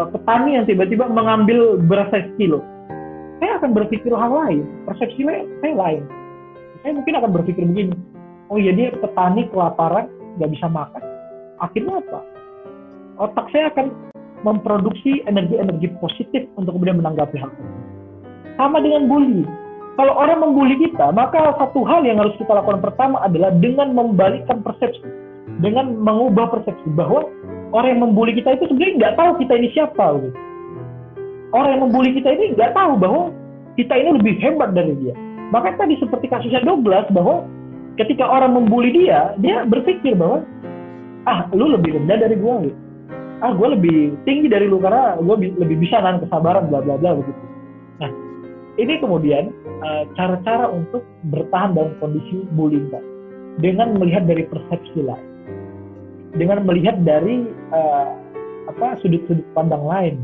petani 0.07 0.55
yang 0.55 0.65
tiba-tiba 0.67 1.11
mengambil 1.11 1.75
beras 1.83 2.07
saya 2.11 2.31
kilo. 2.39 2.63
Saya 3.43 3.59
akan 3.59 3.75
berpikir 3.75 4.11
hal 4.15 4.31
lain. 4.31 4.63
Persepsi 4.87 5.21
saya 5.61 5.73
lain. 5.75 6.03
Saya 6.81 6.91
mungkin 6.95 7.13
akan 7.19 7.31
berpikir 7.35 7.63
begini. 7.67 7.95
Oh 8.47 8.55
dia 8.55 8.95
petani 8.95 9.51
kelaparan 9.51 10.07
nggak 10.39 10.51
bisa 10.55 10.67
makan. 10.71 11.03
Akhirnya 11.59 11.99
apa? 11.99 12.19
Otak 13.17 13.45
saya 13.51 13.73
akan 13.73 13.85
memproduksi 14.45 15.25
energi-energi 15.25 15.93
positif 16.01 16.45
untuk 16.59 16.77
kemudian 16.77 17.01
menanggapi 17.01 17.37
hal 17.39 17.49
itu 17.49 17.65
sama 18.57 18.81
dengan 18.81 19.05
bully 19.09 19.45
kalau 19.97 20.13
orang 20.13 20.45
membuli 20.45 20.77
kita, 20.77 21.09
maka 21.09 21.57
satu 21.57 21.81
hal 21.81 22.05
yang 22.05 22.21
harus 22.21 22.37
kita 22.37 22.53
lakukan 22.53 22.85
pertama 22.85 23.17
adalah 23.25 23.49
dengan 23.57 23.97
membalikkan 23.97 24.61
persepsi, 24.61 25.01
dengan 25.57 25.97
mengubah 25.97 26.53
persepsi 26.53 26.85
bahwa 26.93 27.25
orang 27.73 27.97
yang 27.97 28.03
membuli 28.05 28.37
kita 28.37 28.61
itu 28.61 28.69
sebenarnya 28.69 28.93
nggak 29.01 29.15
tahu 29.17 29.31
kita 29.41 29.53
ini 29.57 29.67
siapa. 29.73 30.05
Gitu. 30.21 30.29
Orang 31.49 31.69
yang 31.73 31.81
membuli 31.89 32.13
kita 32.13 32.29
ini 32.29 32.53
nggak 32.53 32.77
tahu 32.77 32.93
bahwa 33.01 33.33
kita 33.73 33.93
ini 33.97 34.09
lebih 34.21 34.37
hebat 34.37 34.69
dari 34.77 34.93
dia. 35.01 35.17
Maka 35.49 35.73
tadi 35.81 35.97
seperti 35.97 36.29
kasusnya 36.29 36.61
Douglas 36.61 37.09
bahwa 37.09 37.49
ketika 37.97 38.21
orang 38.21 38.53
membuli 38.53 38.93
dia, 38.93 39.33
dia 39.41 39.65
berpikir 39.65 40.13
bahwa 40.13 40.45
ah 41.25 41.49
lu 41.57 41.73
lebih 41.73 41.97
rendah 41.97 42.21
dari 42.21 42.37
gue 42.37 42.53
gitu. 42.69 42.79
Ah 43.41 43.53
gue 43.53 43.67
lebih 43.77 44.17
tinggi 44.25 44.49
dari 44.49 44.65
lu 44.65 44.81
karena 44.81 45.17
gue 45.21 45.35
lebih 45.61 45.77
bisa 45.77 46.01
nahan 46.01 46.25
kesabaran 46.25 46.69
bla 46.69 46.81
bla 46.81 46.97
bla 46.97 47.17
begitu. 47.17 47.43
Nah 48.01 48.09
ini 48.81 48.93
kemudian 48.97 49.53
uh, 49.85 50.03
cara-cara 50.17 50.69
untuk 50.73 51.05
bertahan 51.29 51.77
dalam 51.77 51.93
kondisi 52.01 52.45
bullying 52.57 52.89
Pak. 52.89 53.03
dengan 53.57 53.97
melihat 53.97 54.29
dari 54.29 54.45
persepsi 54.45 55.01
lain 55.01 55.27
dengan 56.37 56.63
melihat 56.63 57.01
dari 57.01 57.49
uh, 57.73 58.13
apa 58.69 59.01
sudut-sudut 59.01 59.43
pandang 59.57 59.81
lain 59.81 60.15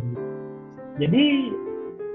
jadi 1.02 1.24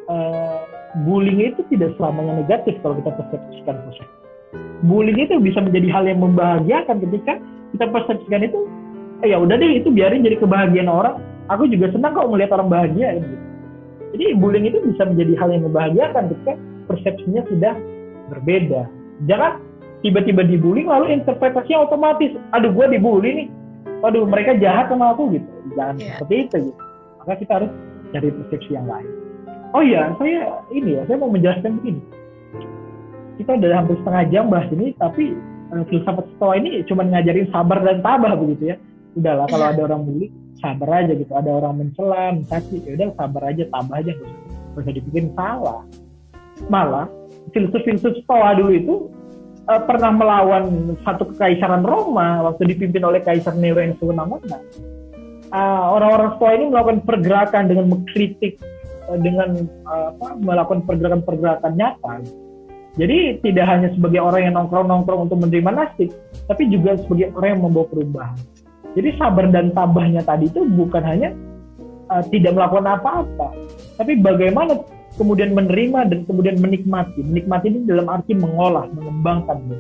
uh, 0.07 0.63
bullying 1.03 1.43
itu 1.43 1.67
tidak 1.75 1.99
selamanya 1.99 2.39
negatif 2.47 2.79
kalau 2.81 2.95
kita 3.03 3.11
persepsikan 3.19 3.77
positif 3.91 4.11
bullying 4.87 5.19
itu 5.19 5.35
bisa 5.43 5.59
menjadi 5.59 5.89
hal 5.91 6.05
yang 6.07 6.21
membahagiakan 6.23 7.03
ketika 7.09 7.43
kita 7.75 7.85
persepsikan 7.91 8.43
itu 8.47 8.59
eh, 9.25 9.29
ya 9.35 9.39
udah 9.39 9.57
deh 9.59 9.83
itu 9.83 9.89
biarin 9.91 10.25
jadi 10.25 10.39
kebahagiaan 10.39 10.91
orang. 10.91 11.17
Aku 11.49 11.65
juga 11.65 11.89
senang 11.91 12.13
kok 12.13 12.29
melihat 12.29 12.61
orang 12.61 12.69
bahagia 12.69 13.25
gitu. 13.25 13.37
jadi 14.09 14.25
bullying 14.41 14.69
itu 14.69 14.81
bisa 14.89 15.05
menjadi 15.05 15.33
hal 15.37 15.49
yang 15.53 15.65
membahagiakan 15.69 16.33
ketika 16.33 16.53
persepsinya 16.89 17.43
sudah 17.49 17.75
berbeda. 18.33 18.89
Jangan 19.29 19.61
tiba-tiba 20.05 20.45
dibully 20.45 20.85
lalu 20.85 21.13
interpretasinya 21.17 21.89
otomatis 21.89 22.33
aduh 22.53 22.73
gue 22.73 22.87
dibully 22.93 23.31
nih. 23.45 23.49
Waduh 24.05 24.25
mereka 24.29 24.55
jahat 24.61 24.93
sama 24.93 25.17
aku 25.17 25.37
gitu. 25.37 25.49
Jangan 25.75 25.97
yeah. 25.99 26.17
seperti 26.21 26.35
itu 26.47 26.57
gitu. 26.73 26.83
Maka 27.21 27.33
kita 27.41 27.53
harus 27.61 27.71
cari 28.13 28.29
persepsi 28.33 28.71
yang 28.73 28.87
lain. 28.89 29.09
Oh 29.77 29.83
iya 29.85 30.13
saya 30.17 30.65
ini 30.73 30.97
ya 30.97 31.03
saya 31.09 31.17
mau 31.21 31.33
menjelaskan 31.33 31.81
begini. 31.81 32.03
Kita 33.41 33.57
udah 33.57 33.71
hampir 33.85 33.97
setengah 34.01 34.25
jam 34.33 34.45
bahas 34.49 34.69
ini 34.73 34.97
tapi 34.97 35.37
uh, 35.73 35.85
filsafat 35.89 36.27
stoa 36.37 36.57
ini 36.57 36.85
cuma 36.89 37.05
ngajarin 37.05 37.49
sabar 37.53 37.81
dan 37.85 38.01
tabah 38.01 38.37
begitu 38.37 38.73
ya 38.73 38.77
udahlah 39.17 39.47
kalau 39.49 39.67
iya. 39.69 39.73
ada 39.77 39.81
orang 39.89 40.03
bully 40.05 40.27
sabar 40.59 40.91
aja 41.05 41.13
gitu 41.15 41.33
ada 41.33 41.51
orang 41.55 41.75
mencela 41.81 42.35
mencaci 42.35 42.77
ya 42.83 42.91
udah 42.99 43.09
sabar 43.15 43.43
aja 43.49 43.63
tabah 43.71 43.97
aja 44.03 44.11
nggak 44.13 44.29
usah, 44.29 44.81
usah 44.83 44.93
dibikin 44.93 45.27
salah 45.39 45.83
malah 46.67 47.07
filsuf-filsuf 47.55 48.15
stoa 48.27 48.59
dulu 48.59 48.73
itu 48.75 48.95
uh, 49.71 49.81
pernah 49.87 50.11
melawan 50.11 50.95
satu 51.07 51.31
kekaisaran 51.35 51.87
Roma 51.87 52.43
waktu 52.51 52.75
dipimpin 52.75 53.07
oleh 53.07 53.23
Kaisar 53.23 53.55
Nero 53.55 53.79
yang 53.79 53.95
semena-mena 54.03 54.59
uh, 55.55 55.85
orang-orang 55.95 56.35
stoa 56.37 56.51
ini 56.59 56.65
melakukan 56.69 57.01
pergerakan 57.07 57.65
dengan 57.71 57.87
mengkritik 57.95 58.59
uh, 59.07 59.19
dengan 59.19 59.65
uh, 59.87 60.13
apa, 60.13 60.27
melakukan 60.43 60.83
pergerakan-pergerakan 60.85 61.73
nyata 61.79 62.15
jadi 62.99 63.39
tidak 63.47 63.67
hanya 63.71 63.89
sebagai 63.95 64.19
orang 64.19 64.51
yang 64.51 64.55
nongkrong-nongkrong 64.59 65.31
untuk 65.31 65.39
menerima 65.39 65.71
nasib, 65.71 66.11
tapi 66.51 66.67
juga 66.67 66.99
sebagai 66.99 67.31
orang 67.31 67.55
yang 67.55 67.63
membawa 67.63 67.87
perubahan. 67.87 68.39
Jadi 68.99 69.15
sabar 69.15 69.47
dan 69.55 69.71
tabahnya 69.71 70.27
tadi 70.27 70.51
itu 70.51 70.67
bukan 70.75 71.07
hanya 71.07 71.31
uh, 72.11 72.25
tidak 72.35 72.59
melakukan 72.59 72.99
apa-apa, 72.99 73.55
tapi 73.95 74.19
bagaimana 74.19 74.83
kemudian 75.15 75.55
menerima 75.55 76.11
dan 76.11 76.27
kemudian 76.27 76.59
menikmati. 76.59 77.23
Menikmati 77.23 77.71
ini 77.71 77.87
dalam 77.87 78.11
arti 78.11 78.35
mengolah, 78.35 78.91
mengembangkan. 78.91 79.71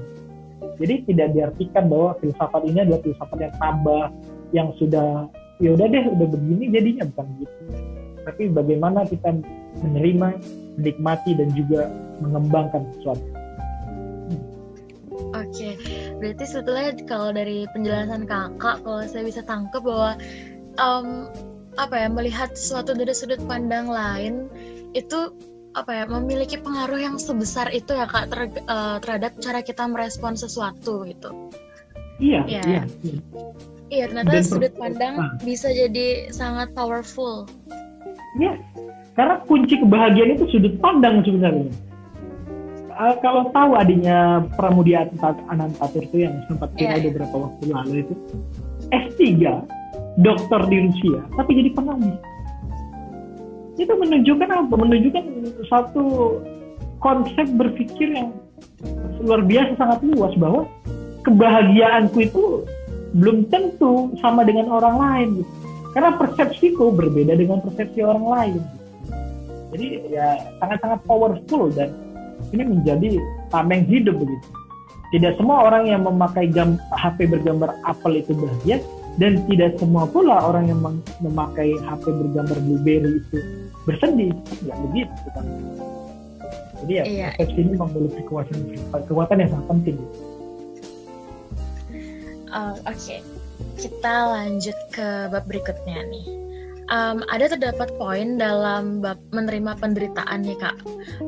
Jadi 0.79 1.11
tidak 1.11 1.35
diartikan 1.35 1.91
bahwa 1.91 2.14
filsafat 2.23 2.62
ini 2.71 2.79
adalah 2.87 3.03
filsafat 3.03 3.39
yang 3.43 3.55
tabah, 3.59 4.07
yang 4.55 4.69
sudah 4.79 5.27
ya 5.59 5.75
udah 5.75 5.87
deh 5.91 6.05
udah 6.14 6.27
begini 6.39 6.64
jadinya 6.71 7.03
bukan 7.11 7.27
gitu. 7.43 7.62
Tapi 8.23 8.43
bagaimana 8.55 9.03
kita 9.03 9.35
menerima, 9.83 10.29
menikmati 10.79 11.35
dan 11.35 11.51
juga 11.59 11.91
mengembangkan 12.23 12.87
sesuatu. 12.95 13.27
Oke, 15.35 15.75
okay. 15.75 15.75
Berarti 16.19 16.45
sebetulnya 16.45 16.93
kalau 17.07 17.31
dari 17.31 17.64
penjelasan 17.71 18.27
kakak, 18.27 18.83
kalau 18.83 19.01
saya 19.07 19.25
bisa 19.25 19.43
tangkap 19.47 19.83
bahwa 19.83 20.19
um, 20.83 21.31
apa 21.79 21.95
ya 21.95 22.09
melihat 22.11 22.51
sesuatu 22.59 22.93
dari 22.93 23.14
sudut 23.14 23.39
pandang 23.47 23.87
lain 23.87 24.51
itu 24.99 25.31
apa 25.79 25.95
ya 25.95 26.05
memiliki 26.11 26.59
pengaruh 26.59 26.99
yang 26.99 27.16
sebesar 27.23 27.71
itu 27.71 27.95
ya 27.95 28.11
kak 28.11 28.35
ter, 28.35 28.51
uh, 28.66 28.99
terhadap 28.99 29.39
cara 29.39 29.62
kita 29.62 29.87
merespon 29.87 30.35
sesuatu 30.35 31.07
gitu. 31.07 31.31
Iya. 32.19 32.43
Iya. 32.51 32.62
Iya, 32.66 32.83
iya 33.95 34.05
ternyata 34.11 34.43
Dan 34.43 34.43
sudut 34.43 34.75
pandang 34.75 35.39
bisa 35.47 35.71
jadi 35.71 36.35
sangat 36.35 36.75
powerful. 36.75 37.47
Iya, 38.43 38.59
karena 39.14 39.39
kunci 39.47 39.79
kebahagiaan 39.79 40.35
itu 40.35 40.51
sudut 40.51 40.75
pandang 40.83 41.23
sebenarnya 41.23 41.88
uh, 42.99 43.14
kalau 43.22 43.49
tahu 43.55 43.78
adiknya 43.78 44.44
Pramudia 44.59 45.07
Anantatur 45.49 46.03
itu 46.03 46.26
yang 46.26 46.42
sempat 46.51 46.74
viral 46.74 46.99
yeah. 46.99 47.07
beberapa 47.07 47.36
waktu 47.49 47.62
lalu 47.70 47.94
itu 48.05 48.14
S3 48.90 49.22
dokter 50.18 50.61
di 50.66 50.76
Rusia 50.90 51.20
tapi 51.38 51.51
jadi 51.55 51.70
pengemis 51.78 52.18
itu 53.78 53.94
menunjukkan 53.94 54.51
apa 54.51 54.74
menunjukkan 54.74 55.24
satu 55.70 56.05
konsep 56.99 57.46
berpikir 57.55 58.11
yang 58.11 58.34
luar 59.22 59.46
biasa 59.46 59.78
sangat 59.78 59.99
luas 60.03 60.34
bahwa 60.34 60.66
kebahagiaanku 61.22 62.18
itu 62.26 62.66
belum 63.14 63.46
tentu 63.49 64.12
sama 64.18 64.42
dengan 64.42 64.68
orang 64.74 64.96
lain 64.99 65.28
gitu. 65.42 65.53
karena 65.94 66.11
persepsiku 66.18 66.90
berbeda 66.90 67.38
dengan 67.38 67.62
persepsi 67.62 68.03
orang 68.03 68.26
lain 68.26 68.61
jadi 69.70 69.86
ya 70.11 70.28
sangat-sangat 70.59 71.01
powerful 71.07 71.70
dan 71.70 71.94
ini 72.55 72.62
menjadi 72.64 73.18
tameng 73.53 73.84
hidup 73.86 74.16
begitu. 74.18 74.49
Tidak 75.09 75.41
semua 75.41 75.64
orang 75.64 75.89
yang 75.89 76.05
memakai 76.05 76.53
gam, 76.53 76.76
HP 76.93 77.32
bergambar 77.32 77.72
apel 77.89 78.20
itu 78.20 78.36
bahagia 78.36 78.76
dan 79.16 79.41
tidak 79.49 79.80
semua 79.80 80.05
pula 80.05 80.36
orang 80.36 80.68
yang 80.68 80.80
memakai 81.24 81.72
HP 81.80 82.05
bergambar 82.12 82.57
blueberry 82.61 83.16
itu 83.16 83.39
bersedih. 83.89 84.32
Ya 84.68 84.74
begitu 84.84 85.26
kan. 85.32 85.45
Jadi 86.84 86.93
ya 86.93 87.05
iya. 87.05 87.28
persepsi 87.34 87.61
ini 87.64 87.74
memiliki 87.74 88.20
kekuatan 88.22 88.57
kekuatan 89.09 89.36
yang 89.43 89.51
sangat 89.51 89.66
penting. 89.66 89.97
Uh, 92.49 92.72
Oke, 92.89 92.97
okay. 92.97 93.20
kita 93.76 94.14
lanjut 94.32 94.78
ke 94.95 95.09
bab 95.28 95.45
berikutnya 95.45 96.01
nih 96.09 96.47
um, 96.89 97.24
ada 97.28 97.53
terdapat 97.53 97.93
poin 97.97 98.36
dalam 98.41 99.01
bab 99.01 99.20
menerima 99.32 99.76
penderitaan 99.78 100.45
nih 100.45 100.59
kak. 100.59 100.76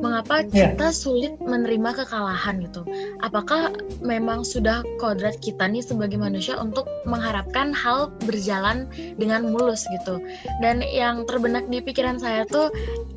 Mengapa 0.00 0.44
ya. 0.50 0.72
kita 0.72 0.88
yeah. 0.90 0.94
sulit 0.94 1.32
menerima 1.40 2.04
kekalahan 2.04 2.64
gitu? 2.64 2.82
Apakah 3.24 3.72
memang 4.00 4.42
sudah 4.44 4.84
kodrat 4.98 5.38
kita 5.40 5.68
nih 5.68 5.84
sebagai 5.84 6.16
manusia 6.16 6.56
untuk 6.58 6.88
mengharapkan 7.04 7.72
hal 7.72 8.12
berjalan 8.24 8.88
dengan 9.20 9.48
mulus 9.52 9.84
gitu? 10.00 10.20
Dan 10.64 10.84
yang 10.84 11.24
terbenak 11.28 11.68
di 11.68 11.84
pikiran 11.84 12.16
saya 12.20 12.44
tuh 12.48 12.72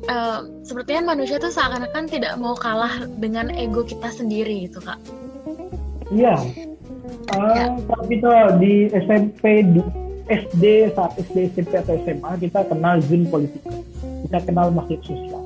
uh, 0.08 0.46
sepertinya 0.64 1.16
manusia 1.16 1.40
tuh 1.40 1.52
seakan-akan 1.52 2.08
tidak 2.08 2.36
mau 2.36 2.56
kalah 2.56 3.04
dengan 3.18 3.52
ego 3.52 3.84
kita 3.84 4.12
sendiri 4.12 4.68
gitu 4.68 4.80
kak. 4.84 5.00
Iya. 6.12 6.36
Uh, 7.32 7.56
ya. 7.56 7.66
Kalau 7.88 8.04
kita 8.06 8.34
di 8.60 8.92
SMP 8.92 9.64
SD 10.28 10.94
saat 10.96 11.16
SD 11.20 11.52
SMP 11.52 11.72
atau 11.76 11.94
SMA 12.00 12.30
kita 12.40 12.60
kenal 12.68 13.00
zin 13.04 13.28
politik. 13.28 13.60
Kita 14.24 14.40
kenal 14.44 14.72
makhluk 14.72 15.04
sosial. 15.04 15.42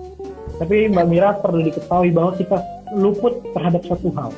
Tapi 0.59 0.91
Mbak 0.91 1.07
Mira 1.11 1.35
perlu 1.39 1.66
diketahui 1.66 2.11
bahwa 2.14 2.35
kita 2.35 2.62
luput 2.95 3.43
terhadap 3.55 3.83
satu 3.87 4.11
hal. 4.14 4.31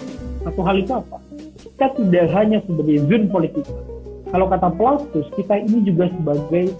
Satu 0.44 0.60
hal 0.64 0.76
itu 0.80 0.92
apa? 0.96 1.20
Kita 1.60 1.86
tidak 1.96 2.26
hanya 2.32 2.58
sebagai 2.64 3.04
zin 3.08 3.28
politik. 3.28 3.64
Kalau 4.30 4.46
kata 4.48 4.68
Plautus 4.72 5.26
kita 5.36 5.60
ini 5.60 5.84
juga 5.84 6.08
sebagai 6.12 6.72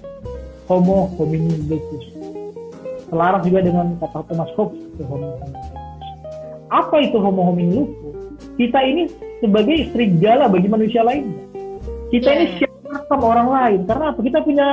homo 0.70 1.10
homini 1.18 1.66
lupus 1.66 2.06
selaras 3.10 3.42
juga 3.42 3.66
dengan 3.66 3.98
kata 3.98 4.22
Thomas 4.30 4.50
Hobbes 4.54 4.78
homo 5.02 5.34
apa 6.70 6.96
itu 7.02 7.18
homo 7.18 7.42
homini 7.50 7.82
lupus 7.82 8.14
kita 8.54 8.78
ini 8.86 9.10
sebagai 9.42 9.90
serigala 9.90 10.46
bagi 10.46 10.70
manusia 10.70 11.02
lainnya 11.02 11.42
kita 12.14 12.30
ini 12.38 12.46
iya 12.54 12.69
sama 13.06 13.24
orang 13.36 13.48
lain 13.48 13.80
karena 13.86 14.04
apa 14.10 14.20
kita 14.20 14.38
punya 14.42 14.66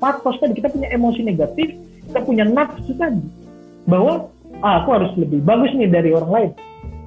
patos 0.00 0.36
tadi 0.40 0.56
kita 0.56 0.68
punya 0.72 0.88
emosi 0.94 1.20
negatif 1.20 1.68
kita 2.08 2.20
punya 2.24 2.44
nafsu 2.48 2.92
tadi 2.96 3.24
bahwa 3.84 4.32
ah, 4.64 4.84
aku 4.84 4.88
harus 4.96 5.12
lebih 5.20 5.44
bagus 5.44 5.72
nih 5.76 5.88
dari 5.90 6.10
orang 6.16 6.32
lain 6.32 6.50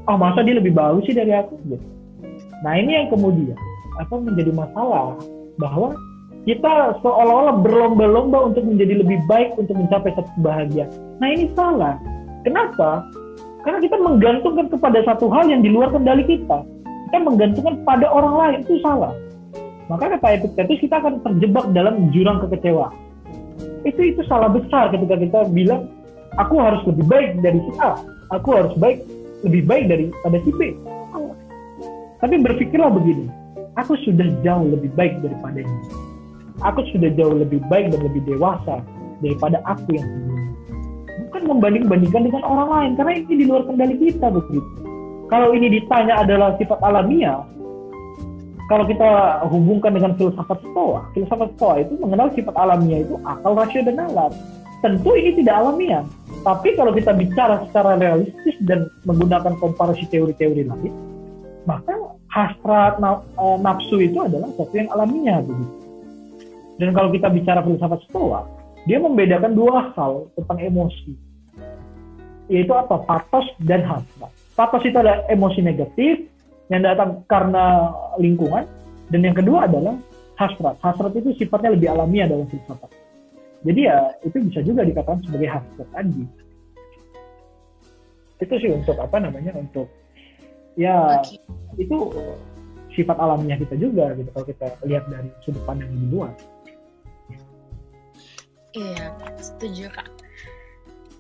oh 0.06 0.18
masa 0.18 0.46
dia 0.46 0.58
lebih 0.58 0.74
bagus 0.74 1.06
sih 1.10 1.18
dari 1.18 1.34
aku 1.34 1.58
gitu 1.66 1.88
nah 2.62 2.78
ini 2.78 2.94
yang 2.94 3.08
kemudian 3.10 3.58
apa 3.98 4.14
menjadi 4.18 4.52
masalah 4.54 5.18
bahwa 5.58 5.98
kita 6.42 6.98
seolah-olah 7.06 7.62
berlomba-lomba 7.62 8.50
untuk 8.50 8.66
menjadi 8.66 9.06
lebih 9.06 9.22
baik 9.30 9.54
untuk 9.62 9.78
mencapai 9.78 10.10
satu 10.18 10.26
kebahagiaan. 10.42 10.90
Nah 11.22 11.28
ini 11.30 11.54
salah. 11.54 12.02
Kenapa? 12.42 13.06
Karena 13.62 13.78
kita 13.78 14.02
menggantungkan 14.02 14.74
kepada 14.74 15.06
satu 15.06 15.30
hal 15.30 15.54
yang 15.54 15.62
di 15.62 15.70
luar 15.70 15.94
kendali 15.94 16.26
kita. 16.26 16.66
Kita 17.14 17.18
menggantungkan 17.22 17.86
pada 17.86 18.10
orang 18.10 18.34
lain 18.34 18.56
itu 18.66 18.82
salah 18.82 19.14
maka 19.90 20.18
kata 20.18 20.28
Epictetus 20.42 20.78
kita 20.84 21.02
akan 21.02 21.24
terjebak 21.26 21.66
dalam 21.74 22.12
jurang 22.14 22.44
kekecewaan. 22.46 22.94
Itu 23.82 24.02
itu 24.02 24.22
salah 24.30 24.50
besar 24.54 24.94
ketika 24.94 25.18
kita 25.18 25.40
bilang 25.50 25.90
aku 26.38 26.62
harus 26.62 26.82
lebih 26.86 27.06
baik 27.10 27.30
dari 27.42 27.60
si 27.66 27.72
A, 27.82 27.98
aku 28.30 28.50
harus 28.54 28.74
baik 28.78 29.02
lebih 29.42 29.66
baik 29.66 29.90
daripada 29.90 30.38
si 30.46 30.52
B. 30.54 30.62
Tapi 32.22 32.38
berpikirlah 32.38 32.94
begini, 32.94 33.26
aku 33.82 33.98
sudah 34.06 34.30
jauh 34.46 34.70
lebih 34.70 34.94
baik 34.94 35.18
daripada 35.26 35.66
ini. 35.66 35.78
Aku 36.62 36.86
sudah 36.94 37.10
jauh 37.18 37.34
lebih 37.34 37.58
baik 37.66 37.90
dan 37.90 38.06
lebih 38.06 38.22
dewasa 38.30 38.86
daripada 39.26 39.58
aku 39.66 39.98
yang 39.98 40.06
sebelumnya. 40.06 40.54
Bukan 41.26 41.42
membanding-bandingkan 41.50 42.22
dengan 42.30 42.44
orang 42.46 42.70
lain 42.70 42.92
karena 43.02 43.12
ini 43.18 43.34
di 43.34 43.46
luar 43.50 43.66
kendali 43.66 43.96
kita 43.98 44.30
begitu. 44.30 44.70
Kalau 45.34 45.56
ini 45.58 45.82
ditanya 45.82 46.22
adalah 46.22 46.54
sifat 46.62 46.78
alamiah, 46.86 47.42
kalau 48.70 48.86
kita 48.86 49.42
hubungkan 49.50 49.96
dengan 49.96 50.14
filsafat 50.16 50.60
stoa, 50.62 51.08
filsafat 51.16 51.50
stoa 51.58 51.76
itu 51.82 51.94
mengenal 51.98 52.30
sifat 52.36 52.56
alamiah 52.56 53.02
itu 53.02 53.16
akal, 53.26 53.58
rasio, 53.58 53.82
dan 53.82 53.98
nalar. 53.98 54.32
Tentu 54.82 55.14
ini 55.14 55.38
tidak 55.42 55.62
alamiah. 55.62 56.04
Tapi 56.42 56.74
kalau 56.74 56.90
kita 56.94 57.14
bicara 57.14 57.62
secara 57.70 58.02
realistis 58.02 58.58
dan 58.66 58.90
menggunakan 59.06 59.54
komparasi 59.62 60.10
teori-teori 60.10 60.66
lain, 60.66 60.94
maka 61.70 61.94
hasrat 62.34 62.98
eh, 62.98 63.58
nafsu 63.62 64.02
itu 64.02 64.18
adalah 64.18 64.50
sesuatu 64.56 64.74
yang 64.74 64.90
alamiah 64.90 65.40
begitu. 65.44 65.76
Dan 66.82 66.98
kalau 66.98 67.14
kita 67.14 67.30
bicara 67.30 67.62
filsafat 67.62 68.02
stoa, 68.10 68.42
dia 68.90 68.98
membedakan 68.98 69.54
dua 69.54 69.94
hal 69.94 70.26
tentang 70.34 70.58
emosi. 70.58 71.14
Yaitu 72.50 72.74
apa? 72.74 73.06
Patos 73.06 73.46
dan 73.62 73.86
hasrat. 73.86 74.34
Patos 74.58 74.82
itu 74.82 74.98
adalah 74.98 75.22
emosi 75.30 75.62
negatif 75.62 76.26
yang 76.72 76.82
datang 76.88 77.28
karena 77.28 77.92
lingkungan. 78.16 78.64
Dan 79.12 79.28
yang 79.28 79.36
kedua 79.36 79.68
adalah 79.68 80.00
hasrat. 80.40 80.80
Hasrat 80.80 81.12
itu 81.20 81.36
sifatnya 81.36 81.76
lebih 81.76 81.92
alamiah 81.92 82.32
dalam 82.32 82.48
filsafat. 82.48 82.88
Jadi 83.62 83.82
ya 83.86 84.16
itu 84.24 84.38
bisa 84.48 84.64
juga 84.64 84.88
dikatakan 84.88 85.20
sebagai 85.28 85.52
hasrat 85.52 85.88
tadi. 85.92 86.24
Itu 88.42 88.54
sih 88.58 88.72
untuk 88.72 88.98
apa 88.98 89.20
namanya 89.20 89.54
untuk 89.60 89.92
ya 90.80 91.20
okay. 91.20 91.38
itu 91.76 91.98
sifat 92.96 93.20
alamiah 93.20 93.60
kita 93.60 93.76
juga 93.76 94.16
gitu 94.16 94.32
kalau 94.32 94.48
kita 94.48 94.66
lihat 94.88 95.04
dari 95.12 95.30
sudut 95.44 95.62
pandang 95.68 95.92
lebih 95.92 96.10
luas. 96.10 96.36
Iya, 98.72 99.12
setuju 99.36 99.92
kak. 99.92 100.08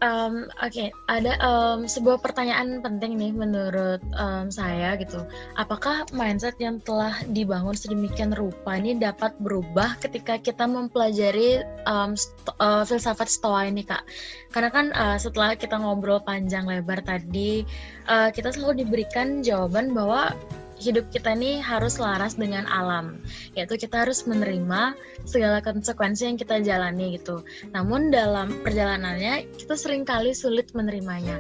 Um, 0.01 0.49
Oke, 0.65 0.89
okay. 0.89 0.89
ada 1.05 1.37
um, 1.45 1.85
sebuah 1.85 2.25
pertanyaan 2.25 2.81
penting 2.81 3.21
nih 3.21 3.37
menurut 3.37 4.01
um, 4.17 4.49
saya 4.49 4.97
gitu. 4.97 5.21
Apakah 5.53 6.09
mindset 6.09 6.57
yang 6.57 6.81
telah 6.81 7.21
dibangun 7.29 7.77
sedemikian 7.77 8.33
rupa 8.33 8.81
ini 8.81 8.97
dapat 8.97 9.37
berubah 9.37 10.01
ketika 10.01 10.41
kita 10.41 10.65
mempelajari 10.65 11.61
um, 11.85 12.17
st 12.17 12.33
uh, 12.57 12.81
filsafat 12.81 13.29
stoa 13.29 13.69
ini 13.69 13.85
kak? 13.85 14.01
Karena 14.49 14.73
kan 14.73 14.89
uh, 14.97 15.21
setelah 15.21 15.53
kita 15.53 15.77
ngobrol 15.77 16.17
panjang 16.25 16.65
lebar 16.65 17.05
tadi, 17.05 17.61
uh, 18.09 18.33
kita 18.33 18.49
selalu 18.49 18.81
diberikan 18.81 19.45
jawaban 19.45 19.93
bahwa 19.93 20.33
hidup 20.81 21.13
kita 21.13 21.37
ini 21.37 21.61
harus 21.61 22.01
laras 22.01 22.33
dengan 22.33 22.65
alam, 22.65 23.21
yaitu 23.53 23.77
kita 23.77 24.01
harus 24.01 24.25
menerima 24.25 24.97
segala 25.29 25.61
konsekuensi 25.61 26.25
yang 26.25 26.37
kita 26.41 26.57
jalani 26.65 27.21
gitu. 27.21 27.45
Namun 27.69 28.09
dalam 28.09 28.49
perjalanannya 28.65 29.45
kita 29.61 29.77
sering 29.77 30.01
kali 30.01 30.33
sulit 30.33 30.73
menerimanya. 30.73 31.37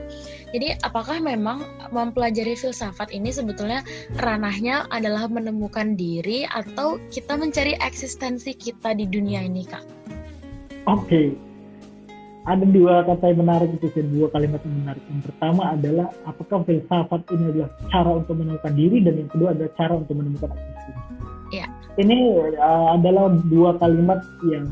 Jadi 0.53 0.77
apakah 0.85 1.17
memang 1.17 1.65
mempelajari 1.89 2.53
filsafat 2.53 3.09
ini 3.09 3.33
sebetulnya 3.33 3.81
ranahnya 4.21 4.85
adalah 4.93 5.25
menemukan 5.25 5.97
diri 5.97 6.45
atau 6.45 7.01
kita 7.09 7.33
mencari 7.33 7.73
eksistensi 7.81 8.53
kita 8.53 8.93
di 8.93 9.09
dunia 9.09 9.41
ini, 9.41 9.65
Kak? 9.65 9.83
Oke, 10.85 11.07
okay 11.07 11.50
ada 12.41 12.65
dua 12.65 13.05
kata 13.05 13.29
yang 13.29 13.45
menarik 13.45 13.69
itu 13.77 13.87
sih 13.93 14.01
dua 14.01 14.27
kalimat 14.33 14.61
yang 14.65 14.75
menarik. 14.81 15.03
Yang 15.05 15.23
pertama 15.29 15.61
adalah 15.77 16.07
apakah 16.25 16.65
filsafat 16.65 17.21
ini 17.37 17.43
adalah 17.53 17.69
cara 17.93 18.11
untuk 18.17 18.33
menemukan 18.33 18.73
diri? 18.73 18.97
Dan 19.05 19.13
yang 19.21 19.29
kedua 19.29 19.53
adalah 19.53 19.71
cara 19.77 19.93
untuk 19.93 20.15
menemukan 20.17 20.49
eksistensi 20.49 21.11
yeah. 21.51 21.67
ini 21.99 22.39
uh, 22.57 22.95
adalah 22.95 23.29
dua 23.51 23.75
kalimat 23.77 24.23
yang 24.47 24.65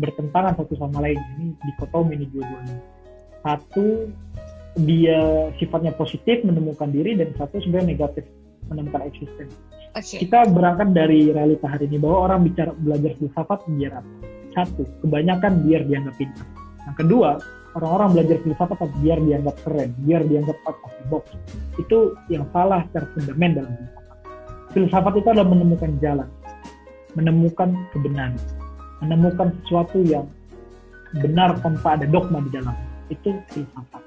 bertentangan 0.00 0.56
satu 0.56 0.74
sama 0.80 1.04
lain. 1.04 1.20
Ini 1.38 1.46
dikotomi 1.60 2.16
ini 2.16 2.26
dua-duanya. 2.32 2.76
Satu 3.44 4.08
dia 4.80 5.50
sifatnya 5.60 5.92
positif 5.94 6.42
menemukan 6.42 6.88
diri 6.88 7.14
dan 7.14 7.36
satu 7.36 7.60
sebenarnya 7.60 7.94
negatif 7.94 8.24
menemukan 8.66 9.06
eksistensi. 9.06 9.56
Okay. 9.90 10.22
kita 10.22 10.46
berangkat 10.54 10.94
dari 10.94 11.34
realita 11.34 11.66
hari 11.66 11.90
ini 11.90 11.98
bahwa 11.98 12.30
orang 12.30 12.46
bicara 12.46 12.70
belajar 12.78 13.10
filsafat 13.18 13.66
biar 13.74 13.98
apa 13.98 14.12
satu, 14.54 14.82
kebanyakan 15.04 15.62
biar 15.66 15.82
dianggap 15.86 16.14
pintar. 16.18 16.46
Yang 16.86 16.96
kedua, 17.06 17.30
orang-orang 17.78 18.08
belajar 18.18 18.36
filsafat 18.42 18.90
biar 18.98 19.18
dianggap 19.22 19.56
keren, 19.62 19.90
biar 20.02 20.22
dianggap 20.26 20.56
out 20.66 20.78
of 20.82 20.92
the 20.98 21.04
box. 21.06 21.24
Itu 21.78 22.18
yang 22.26 22.44
salah 22.50 22.82
secara 22.90 23.06
fundamental 23.14 23.64
dalam 23.66 23.74
filsafat. 23.78 24.16
Filsafat 24.70 25.12
itu 25.18 25.28
adalah 25.30 25.48
menemukan 25.50 25.90
jalan, 26.02 26.28
menemukan 27.14 27.68
kebenaran, 27.94 28.38
menemukan 29.02 29.48
sesuatu 29.62 29.98
yang 30.02 30.26
benar 31.18 31.58
tanpa 31.62 31.98
ada 31.98 32.06
dogma 32.06 32.42
di 32.42 32.50
dalam. 32.54 32.74
Itu 33.10 33.34
filsafat. 33.50 34.02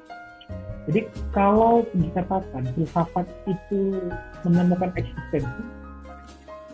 Jadi 0.84 1.08
kalau 1.32 1.88
dikatakan 1.96 2.68
filsafat 2.76 3.28
itu 3.48 3.96
menemukan 4.44 4.92
eksistensi, 5.00 5.64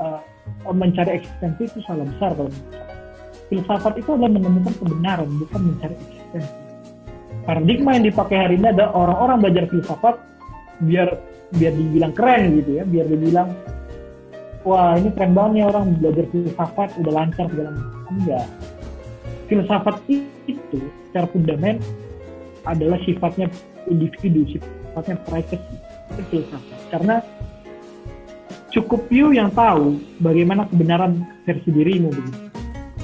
uh, 0.01 0.21
mencari 0.73 1.21
eksistensi 1.21 1.69
itu 1.69 1.79
salah 1.85 2.05
besar 2.09 2.33
kalau 2.33 2.49
filsafat 3.49 3.93
itu 3.97 4.09
adalah 4.13 4.31
menemukan 4.31 4.73
kebenaran 4.77 5.29
bukan 5.41 5.59
mencari 5.73 5.95
eksistensi 5.97 6.53
paradigma 7.49 7.97
yang 7.97 8.05
dipakai 8.05 8.37
hari 8.37 8.55
ini 8.61 8.67
adalah 8.69 8.91
orang-orang 8.93 9.37
belajar 9.41 9.65
filsafat 9.73 10.15
biar 10.85 11.09
biar 11.49 11.73
dibilang 11.73 12.13
keren 12.13 12.61
gitu 12.61 12.71
ya 12.77 12.83
biar 12.85 13.05
dibilang 13.09 13.49
wah 14.61 14.93
ini 14.95 15.09
keren 15.17 15.33
banget 15.33 15.51
nih 15.57 15.63
orang 15.65 15.83
belajar 15.97 16.25
filsafat 16.29 16.89
udah 16.99 17.13
lancar 17.15 17.45
segala 17.49 17.69
macam. 17.73 18.01
Enggak. 18.13 18.47
Filsafat 19.49 19.95
itu 20.05 20.77
secara 21.09 21.27
fundament 21.31 21.79
adalah 22.67 22.99
sifatnya 23.01 23.47
individu 23.89 24.45
sifatnya 24.45 25.15
privacy 25.25 25.57
itu 26.13 26.21
filsafat. 26.29 26.79
Karena 26.93 27.15
cukup 28.69 29.09
you 29.09 29.33
yang 29.33 29.49
tahu 29.49 29.97
bagaimana 30.21 30.69
kebenaran 30.69 31.25
versi 31.49 31.73
dirimu 31.73 32.13
begitu 32.13 32.48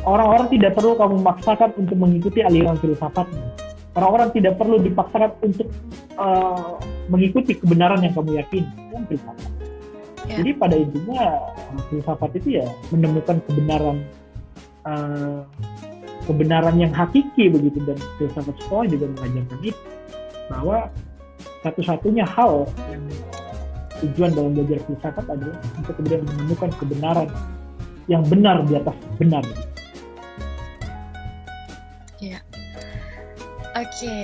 orang-orang 0.05 0.47
tidak 0.53 0.71
perlu 0.77 0.93
kamu 0.95 1.13
memaksakan 1.21 1.69
untuk 1.75 1.97
mengikuti 1.97 2.39
aliran 2.45 2.77
filsafatnya. 2.77 3.45
Orang-orang 3.95 4.29
tidak 4.35 4.59
perlu 4.59 4.77
dipaksakan 4.79 5.31
untuk 5.39 5.67
uh, 6.19 6.77
mengikuti 7.07 7.55
kebenaran 7.55 8.03
yang 8.03 8.13
kamu 8.13 8.37
yakini. 8.37 8.69
Itu 8.91 9.17
filsafat. 9.17 9.51
Ya. 10.25 10.35
Jadi 10.41 10.51
pada 10.57 10.75
intinya 10.75 11.21
filsafat 11.89 12.31
itu 12.37 12.59
ya 12.61 12.65
menemukan 12.89 13.37
kebenaran 13.45 13.97
uh, 14.89 15.45
kebenaran 16.25 16.75
yang 16.81 16.89
hakiki 16.91 17.53
begitu 17.53 17.77
dan 17.85 17.97
filsafat 18.17 18.57
sekolah 18.65 18.89
juga 18.89 19.05
mengajarkan 19.13 19.59
itu 19.61 19.81
bahwa 20.49 20.77
satu-satunya 21.61 22.25
hal 22.25 22.65
yang 22.89 23.05
tujuan 24.01 24.33
dalam 24.33 24.51
belajar 24.53 24.81
filsafat 24.85 25.25
adalah 25.29 25.57
untuk 25.77 25.93
kemudian 25.97 26.21
menemukan 26.25 26.69
kebenaran 26.77 27.29
yang 28.05 28.21
benar 28.25 28.61
di 28.65 28.73
atas 28.77 28.97
benar. 29.17 29.45
Oke, 33.75 34.23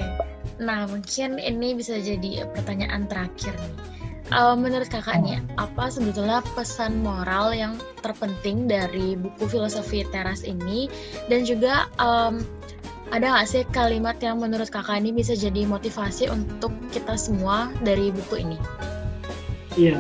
nah 0.64 0.88
mungkin 0.88 1.36
ini 1.36 1.76
bisa 1.76 2.00
jadi 2.00 2.48
pertanyaan 2.56 3.04
terakhir 3.12 3.52
nih. 3.52 3.76
Uh, 4.32 4.56
menurut 4.56 4.88
kakak 4.88 5.20
nih, 5.28 5.44
apa 5.60 5.92
sebetulnya 5.92 6.40
pesan 6.56 7.04
moral 7.04 7.52
yang 7.52 7.76
terpenting 8.00 8.64
dari 8.64 9.20
buku 9.20 9.52
filosofi 9.52 10.08
teras 10.08 10.48
ini? 10.48 10.88
Dan 11.28 11.44
juga 11.44 11.92
um, 12.00 12.40
ada 13.12 13.28
nggak 13.28 13.48
sih 13.52 13.68
kalimat 13.76 14.16
yang 14.24 14.40
menurut 14.40 14.72
kakak 14.72 15.04
ini 15.04 15.12
bisa 15.12 15.36
jadi 15.36 15.68
motivasi 15.68 16.32
untuk 16.32 16.72
kita 16.96 17.20
semua 17.20 17.76
dari 17.84 18.08
buku 18.08 18.40
ini? 18.40 18.56
Iya, 19.76 20.00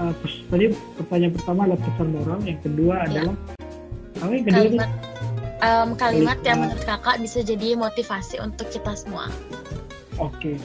uh, 0.00 0.12
tadi 0.48 0.72
pertanyaan 0.96 1.36
pertama 1.36 1.68
adalah 1.68 1.80
pesan 1.84 2.08
moral, 2.16 2.38
yang 2.48 2.60
kedua 2.64 2.94
ya. 3.12 3.28
adalah 3.28 3.36
apa 4.24 4.32
yang 4.32 4.44
kedua? 4.48 4.56
Kalimat 4.56 4.90
um, 5.60 5.96
kalimat 5.96 6.40
yang 6.44 6.64
menurut 6.64 6.82
kakak 6.84 7.20
bisa 7.20 7.44
jadi 7.44 7.76
motivasi 7.76 8.40
untuk 8.40 8.68
kita 8.72 8.92
semua. 8.96 9.28
Oke, 10.20 10.60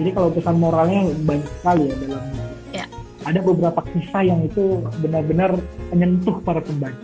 jadi 0.00 0.10
kalau 0.16 0.32
pesan 0.32 0.56
moralnya 0.56 1.12
banyak 1.28 1.44
sekali 1.60 1.92
ya 1.92 1.94
dalam 2.00 2.24
ya. 2.72 2.86
Ada 3.26 3.42
beberapa 3.42 3.80
kisah 3.92 4.22
yang 4.22 4.40
itu 4.46 4.80
benar-benar 5.02 5.52
menyentuh 5.92 6.40
para 6.46 6.62
pembaca. 6.62 6.94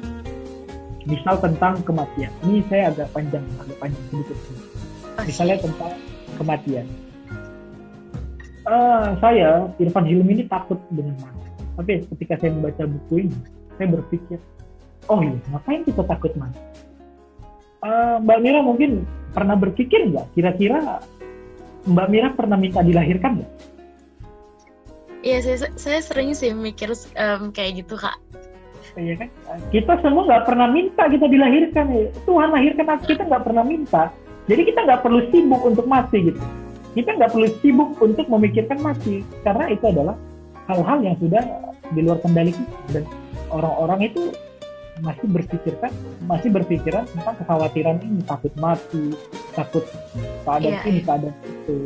Misal 1.02 1.34
tentang 1.42 1.82
kematian. 1.82 2.30
Ini 2.46 2.62
saya 2.70 2.94
agak 2.94 3.10
panjang, 3.10 3.42
agak 3.58 3.76
panjang 3.82 4.04
sedikit. 4.08 4.38
Okay. 4.38 5.26
Misalnya 5.28 5.56
tentang 5.58 5.92
kematian. 6.38 6.86
Uh, 8.62 9.18
saya 9.18 9.66
Irfan 9.82 10.06
Hilmi 10.06 10.38
ini 10.38 10.44
takut 10.46 10.78
dengan 10.94 11.18
mati. 11.18 11.50
Tapi 11.74 11.92
ketika 12.14 12.38
saya 12.38 12.54
membaca 12.54 12.86
buku 12.86 13.26
ini, 13.26 13.38
saya 13.74 13.86
berpikir, 13.90 14.38
oh 15.10 15.18
iya, 15.18 15.34
ngapain 15.50 15.82
kita 15.82 16.06
takut 16.06 16.30
mati? 16.38 16.62
Uh, 17.82 18.16
Mbak 18.22 18.38
Mira 18.40 18.60
mungkin 18.62 19.04
pernah 19.34 19.58
berpikir 19.58 20.08
nggak 20.08 20.26
kira-kira 20.38 21.02
Mbak 21.82 22.08
Mira 22.08 22.28
pernah 22.32 22.54
minta 22.54 22.80
dilahirkan 22.80 23.42
nggak? 23.42 23.52
Iya, 25.22 25.38
saya, 25.38 25.70
saya 25.78 26.00
sering 26.02 26.34
sih 26.34 26.50
mikir 26.50 26.90
um, 27.14 27.54
kayak 27.54 27.86
gitu 27.86 27.94
kak. 27.94 28.18
Iya 28.98 29.14
kan? 29.22 29.28
Kita 29.70 30.02
semua 30.02 30.26
nggak 30.26 30.44
pernah 30.50 30.66
minta 30.66 31.06
kita 31.06 31.30
dilahirkan. 31.30 31.86
Ya. 31.94 32.10
Tuhan 32.26 32.50
lahirkan 32.50 32.86
kita 33.06 33.22
nggak 33.26 33.44
pernah 33.46 33.62
minta. 33.62 34.10
Jadi 34.50 34.62
kita 34.66 34.82
nggak 34.82 35.00
perlu 35.06 35.22
sibuk 35.30 35.62
untuk 35.62 35.86
mati 35.86 36.26
gitu. 36.26 36.42
Kita 36.92 37.14
nggak 37.14 37.30
perlu 37.30 37.48
sibuk 37.62 37.90
untuk 38.02 38.26
memikirkan 38.28 38.78
mati 38.82 39.22
karena 39.46 39.70
itu 39.70 39.84
adalah 39.86 40.18
hal-hal 40.66 40.98
yang 41.00 41.16
sudah 41.22 41.42
di 41.94 42.00
luar 42.02 42.18
kendali 42.20 42.52
kita 42.52 42.76
dan 42.90 43.04
orang-orang 43.50 44.10
itu 44.10 44.34
masih 45.00 45.24
berpikirkan 45.24 45.92
masih 46.28 46.52
berpikiran 46.52 47.08
tentang 47.08 47.34
kekhawatiran 47.40 47.96
ini 48.04 48.20
takut 48.28 48.52
mati 48.60 49.16
takut 49.56 49.84
keadaan 50.44 50.68
yeah, 50.76 50.84
ini 50.84 51.00
yeah. 51.00 51.06
keadaan 51.08 51.36
itu. 51.48 51.78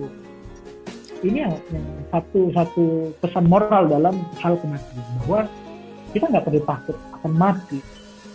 Ini 1.17 1.39
yang, 1.49 1.55
yang 1.73 1.87
satu 2.13 2.41
satu 2.53 2.85
pesan 3.25 3.47
moral 3.49 3.89
dalam 3.89 4.21
hal 4.43 4.59
kematian 4.59 5.07
bahwa 5.23 5.49
kita 6.13 6.25
nggak 6.29 6.45
perlu 6.45 6.63
takut 6.67 6.97
akan 7.21 7.33
mati. 7.35 7.79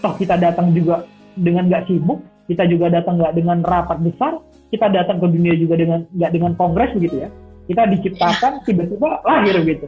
Toh 0.01 0.13
kita 0.17 0.39
datang 0.39 0.71
juga 0.71 1.05
dengan 1.35 1.67
nggak 1.67 1.91
sibuk 1.91 2.23
kita 2.49 2.67
juga 2.67 2.91
datang 2.91 3.21
nggak 3.21 3.35
dengan 3.37 3.63
rapat 3.63 4.01
besar 4.03 4.43
kita 4.71 4.91
datang 4.91 5.19
ke 5.23 5.27
dunia 5.29 5.55
juga 5.55 5.79
dengan 5.79 6.03
nggak 6.15 6.31
dengan 6.31 6.51
kongres 6.55 6.95
begitu 6.95 7.27
ya. 7.27 7.29
Kita 7.69 7.87
diciptakan 7.87 8.65
tiba-tiba 8.65 9.19
lahir 9.23 9.55
begitu 9.61 9.87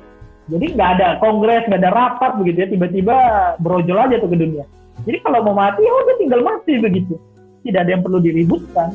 jadi 0.52 0.66
nggak 0.76 0.90
ada 1.00 1.08
kongres 1.24 1.64
nggak 1.72 1.82
ada 1.82 1.92
rapat 1.92 2.32
begitu 2.40 2.58
ya. 2.64 2.68
Tiba-tiba 2.68 3.16
brojol 3.64 3.98
aja 4.00 4.20
tuh 4.20 4.30
ke 4.32 4.38
dunia. 4.38 4.66
Jadi 5.08 5.18
kalau 5.24 5.40
mau 5.48 5.56
mati 5.56 5.82
ya 5.84 5.92
udah 5.92 6.16
tinggal 6.20 6.42
mati 6.44 6.74
begitu. 6.80 7.16
Tidak 7.64 7.80
ada 7.80 7.92
yang 7.96 8.04
perlu 8.04 8.20
diributkan. 8.20 8.92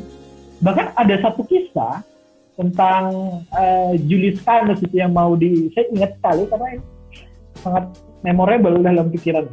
Bahkan 0.60 0.86
ada 0.98 1.14
satu 1.24 1.46
kisah 1.48 2.04
tentang 2.58 3.04
uh, 3.54 3.92
Julius 4.04 4.42
Canus 4.44 4.82
itu 4.84 4.98
yang 4.98 5.14
mau 5.14 5.38
di 5.38 5.72
saya 5.72 5.88
ingat 5.94 6.10
sekali 6.20 6.42
karena 6.50 6.66
ini 6.76 6.84
sangat 7.64 7.84
memorable 8.20 8.76
dalam 8.84 9.08
pikiran. 9.08 9.48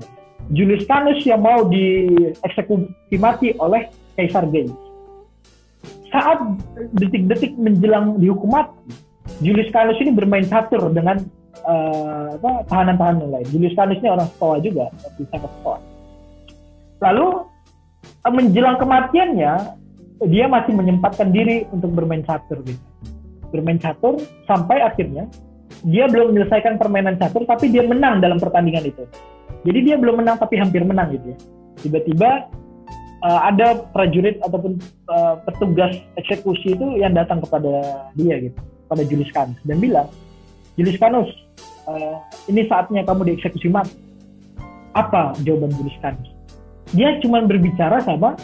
Julius 0.51 0.83
Canus 0.83 1.23
yang 1.23 1.39
mau 1.39 1.63
dieksekusi 1.69 3.15
mati 3.15 3.55
oleh 3.55 3.87
Kaisar 4.19 4.45
Gaius 4.51 4.85
saat 6.15 6.39
detik-detik 6.95 7.59
menjelang 7.59 8.15
dihukum 8.21 8.55
mati 8.55 8.95
Julius 9.43 9.67
Canus 9.75 9.99
ini 9.99 10.15
bermain 10.15 10.47
catur 10.47 10.87
dengan 10.95 11.19
uh, 11.63 12.35
tahanan-tahanan 12.67 13.31
lain. 13.31 13.47
Julius 13.47 13.77
Canus 13.77 14.01
ini 14.03 14.11
orang 14.11 14.27
Stoa 14.35 14.59
juga 14.59 14.91
bisa 15.15 15.35
ke 15.39 15.49
Stoa 15.61 15.95
lalu 17.03 17.27
eh, 18.05 18.33
menjelang 18.33 18.77
kematiannya 18.79 19.53
dia 20.31 20.45
masih 20.47 20.71
menyempatkan 20.71 21.29
diri 21.35 21.67
untuk 21.75 21.91
bermain 21.91 22.23
catur 22.23 22.63
gitu. 22.63 22.79
Bermain 23.51 23.79
catur 23.79 24.19
sampai 24.47 24.79
akhirnya 24.79 25.27
dia 25.83 26.07
belum 26.07 26.31
menyelesaikan 26.31 26.79
permainan 26.79 27.19
catur 27.19 27.43
tapi 27.43 27.67
dia 27.67 27.83
menang 27.83 28.23
dalam 28.23 28.39
pertandingan 28.39 28.87
itu. 28.87 29.03
Jadi 29.67 29.79
dia 29.91 29.95
belum 29.99 30.23
menang 30.23 30.39
tapi 30.39 30.55
hampir 30.55 30.81
menang 30.87 31.13
gitu 31.19 31.35
ya. 31.35 31.37
Tiba-tiba 31.83 32.47
uh, 33.27 33.41
ada 33.43 33.83
prajurit 33.91 34.39
ataupun 34.39 34.79
uh, 35.11 35.35
petugas 35.43 35.99
eksekusi 36.15 36.79
itu 36.79 36.85
yang 36.95 37.11
datang 37.11 37.43
kepada 37.43 38.07
dia 38.15 38.39
gitu 38.39 38.57
pada 38.87 39.03
Julius 39.03 39.29
Canus 39.35 39.59
dan 39.67 39.77
bilang 39.83 40.07
Julius 40.75 40.99
Canus 40.99 41.29
uh, 41.87 42.19
ini 42.51 42.67
saatnya 42.67 43.01
kamu 43.03 43.33
dieksekusi 43.33 43.71
mati 43.71 43.95
apa 44.95 45.35
jawaban 45.43 45.71
Julius 45.75 45.97
Canus 45.99 46.29
dia 46.93 47.17
cuma 47.19 47.41
berbicara 47.43 47.99
sama 48.05 48.37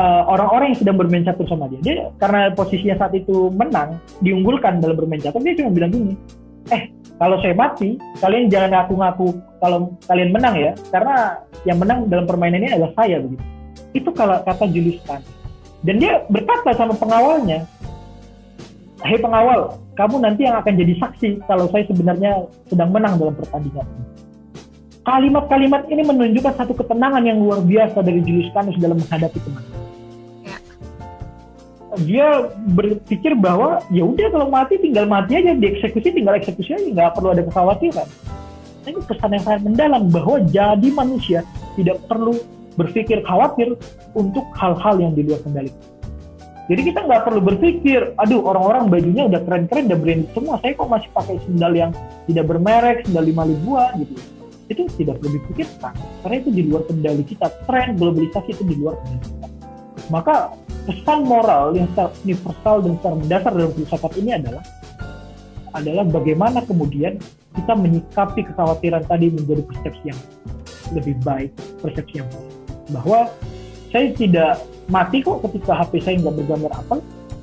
uh, 0.00 0.22
orang-orang 0.26 0.74
yang 0.74 0.80
sedang 0.80 0.96
bermain 0.98 1.24
catur 1.24 1.46
sama 1.46 1.66
dia. 1.70 1.80
Dia 1.82 1.96
karena 2.18 2.50
posisinya 2.54 2.96
saat 2.98 3.14
itu 3.14 3.52
menang, 3.52 3.98
diunggulkan 4.24 4.80
dalam 4.82 4.96
bermain 4.98 5.22
catur, 5.22 5.42
dia 5.44 5.54
cuma 5.58 5.70
bilang 5.70 5.90
gini, 5.92 6.14
eh 6.72 6.90
kalau 7.20 7.36
saya 7.44 7.52
mati, 7.52 8.00
kalian 8.18 8.48
jangan 8.48 8.70
ngaku-ngaku 8.72 9.28
kalau 9.60 9.92
kalian 10.08 10.30
menang 10.32 10.54
ya, 10.56 10.72
karena 10.88 11.36
yang 11.68 11.78
menang 11.78 12.08
dalam 12.08 12.24
permainan 12.24 12.64
ini 12.64 12.72
adalah 12.72 12.92
saya 12.96 13.20
begitu. 13.20 13.44
Itu 13.92 14.10
kalau 14.16 14.40
kata 14.46 14.64
Julius 14.70 15.02
Khan. 15.04 15.20
Dan 15.80 15.96
dia 15.96 16.24
berkata 16.28 16.76
sama 16.76 16.92
pengawalnya, 16.96 17.64
Hei 19.00 19.16
pengawal, 19.16 19.80
kamu 20.00 20.16
nanti 20.24 20.48
yang 20.48 20.56
akan 20.56 20.72
jadi 20.72 20.94
saksi 20.96 21.28
kalau 21.44 21.68
saya 21.68 21.84
sebenarnya 21.84 22.48
sedang 22.72 22.88
menang 22.88 23.20
dalam 23.20 23.36
pertandingan 23.36 23.84
ini 23.84 24.10
kalimat-kalimat 25.10 25.88
ini 25.88 26.02
menunjukkan 26.04 26.54
satu 26.60 26.72
ketenangan 26.76 27.24
yang 27.24 27.40
luar 27.40 27.64
biasa 27.64 28.04
dari 28.04 28.20
Julius 28.20 28.52
Canus 28.52 28.76
dalam 28.76 29.00
menghadapi 29.00 29.38
kematian. 29.40 29.80
Ya. 30.44 30.56
Dia 32.04 32.28
berpikir 32.76 33.32
bahwa 33.34 33.80
ya 33.88 34.04
udah 34.04 34.28
kalau 34.30 34.46
mati 34.52 34.78
tinggal 34.78 35.08
mati 35.08 35.40
aja, 35.40 35.56
dieksekusi 35.56 36.14
tinggal 36.14 36.36
eksekusi 36.36 36.76
aja, 36.76 36.86
nggak 36.86 37.10
perlu 37.16 37.32
ada 37.32 37.42
kekhawatiran. 37.42 38.08
Ini 38.80 39.00
pesan 39.04 39.30
yang 39.36 39.44
sangat 39.44 39.62
mendalam 39.64 40.02
bahwa 40.08 40.36
jadi 40.48 40.88
manusia 40.92 41.44
tidak 41.76 42.00
perlu 42.08 42.36
berpikir 42.78 43.20
khawatir 43.26 43.76
untuk 44.16 44.46
hal-hal 44.56 44.96
yang 45.00 45.12
di 45.12 45.26
luar 45.26 45.40
kendali. 45.44 45.72
Jadi 46.70 46.80
kita 46.86 47.02
nggak 47.02 47.26
perlu 47.26 47.40
berpikir, 47.42 48.14
aduh 48.14 48.46
orang-orang 48.46 48.86
bajunya 48.86 49.26
udah 49.26 49.42
keren-keren, 49.42 49.90
udah 49.90 49.98
branded 49.98 50.30
semua, 50.30 50.54
saya 50.62 50.78
kok 50.78 50.86
masih 50.86 51.10
pakai 51.10 51.36
sendal 51.42 51.72
yang 51.74 51.90
tidak 52.30 52.46
bermerek, 52.46 53.02
sendal 53.10 53.26
lima 53.26 53.42
ribuan 53.42 54.06
gitu 54.06 54.14
itu 54.70 54.86
tidak 55.02 55.18
perlu 55.18 55.34
dipikirkan 55.34 55.90
karena 56.22 56.36
itu 56.38 56.50
di 56.54 56.62
luar 56.70 56.86
kendali 56.86 57.26
kita 57.26 57.50
tren 57.66 57.98
globalisasi 57.98 58.54
itu 58.54 58.62
di 58.70 58.78
luar 58.78 58.94
kendali 59.02 59.18
kita 59.26 59.48
maka 60.14 60.54
pesan 60.86 61.26
moral 61.26 61.74
yang 61.74 61.90
universal 62.22 62.76
dan 62.82 62.92
secara 62.98 63.14
mendasar 63.18 63.52
dalam 63.52 63.72
filsafat 63.74 64.12
ini 64.22 64.30
adalah 64.38 64.62
adalah 65.74 66.04
bagaimana 66.06 66.62
kemudian 66.66 67.18
kita 67.54 67.72
menyikapi 67.74 68.46
kekhawatiran 68.46 69.06
tadi 69.06 69.30
menjadi 69.30 69.62
persepsi 69.66 70.04
yang 70.10 70.20
lebih 70.90 71.14
baik, 71.22 71.50
persepsi 71.78 72.22
yang 72.22 72.28
baik. 72.30 72.50
Bahwa 72.90 73.20
saya 73.94 74.10
tidak 74.18 74.66
mati 74.90 75.22
kok 75.22 75.46
ketika 75.48 75.72
HP 75.80 75.92
saya 76.02 76.14
nggak 76.20 76.34
bergambar 76.44 76.72
apa, 76.74 76.96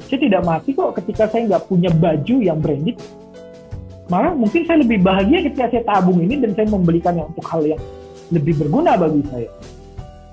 saya 0.05 0.19
tidak 0.19 0.41
mati 0.43 0.69
kok 0.75 0.91
ketika 0.99 1.23
saya 1.31 1.47
nggak 1.47 1.63
punya 1.65 1.89
baju 1.91 2.35
yang 2.43 2.59
branded, 2.59 2.99
malah 4.11 4.35
mungkin 4.35 4.67
saya 4.67 4.83
lebih 4.83 4.99
bahagia 5.01 5.47
ketika 5.47 5.71
saya 5.71 5.83
tabung 5.87 6.19
ini 6.21 6.37
dan 6.37 6.53
saya 6.53 6.67
membelikannya 6.67 7.23
untuk 7.25 7.45
hal 7.47 7.63
yang 7.63 7.81
lebih 8.29 8.59
berguna 8.59 8.99
bagi 8.99 9.23
saya. 9.31 9.49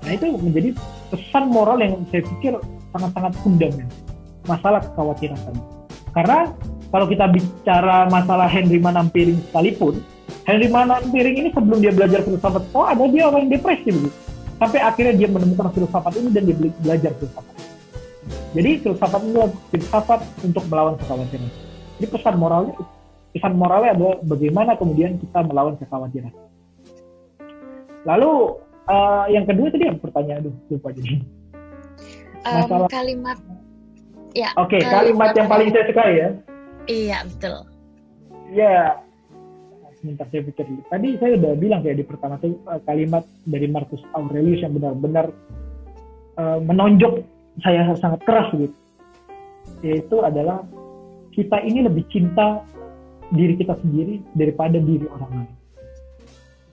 Nah 0.05 0.11
itu 0.13 0.25
menjadi 0.37 0.69
pesan 1.09 1.49
moral 1.49 1.81
yang 1.81 2.03
saya 2.11 2.21
pikir 2.21 2.53
sangat-sangat 2.93 3.33
fundamental 3.41 4.05
masalah 4.45 4.81
kekhawatiran 4.81 5.37
tadi. 5.41 5.61
Karena 6.13 6.39
kalau 6.93 7.05
kita 7.09 7.25
bicara 7.27 8.07
masalah 8.07 8.47
Henry 8.47 8.79
Manampiring 8.79 9.41
sekalipun, 9.51 9.99
Henry 10.47 10.69
Manampiring 10.71 11.35
ini 11.45 11.49
sebelum 11.51 11.81
dia 11.81 11.91
belajar 11.91 12.23
filsafat, 12.23 12.63
oh 12.71 12.85
ada 12.85 13.03
dia 13.09 13.27
orang 13.27 13.51
depresi 13.51 13.89
begitu. 13.91 14.17
Sampai 14.55 14.79
akhirnya 14.79 15.13
dia 15.19 15.27
menemukan 15.27 15.67
filsafat 15.75 16.13
ini 16.15 16.29
dan 16.31 16.43
dia 16.47 16.55
belajar 16.79 17.11
filsafat. 17.19 17.55
Jadi 18.55 18.69
filsafat 18.79 19.21
ini 19.27 19.31
adalah 19.35 19.51
filsafat 19.69 20.19
untuk 20.47 20.63
melawan 20.71 20.95
kekhawatiran. 20.95 21.51
Jadi 21.99 22.07
pesan 22.07 22.35
moralnya 22.39 22.71
itu 22.75 22.83
pesan 23.35 23.53
moralnya 23.59 23.91
adalah 23.91 24.15
bagaimana 24.23 24.71
kemudian 24.79 25.19
kita 25.19 25.39
melawan 25.43 25.75
kekhawatiran. 25.75 26.31
Lalu 28.07 28.31
uh, 28.87 29.25
yang 29.27 29.43
kedua 29.43 29.67
tadi 29.73 29.83
yang 29.91 29.99
pertanyaan 29.99 30.47
aduh 30.47 30.55
lupa 30.71 30.89
jadi. 30.95 31.19
Masalah 32.45 32.87
kalimat 32.87 33.37
ya. 34.31 34.49
Oke, 34.55 34.79
okay, 34.79 34.81
kalimat, 34.87 35.01
kalimat 35.03 35.29
yang 35.35 35.47
paling 35.51 35.69
saya 35.73 35.85
suka 35.89 36.03
ya. 36.07 36.27
Iya, 36.85 37.17
betul. 37.27 37.57
Ya. 38.53 39.04
Sebentar 40.05 40.29
saya 40.29 40.45
pikir 40.45 40.69
dulu. 40.69 40.85
Tadi 40.85 41.09
saya 41.17 41.31
udah 41.33 41.51
bilang 41.57 41.81
kayak 41.81 41.97
di 41.97 42.05
pertama 42.05 42.37
tuh 42.37 42.61
eh, 42.61 42.81
kalimat 42.85 43.25
dari 43.41 43.65
Marcus 43.65 44.05
Aurelius 44.13 44.61
yang 44.61 44.77
benar-benar 44.77 45.33
uh, 46.37 46.61
menonjok 46.61 47.25
saya 47.65 47.89
sangat 47.97 48.21
keras 48.21 48.53
gitu. 48.53 48.77
Yaitu 49.81 50.21
adalah 50.21 50.61
kita 51.33 51.57
ini 51.65 51.89
lebih 51.89 52.05
cinta 52.13 52.61
diri 53.33 53.57
kita 53.57 53.73
sendiri 53.81 54.21
daripada 54.37 54.77
diri 54.77 55.09
orang 55.09 55.31
lain. 55.41 55.53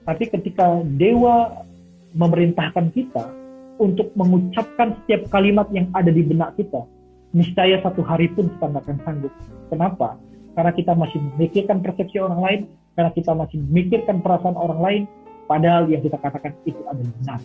Tapi 0.05 0.23
ketika 0.29 0.85
dewa 0.85 1.65
memerintahkan 2.13 2.93
kita 2.93 3.33
untuk 3.81 4.13
mengucapkan 4.13 4.93
setiap 5.01 5.25
kalimat 5.33 5.65
yang 5.73 5.89
ada 5.97 6.13
di 6.13 6.21
benak 6.21 6.53
kita, 6.53 6.85
niscaya 7.33 7.81
satu 7.81 8.05
hari 8.05 8.29
pun 8.29 8.45
kita 8.45 8.69
nggak 8.69 8.83
akan 8.85 8.97
sanggup. 9.01 9.33
Kenapa? 9.73 10.21
Karena 10.53 10.69
kita 10.69 10.93
masih 10.93 11.17
memikirkan 11.33 11.81
persepsi 11.81 12.21
orang 12.21 12.41
lain, 12.45 12.61
karena 12.93 13.11
kita 13.13 13.31
masih 13.33 13.57
memikirkan 13.69 14.21
perasaan 14.21 14.57
orang 14.57 14.79
lain, 14.81 15.03
padahal 15.49 15.89
yang 15.89 16.01
kita 16.01 16.17
katakan 16.21 16.53
itu 16.65 16.79
adalah 16.85 17.11
benar. 17.21 17.39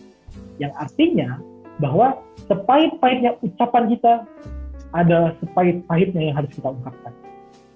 Yang 0.61 0.73
artinya 0.77 1.29
bahwa 1.79 2.07
sepahit-pahitnya 2.45 3.39
ucapan 3.41 3.83
kita 3.93 4.13
adalah 4.93 5.31
sepahit-pahitnya 5.41 6.21
yang 6.31 6.35
harus 6.35 6.51
kita 6.53 6.69
ungkapkan 6.69 7.13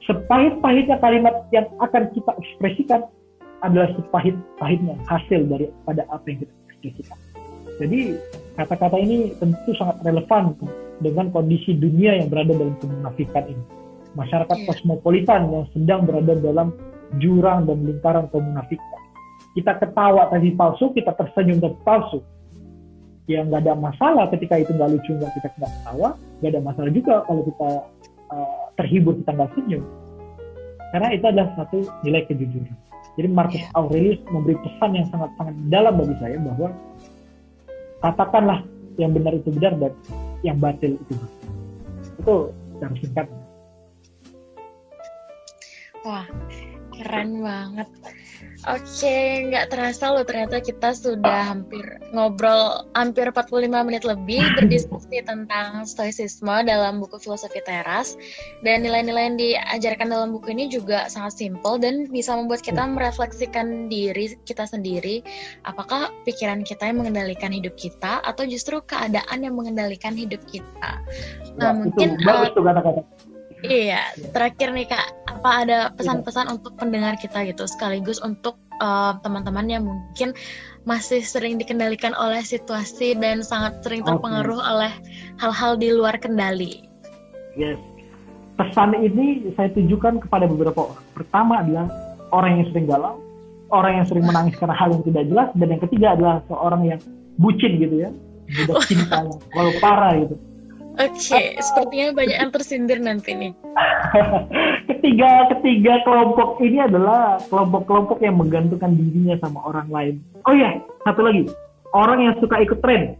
sepahit-pahitnya 0.07 0.99
kalimat 0.99 1.47
yang 1.55 1.67
akan 1.79 2.11
kita 2.11 2.31
ekspresikan 2.35 3.07
adalah 3.63 3.87
sepahit-pahitnya 3.95 4.99
hasil 5.07 5.47
daripada 5.47 6.03
apa 6.11 6.25
yang 6.27 6.43
kita 6.43 6.53
ekspresikan. 6.67 7.17
Jadi 7.79 7.99
kata-kata 8.59 8.97
ini 8.99 9.33
tentu 9.39 9.71
sangat 9.79 10.03
relevan 10.03 10.53
dengan 10.99 11.31
kondisi 11.31 11.73
dunia 11.73 12.19
yang 12.19 12.27
berada 12.27 12.53
dalam 12.53 12.75
kemunafikan 12.83 13.43
ini. 13.49 13.63
Masyarakat 14.13 14.57
yeah. 14.61 14.67
kosmopolitan 14.69 15.41
yang 15.49 15.65
sedang 15.73 16.05
berada 16.05 16.37
dalam 16.37 16.75
jurang 17.21 17.65
dan 17.69 17.83
lingkaran 17.83 18.25
kemunafikan. 18.29 19.01
Kita 19.53 19.77
ketawa 19.77 20.33
tadi 20.33 20.49
palsu, 20.53 20.93
kita 20.93 21.13
tersenyum 21.13 21.61
tadi 21.61 21.77
palsu. 21.85 22.19
ya 23.23 23.39
nggak 23.39 23.63
ada 23.63 23.79
masalah 23.79 24.27
ketika 24.35 24.59
itu 24.59 24.75
nggak 24.75 24.99
lucu 24.99 25.15
nggak 25.15 25.31
kita 25.31 25.47
nggak 25.55 25.71
ketawa 25.79 26.19
nggak 26.43 26.51
ada 26.51 26.59
masalah 26.59 26.91
juga 26.91 27.23
kalau 27.23 27.41
kita 27.47 27.69
uh, 28.35 28.63
terhibur 28.75 29.15
kita 29.15 29.31
nggak 29.31 29.51
senyum 29.55 29.83
karena 30.91 31.07
itu 31.15 31.25
adalah 31.31 31.47
satu 31.55 31.87
nilai 32.03 32.27
kejujuran 32.27 32.75
jadi 33.13 33.27
Marcus 33.29 33.61
yeah. 33.61 33.77
Aurelius 33.77 34.21
memberi 34.33 34.57
pesan 34.57 34.97
yang 34.97 35.07
sangat-sangat 35.13 35.55
dalam 35.69 35.93
bagi 36.01 36.15
saya 36.17 36.37
bahwa 36.41 36.69
katakanlah 38.01 38.59
yang 38.97 39.13
benar 39.13 39.33
itu 39.37 39.49
benar 39.53 39.73
dan 39.77 39.93
yang 40.41 40.57
batil 40.57 40.97
itu 40.97 41.13
batil. 41.13 41.49
Itu 42.19 42.35
secara 42.77 42.93
singkat. 42.97 43.27
Wah, 46.03 46.25
keren 46.99 47.41
banget. 47.41 47.89
Oke, 48.63 49.51
nggak 49.51 49.75
terasa 49.75 50.15
loh 50.15 50.23
ternyata 50.23 50.63
kita 50.63 50.95
sudah 50.95 51.51
hampir 51.51 51.83
ngobrol 52.15 52.87
hampir 52.95 53.27
45 53.27 53.67
menit 53.67 54.07
lebih 54.07 54.39
berdiskusi 54.55 55.19
tentang 55.27 55.83
stoicisme 55.83 56.63
dalam 56.63 57.03
buku 57.03 57.19
Filosofi 57.19 57.59
Teras 57.67 58.15
dan 58.63 58.87
nilai-nilai 58.87 59.23
yang 59.27 59.35
diajarkan 59.35 60.07
dalam 60.15 60.29
buku 60.31 60.55
ini 60.55 60.71
juga 60.71 61.11
sangat 61.11 61.43
simpel 61.43 61.75
dan 61.75 62.07
bisa 62.07 62.39
membuat 62.39 62.63
kita 62.63 62.87
merefleksikan 62.87 63.91
diri 63.91 64.39
kita 64.47 64.63
sendiri 64.63 65.19
apakah 65.67 66.07
pikiran 66.23 66.63
kita 66.63 66.87
yang 66.87 67.03
mengendalikan 67.03 67.51
hidup 67.51 67.75
kita 67.75 68.23
atau 68.23 68.47
justru 68.47 68.79
keadaan 68.87 69.43
yang 69.43 69.59
mengendalikan 69.59 70.15
hidup 70.15 70.39
kita. 70.47 71.03
Nah, 71.59 71.75
ya, 71.75 71.83
mungkin 71.83 72.15
itu, 72.15 72.23
bagus 72.23 72.47
uh, 72.47 72.55
tuh 72.55 72.63
kata-kata 72.63 73.01
Iya, 73.63 74.11
terakhir 74.35 74.75
nih 74.75 74.91
Kak, 74.91 75.07
apa 75.39 75.49
ada 75.63 75.79
pesan-pesan 75.95 76.51
untuk 76.51 76.75
pendengar 76.75 77.15
kita 77.15 77.47
gitu 77.47 77.63
sekaligus 77.63 78.19
untuk 78.19 78.59
uh, 78.83 79.15
teman-teman 79.23 79.71
yang 79.71 79.83
mungkin 79.87 80.35
masih 80.83 81.23
sering 81.23 81.55
dikendalikan 81.55 82.11
oleh 82.19 82.43
situasi 82.43 83.15
dan 83.15 83.39
sangat 83.39 83.79
sering 83.79 84.03
terpengaruh 84.03 84.59
okay. 84.59 84.71
oleh 84.71 84.91
hal-hal 85.39 85.79
di 85.79 85.95
luar 85.95 86.19
kendali. 86.19 86.83
Yes. 87.55 87.79
Pesan 88.59 88.99
ini 88.99 89.47
saya 89.55 89.71
tujukan 89.71 90.19
kepada 90.27 90.43
beberapa 90.45 90.91
orang. 90.91 91.03
Pertama 91.15 91.63
adalah 91.63 91.87
orang 92.35 92.59
yang 92.59 92.67
sering 92.75 92.85
galau, 92.91 93.15
orang 93.71 94.03
yang 94.03 94.05
sering 94.11 94.27
menangis 94.27 94.59
karena 94.59 94.75
hal 94.75 94.91
yang 94.91 95.03
tidak 95.07 95.23
jelas, 95.31 95.49
dan 95.55 95.67
yang 95.71 95.81
ketiga 95.87 96.07
adalah 96.19 96.35
seorang 96.51 96.81
yang 96.83 96.99
bucin 97.39 97.79
gitu 97.79 97.95
ya, 97.95 98.11
budak 98.59 98.83
cinta 98.91 99.23
yang 99.23 99.79
parah 99.79 100.19
gitu 100.19 100.35
Oke, 100.93 101.09
okay, 101.09 101.57
sepertinya 101.57 102.13
banyak 102.13 102.37
yang 102.37 102.51
tersindir 102.53 103.01
nanti 103.01 103.33
nih. 103.33 103.51
ketiga 104.93 105.49
ketiga 105.57 105.93
kelompok 106.05 106.61
ini 106.61 106.85
adalah 106.85 107.41
kelompok-kelompok 107.49 108.21
yang 108.21 108.37
menggantungkan 108.37 108.93
dirinya 108.93 109.33
sama 109.41 109.65
orang 109.65 109.89
lain. 109.89 110.15
Oh 110.45 110.53
iya, 110.53 110.85
satu 111.01 111.25
lagi, 111.25 111.49
orang 111.97 112.29
yang 112.29 112.33
suka 112.37 112.61
ikut 112.61 112.77
tren. 112.85 113.17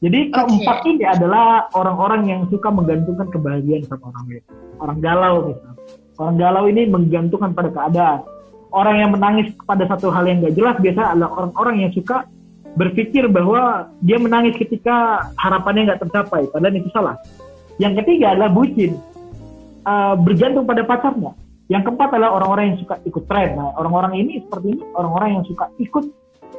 Jadi 0.00 0.32
keempat 0.32 0.78
okay. 0.80 0.90
ini 0.96 1.04
adalah 1.04 1.68
orang-orang 1.76 2.24
yang 2.24 2.40
suka 2.48 2.72
menggantungkan 2.72 3.28
kebahagiaan 3.28 3.84
sama 3.84 4.08
orang 4.08 4.24
lain. 4.28 4.44
Orang 4.80 4.98
galau 5.04 5.34
misalnya. 5.48 5.72
Orang 6.16 6.36
galau 6.40 6.64
ini 6.72 6.82
menggantungkan 6.88 7.50
pada 7.52 7.70
keadaan. 7.72 8.20
Orang 8.74 8.96
yang 8.98 9.10
menangis 9.12 9.52
pada 9.68 9.86
satu 9.86 10.08
hal 10.08 10.24
yang 10.26 10.40
gak 10.40 10.56
jelas 10.56 10.76
biasa 10.80 11.14
adalah 11.14 11.30
orang-orang 11.36 11.86
yang 11.86 11.92
suka 11.94 12.26
berpikir 12.74 13.30
bahwa 13.30 13.90
dia 14.02 14.18
menangis 14.18 14.58
ketika 14.58 15.30
harapannya 15.38 15.90
nggak 15.90 16.02
tercapai, 16.06 16.46
padahal 16.50 16.74
itu 16.74 16.90
salah. 16.90 17.16
Yang 17.78 18.02
ketiga 18.02 18.34
adalah 18.34 18.50
bucin, 18.50 18.98
uh, 19.86 20.14
bergantung 20.18 20.66
pada 20.66 20.82
pacarnya. 20.86 21.34
Yang 21.72 21.82
keempat 21.90 22.08
adalah 22.12 22.36
orang-orang 22.36 22.64
yang 22.74 22.78
suka 22.84 23.00
ikut 23.08 23.24
tren. 23.24 23.56
Nah, 23.56 23.72
orang-orang 23.80 24.20
ini 24.20 24.44
seperti 24.44 24.76
ini, 24.76 24.82
orang-orang 24.92 25.40
yang 25.40 25.44
suka 25.48 25.72
ikut 25.80 26.04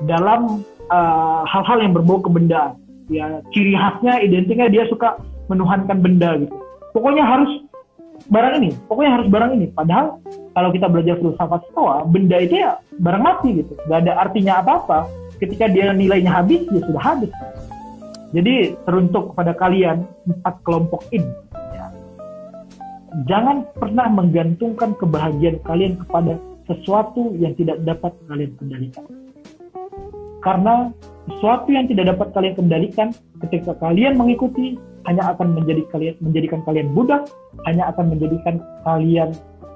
dalam 0.02 0.66
eh, 0.90 1.42
hal-hal 1.46 1.78
yang 1.78 1.94
berbau 1.94 2.26
kebendaan. 2.26 2.74
Ya, 3.06 3.38
ciri 3.54 3.78
khasnya, 3.78 4.18
identiknya 4.26 4.66
dia 4.66 4.90
suka 4.90 5.22
menuhankan 5.46 6.02
benda 6.02 6.42
gitu. 6.42 6.58
Pokoknya 6.90 7.22
harus 7.22 7.70
barang 8.34 8.66
ini, 8.66 8.74
pokoknya 8.90 9.12
harus 9.22 9.28
barang 9.30 9.52
ini. 9.54 9.70
Padahal 9.78 10.18
kalau 10.58 10.74
kita 10.74 10.90
belajar 10.90 11.22
filsafat 11.22 11.62
stoa, 11.70 12.02
benda 12.10 12.42
itu 12.42 12.66
ya 12.66 12.82
barang 12.98 13.22
mati 13.22 13.62
gitu, 13.62 13.78
gak 13.86 14.10
ada 14.10 14.26
artinya 14.26 14.66
apa-apa 14.66 15.06
ketika 15.46 15.70
dia 15.70 15.94
nilainya 15.94 16.42
habis 16.42 16.66
ya 16.74 16.82
sudah 16.82 17.04
habis. 17.04 17.32
Jadi 18.34 18.76
teruntuk 18.84 19.32
kepada 19.32 19.54
kalian 19.56 20.04
empat 20.28 20.60
kelompok 20.66 21.06
ini. 21.14 21.30
Ya, 21.72 21.88
jangan 23.30 23.64
pernah 23.78 24.10
menggantungkan 24.12 24.98
kebahagiaan 24.98 25.62
kalian 25.64 25.94
kepada 26.04 26.36
sesuatu 26.66 27.38
yang 27.38 27.54
tidak 27.56 27.80
dapat 27.86 28.12
kalian 28.28 28.52
kendalikan. 28.58 29.06
Karena 30.44 30.92
sesuatu 31.30 31.70
yang 31.72 31.86
tidak 31.88 32.18
dapat 32.18 32.28
kalian 32.36 32.56
kendalikan 32.58 33.08
ketika 33.46 33.78
kalian 33.78 34.18
mengikuti 34.18 34.78
hanya 35.06 35.38
akan 35.38 35.58
menjadi 35.58 35.86
kalian 35.94 36.16
menjadikan 36.22 36.60
kalian 36.66 36.90
budak 36.94 37.30
hanya 37.70 37.94
akan 37.94 38.14
menjadikan 38.14 38.62
kalian 38.86 39.30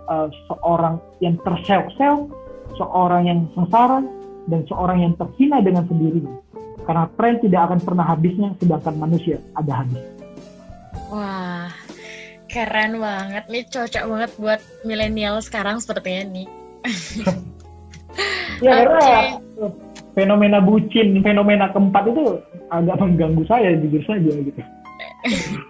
uh, 0.09 0.29
seorang 0.49 1.01
yang 1.21 1.37
terseok-seok 1.41 2.29
seorang 2.77 3.23
yang 3.25 3.39
sengsara 3.57 4.05
dan 4.49 4.65
seorang 4.65 5.05
yang 5.05 5.13
terhina 5.15 5.61
dengan 5.61 5.85
sendirinya. 5.85 6.33
Karena 6.83 7.05
tren 7.13 7.37
tidak 7.39 7.61
akan 7.69 7.79
pernah 7.85 8.05
habisnya, 8.09 8.49
sedangkan 8.57 8.95
manusia 8.97 9.37
ada 9.53 9.85
habis. 9.85 10.01
Wah, 11.13 11.69
keren 12.49 12.97
banget 12.97 13.45
nih, 13.45 13.63
cocok 13.69 14.03
banget 14.09 14.31
buat 14.41 14.61
milenial 14.81 15.37
sekarang 15.45 15.77
sepertinya 15.77 16.33
nih. 16.33 16.47
ya 18.65 18.73
okay. 18.73 18.83
karena 18.83 19.07
fenomena 20.17 20.57
bucin, 20.59 21.21
fenomena 21.21 21.69
keempat 21.69 22.09
itu 22.09 22.41
agak 22.73 22.97
mengganggu 22.97 23.43
saya 23.45 23.77
jujur 23.77 24.01
saja 24.09 24.31
gitu. 24.33 24.61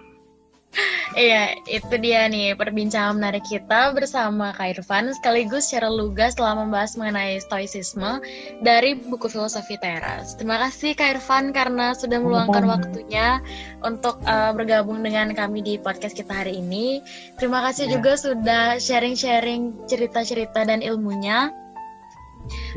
Iya, 1.18 1.58
itu 1.66 1.94
dia 1.98 2.30
nih 2.30 2.54
perbincangan 2.54 3.18
menarik 3.18 3.42
kita 3.42 3.90
bersama 3.90 4.54
Kak 4.54 4.78
Irfan 4.78 5.10
sekaligus 5.10 5.66
secara 5.66 5.90
lugas 5.90 6.38
telah 6.38 6.54
membahas 6.54 6.94
mengenai 6.94 7.42
stoicisme 7.42 8.22
dari 8.62 8.94
buku 8.94 9.26
filosofi 9.26 9.74
teras. 9.82 10.38
Terima 10.38 10.62
kasih 10.62 10.94
Kak 10.94 11.18
Irfan 11.18 11.50
karena 11.50 11.98
sudah 11.98 12.22
meluangkan 12.22 12.62
waktunya 12.62 13.42
untuk 13.82 14.22
uh, 14.22 14.54
bergabung 14.54 15.02
dengan 15.02 15.34
kami 15.34 15.66
di 15.66 15.74
podcast 15.82 16.14
kita 16.14 16.30
hari 16.30 16.62
ini. 16.62 17.02
Terima 17.42 17.58
kasih 17.66 17.90
ya. 17.90 17.98
juga 17.98 18.12
sudah 18.14 18.64
sharing-sharing 18.78 19.90
cerita-cerita 19.90 20.62
dan 20.62 20.78
ilmunya. 20.78 21.50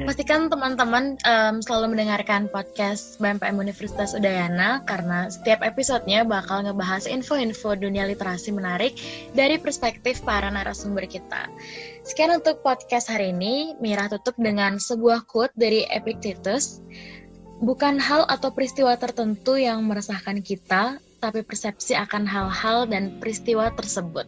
Pastikan 0.01 0.49
teman-teman 0.49 1.21
um, 1.21 1.61
selalu 1.61 1.93
mendengarkan 1.93 2.49
podcast 2.49 3.21
BMPM 3.21 3.61
Universitas 3.61 4.17
Udayana 4.17 4.81
karena 4.89 5.29
setiap 5.29 5.61
episodenya 5.61 6.25
bakal 6.25 6.65
ngebahas 6.65 7.05
info-info 7.05 7.77
dunia 7.77 8.09
literasi 8.09 8.49
menarik 8.49 8.97
dari 9.37 9.61
perspektif 9.61 10.25
para 10.25 10.49
narasumber 10.49 11.05
kita. 11.05 11.45
Sekian 12.01 12.33
untuk 12.33 12.65
podcast 12.65 13.07
hari 13.07 13.31
ini. 13.31 13.77
Mira 13.77 14.09
tutup 14.09 14.33
dengan 14.41 14.81
sebuah 14.81 15.29
quote 15.29 15.53
dari 15.53 15.85
Epictetus. 15.93 16.81
Bukan 17.63 18.01
hal 18.01 18.27
atau 18.27 18.51
peristiwa 18.51 18.97
tertentu 18.97 19.55
yang 19.55 19.85
meresahkan 19.87 20.43
kita, 20.43 20.99
tapi 21.23 21.39
persepsi 21.45 21.95
akan 21.95 22.27
hal-hal 22.27 22.83
dan 22.89 23.21
peristiwa 23.23 23.71
tersebut. 23.71 24.27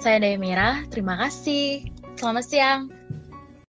Saya 0.00 0.18
Mira, 0.40 0.82
terima 0.90 1.14
kasih. 1.20 1.86
Selamat 2.18 2.44
siang. 2.48 2.99